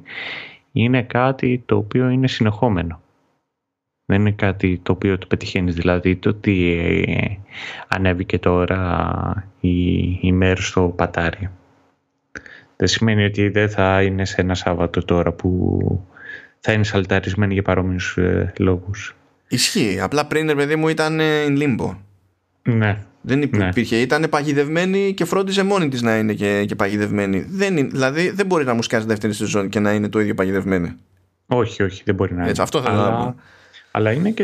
[0.71, 3.01] είναι κάτι το οποίο είναι συνεχόμενο.
[4.05, 5.75] Δεν είναι κάτι το οποίο το πετυχαίνεις.
[5.75, 6.71] Δηλαδή το ότι
[7.07, 7.37] ε,
[7.87, 11.49] ανέβηκε τώρα η, η μέρα στο πατάρι.
[12.75, 15.79] Δεν σημαίνει ότι δεν θα είναι σε ένα Σάββατο τώρα που
[16.59, 19.15] θα είναι σαλταρισμένη για παρόμοιους ε, λόγους.
[19.47, 19.99] Ισχύει.
[20.01, 21.95] Απλά πριν, παιδί μου, ήταν ε, in limbo.
[22.63, 22.97] Ναι.
[23.21, 23.65] Δεν ναι.
[23.67, 23.95] υπήρχε.
[23.95, 24.01] Ναι.
[24.01, 27.45] Ήταν παγιδευμένη και φρόντιζε μόνη της να είναι και, και παγιδευμένη.
[27.49, 30.33] Δεν είναι, δηλαδή δεν μπορεί να μου σκάσει δεύτερη σεζόν και να είναι το ίδιο
[30.33, 30.95] παγιδευμένη.
[31.45, 32.49] Όχι, όχι, δεν μπορεί να είναι.
[32.49, 33.35] Έτσι, αυτό θέλω αλλά, να πω.
[33.95, 34.43] Αλλά είναι και,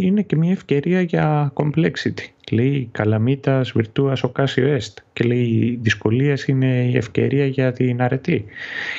[0.00, 2.24] είναι και μια ευκαιρία για complexity.
[2.50, 4.94] Λέει καλαμίτα virtua ocasio est.
[5.12, 8.44] Και λέει οι δυσκολίες είναι η ευκαιρία για την αρετή.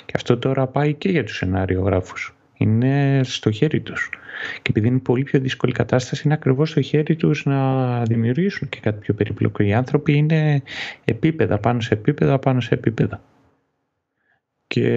[0.05, 2.35] Και αυτό τώρα πάει και για τους σενάριογράφους.
[2.57, 4.09] Είναι στο χέρι τους.
[4.61, 8.79] Και επειδή είναι πολύ πιο δύσκολη κατάσταση, είναι ακριβώς στο χέρι τους να δημιουργήσουν και
[8.79, 9.63] κάτι πιο περίπλοκο.
[9.63, 10.61] Οι άνθρωποι είναι
[11.05, 13.21] επίπεδα πάνω σε επίπεδα πάνω σε επίπεδα.
[14.67, 14.87] Και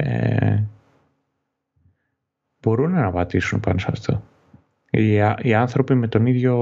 [0.00, 0.62] ε,
[2.62, 4.22] μπορούν να πατήσουν πάνω σε αυτό.
[4.94, 5.12] Οι,
[5.42, 6.56] οι άνθρωποι με τον ίδιο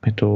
[0.00, 0.28] με, το,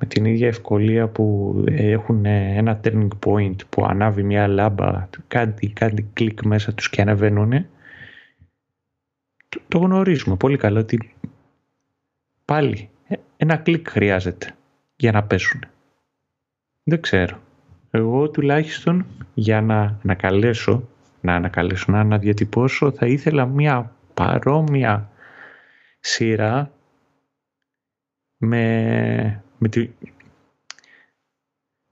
[0.00, 6.08] με την ίδια ευκολία που έχουν ένα turning point που ανάβει μια λάμπα κάτι, κάτι
[6.12, 7.66] κλικ μέσα τους και ανεβαίνουν
[9.68, 11.14] το γνωρίζουμε πολύ καλά ότι
[12.44, 14.54] πάλι ε, ένα κλικ χρειάζεται
[14.96, 15.60] για να πέσουν.
[16.84, 17.38] Δεν ξέρω.
[17.90, 20.88] Εγώ τουλάχιστον για να ανακαλέσω,
[21.20, 25.08] να ανακαλέσω, να αναδιατυπώσω θα ήθελα μια παρόμοια
[26.04, 26.72] σειρά
[28.36, 29.90] με, με τη,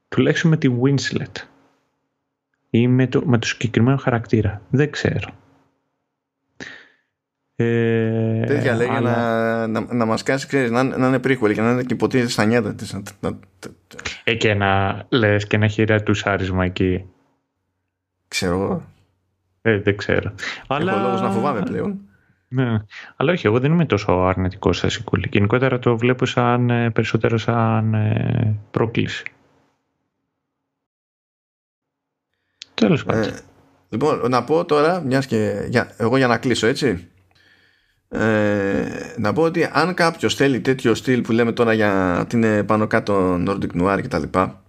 [0.08, 1.46] τουλάχιστον με τη Winslet
[2.70, 4.62] ή με το, με το συγκεκριμένο χαρακτήρα.
[4.70, 5.30] Δεν ξέρω.
[7.56, 9.66] Ε, Τέτοια λέει αλλά...
[9.66, 12.30] να, να, να μας κάσει ξέρεις, να, να είναι prequel και να είναι και υποτίθεται
[12.30, 12.96] στα νιάτα της.
[14.24, 15.84] Ε, και να λες και να έχει
[16.24, 17.06] άρισμα εκεί.
[18.28, 18.86] Ξέρω εγώ.
[19.62, 20.34] Ε, δεν ξέρω.
[20.62, 21.02] Έχω αλλά...
[21.02, 22.06] λόγος να φοβάμαι πλέον
[22.52, 22.78] ναι.
[23.16, 25.28] Αλλά όχι, εγώ δεν είμαι τόσο αρνητικός στα sequel.
[25.30, 29.24] Γενικότερα το βλέπω σαν, ε, περισσότερο σαν ε, πρόκληση.
[32.74, 33.22] Τέλος πάντων.
[33.22, 33.38] Ε,
[33.88, 37.12] λοιπόν, να πω τώρα, μιας και για, εγώ για να κλείσω, έτσι
[38.14, 42.64] ε, να πω ότι αν κάποιος θέλει τέτοιο στυλ που λέμε τώρα για ότι είναι
[42.64, 44.62] πάνω κάτω Nordic Noir και τα λοιπά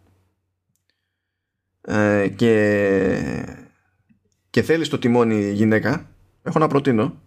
[1.81, 3.55] ε, και,
[4.49, 6.09] και θέλει στο τιμόνι γυναίκα
[6.43, 7.21] έχω να προτείνω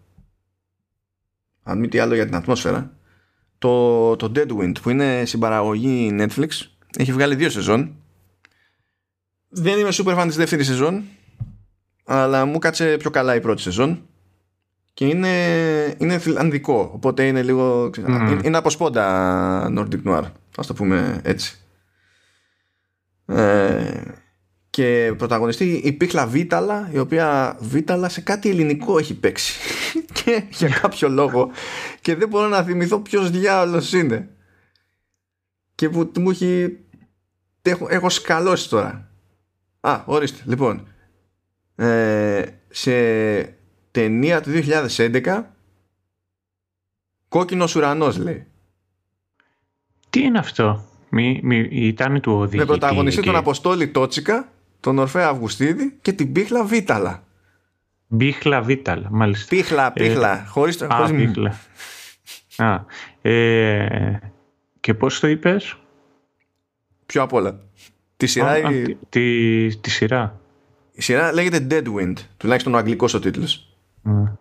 [1.66, 2.92] αν μη τι άλλο για την ατμόσφαιρα.
[3.58, 6.48] Το, το Deadwind που είναι συμπαραγωγή Netflix
[6.98, 7.94] έχει βγάλει δύο σεζόν.
[9.48, 11.04] Δεν είμαι super fan της δεύτερης σεζόν
[12.04, 14.02] αλλά μου κάτσε πιο καλά η πρώτη σεζόν.
[14.94, 15.28] Και είναι,
[15.98, 18.40] είναι φιλανδικό οπότε είναι λίγο mm.
[18.44, 20.22] είναι από σπόντα Nordic Noir
[20.56, 21.58] ας το πούμε έτσι.
[23.26, 24.00] Ε,
[24.76, 29.58] και πρωταγωνιστή η Πίχλα Βίταλα η οποία Βίταλα σε κάτι ελληνικό έχει παίξει.
[30.24, 31.50] Και για κάποιο λόγο.
[32.00, 34.28] Και δεν μπορώ να θυμηθώ ποιος διάολος είναι.
[35.74, 36.78] Και που μου έχει
[37.62, 39.10] έχω, έχω σκαλώσει τώρα.
[39.80, 40.88] Α ορίστε λοιπόν.
[41.76, 42.92] Ε, σε
[43.90, 44.50] ταινία του
[44.96, 45.42] 2011
[47.28, 48.46] κόκκινος ουρανός λέει.
[50.10, 54.50] Τι είναι αυτό; Μη, μη, ήταν του οδηγητή με πρωταγωνιστή τον Αποστόλη Τότσικα
[54.86, 57.22] τον Ορφέα Αυγουστίδη και την Πίχλα Βίταλα
[58.06, 59.56] Μπίχλα Βίταλα, μάλιστα.
[59.56, 60.38] Πίχλα, πίχλα.
[60.38, 61.24] Ε, χωρίς, α, χωρίς...
[61.24, 61.58] πίχλα.
[62.56, 62.84] α,
[63.30, 64.18] ε,
[64.80, 65.76] και πώς το είπες;
[67.06, 67.60] Πιο απ' όλα.
[68.16, 68.50] Τη σειρά...
[68.50, 68.96] Α, η...
[69.08, 70.40] τη, τη, σειρά.
[70.92, 72.14] Η σειρά λέγεται Deadwind.
[72.36, 73.76] Τουλάχιστον ο αγγλικός ο τίτλος.
[74.04, 74.32] Mm.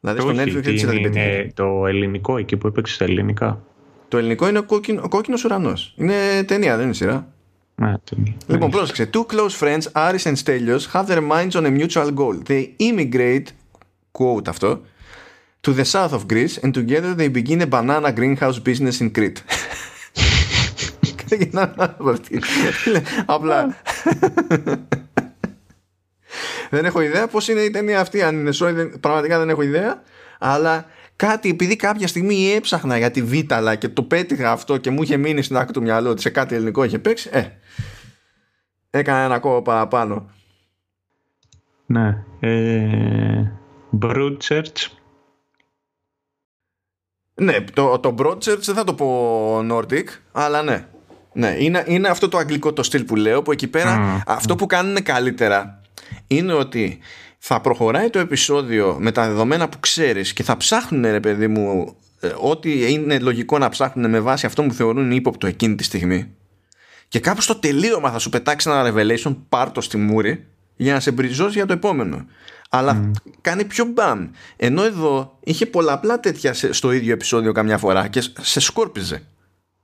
[0.00, 3.62] Δηλαδή στο Netflix έτσι θα την Είναι το ελληνικό εκεί που έπαιξε τα ελληνικά.
[4.08, 5.94] Το ελληνικό είναι ο, κόκκινο, ο κόκκινος ουρανός.
[5.96, 7.32] Είναι ταινία, δεν είναι σειρά.
[8.46, 9.10] Λοιπόν, πρόσεξε.
[9.12, 12.42] Two close friends, Aris and Stelios, have their minds on a mutual goal.
[12.46, 13.46] They immigrate,
[14.12, 14.80] quote αυτό,
[15.60, 19.40] to the south of Greece and together they begin a banana greenhouse business in Crete.
[23.26, 23.76] Απλά.
[26.70, 28.22] δεν έχω ιδέα πώς είναι η ταινία αυτή.
[28.22, 30.02] Αν είναι σόι, πραγματικά δεν έχω ιδέα.
[30.38, 30.86] Αλλά
[31.18, 35.16] κάτι, επειδή κάποια στιγμή έψαχνα για τη Βίταλα και το πέτυχα αυτό και μου είχε
[35.16, 37.44] μείνει στην άκρη του μυαλού ότι σε κάτι ελληνικό είχε παίξει, ε,
[38.90, 40.30] έκανα ένα κόμμα παραπάνω.
[41.86, 42.24] Ναι.
[42.40, 43.52] Ε,
[44.02, 44.86] Broadchurch.
[47.34, 50.88] Ναι, το, το Broadchurch δεν θα το πω Nordic, αλλά ναι.
[51.32, 54.66] Ναι, είναι, είναι αυτό το αγγλικό το στυλ που λέω, που εκεί πέρα αυτό που
[54.66, 55.80] κάνουν καλύτερα
[56.26, 56.98] είναι ότι
[57.38, 61.96] θα προχωράει το επεισόδιο με τα δεδομένα που ξέρεις και θα ψάχνουν ρε παιδί μου
[62.20, 66.32] ε, ό,τι είναι λογικό να ψάχνουν με βάση αυτό που θεωρούν ύποπτο εκείνη τη στιγμή.
[67.08, 70.46] Και κάπου στο τελείωμα θα σου πετάξει ένα revelation πάρτο στη μούρη
[70.76, 72.26] για να σε μπριζώσει για το επόμενο.
[72.70, 73.10] Αλλά
[73.40, 74.28] κάνει πιο μπαμ.
[74.56, 79.22] Ενώ εδώ είχε πολλαπλά τέτοια στο ίδιο επεισόδιο καμιά φορά και σε σκόρπιζε.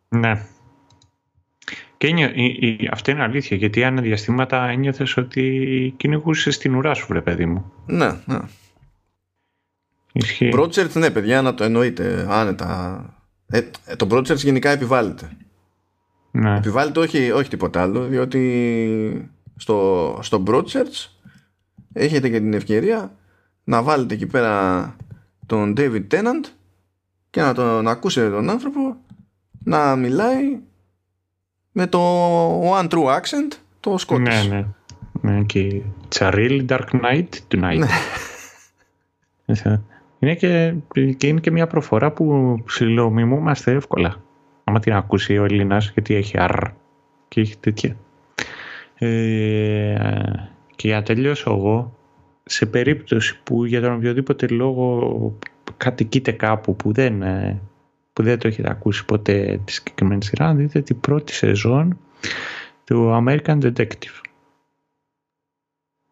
[0.08, 0.46] Ναι
[2.12, 7.20] και η, αυτή είναι αλήθεια, γιατί αν διαστήματα ένιωθες ότι κυνηγούσες στην ουρά σου, βρε
[7.20, 7.72] παιδί μου.
[7.86, 8.38] Ναι, ναι.
[10.12, 10.52] Ισχύει.
[10.54, 13.04] Broadchurch, ναι, παιδιά, να το εννοείτε άνετα.
[13.46, 15.36] Ε, ε, το Broadchurch γενικά επιβάλλεται.
[16.30, 16.56] Ναι.
[16.56, 21.08] Επιβάλλεται όχι, όχι τίποτα άλλο, διότι στο, στο Broadchurch
[21.92, 23.12] έχετε και την ευκαιρία
[23.64, 24.96] να βάλετε εκεί πέρα
[25.46, 26.48] τον David Tennant
[27.30, 28.96] και να τον ακούσετε τον άνθρωπο
[29.64, 30.58] να μιλάει
[31.76, 32.00] με το
[32.70, 34.20] One True Accent, το Scottish.
[34.20, 34.64] Ναι, ναι.
[35.20, 37.78] ναι και Τσαρίλ Dark Knight Tonight.
[39.46, 39.80] Ναι.
[40.18, 40.74] είναι και,
[41.16, 44.16] και, είναι και μια προφορά που ψηλομιμούμαστε εύκολα.
[44.64, 46.70] Άμα την ακούσει ο Έλληνας, γιατί έχει αρ
[47.28, 47.96] και έχει τέτοια.
[48.98, 49.96] Ε,
[50.76, 51.96] και για να τελειώσω εγώ,
[52.44, 55.38] σε περίπτωση που για τον οποιοδήποτε λόγο
[55.76, 57.60] κατοικείτε κάπου που δεν ε,
[58.14, 61.98] που δεν το έχετε ακούσει ποτέ τη συγκεκριμένη σειρά, δείτε την πρώτη σεζόν
[62.84, 64.20] του American Detective.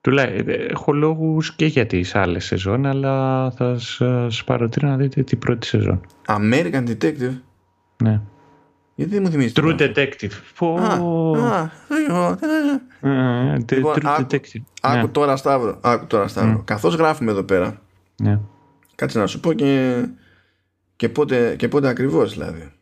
[0.00, 5.22] Του λέει, έχω λόγους και για τις άλλες σεζόν, αλλά θα σας παροτρύνω να δείτε
[5.22, 6.00] την πρώτη σεζόν.
[6.26, 7.40] American Detective?
[8.02, 8.20] Ναι.
[8.94, 9.52] Γιατί δεν μου θυμίζει.
[9.56, 10.30] True Detective.
[10.58, 10.74] Πω...
[10.74, 11.70] Α,
[13.66, 14.62] λοιπόν, True Detective.
[14.82, 15.08] Άκου ναι.
[15.08, 15.78] τώρα Σταύρο.
[15.80, 16.58] Άκου τώρα Σταύρο.
[16.58, 16.64] Mm.
[16.64, 17.80] Καθώς γράφουμε εδώ πέρα.
[18.22, 18.40] Ναι.
[18.94, 20.02] Κάτσε να σου πω και
[21.02, 22.72] και πότε, και πότε ακριβώς δηλαδή.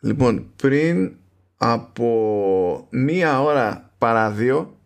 [0.00, 1.16] Λοιπόν, πριν
[1.56, 4.78] από μία ώρα παρά δύο,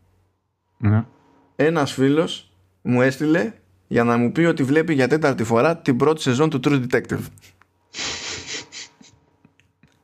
[0.78, 1.04] ναι.
[1.56, 2.52] ένας φίλος
[2.82, 3.52] μου έστειλε
[3.86, 7.20] για να μου πει ότι βλέπει για τέταρτη φορά την πρώτη σεζόν του True Detective.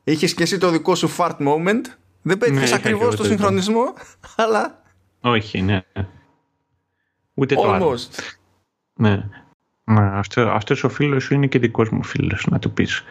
[0.03, 1.83] Είχες και εσύ το δικό σου fart moment.
[2.21, 3.93] Δεν πέτυχες ναι, ακριβώς το συγχρονισμό,
[4.35, 4.81] αλλά...
[5.21, 5.83] Όχι, ναι.
[7.33, 7.99] Ούτε το άλλο.
[8.93, 9.29] Ναι.
[9.89, 13.03] Ναι, αυτό, αυτός ο φίλος σου είναι και δικός μου φίλος, να του πεις.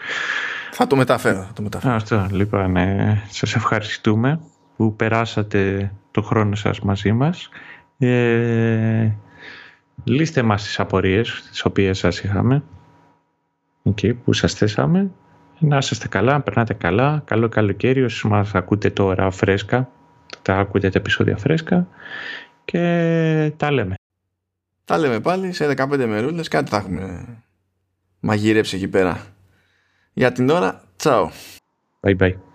[0.73, 1.43] Θα το μεταφέρω.
[1.43, 1.95] Θα το μεταφέρω.
[1.95, 3.23] Αυτό, λοιπόν, ναι.
[3.29, 4.41] Σας ευχαριστούμε
[4.77, 7.49] που περάσατε το χρόνο σας μαζί μας.
[7.99, 9.11] Ε,
[10.05, 12.63] λύστε μας τις απορίες τις οποίες σας είχαμε
[13.83, 15.11] εκεί που σας θέσαμε.
[15.59, 17.23] Να είστε καλά, να περνάτε καλά.
[17.25, 19.89] Καλό καλοκαίρι όσοι μας ακούτε τώρα φρέσκα.
[20.43, 21.89] Τα ακούτε τα επεισόδια φρέσκα.
[22.65, 23.95] Και τα λέμε.
[24.89, 27.27] Τα λέμε πάλι σε 15 μερούλες κάτι θα έχουμε
[28.21, 29.27] μαγειρέψει εκεί πέρα.
[30.13, 31.31] Για την ώρα, τσάω.
[32.01, 32.48] Bye bye.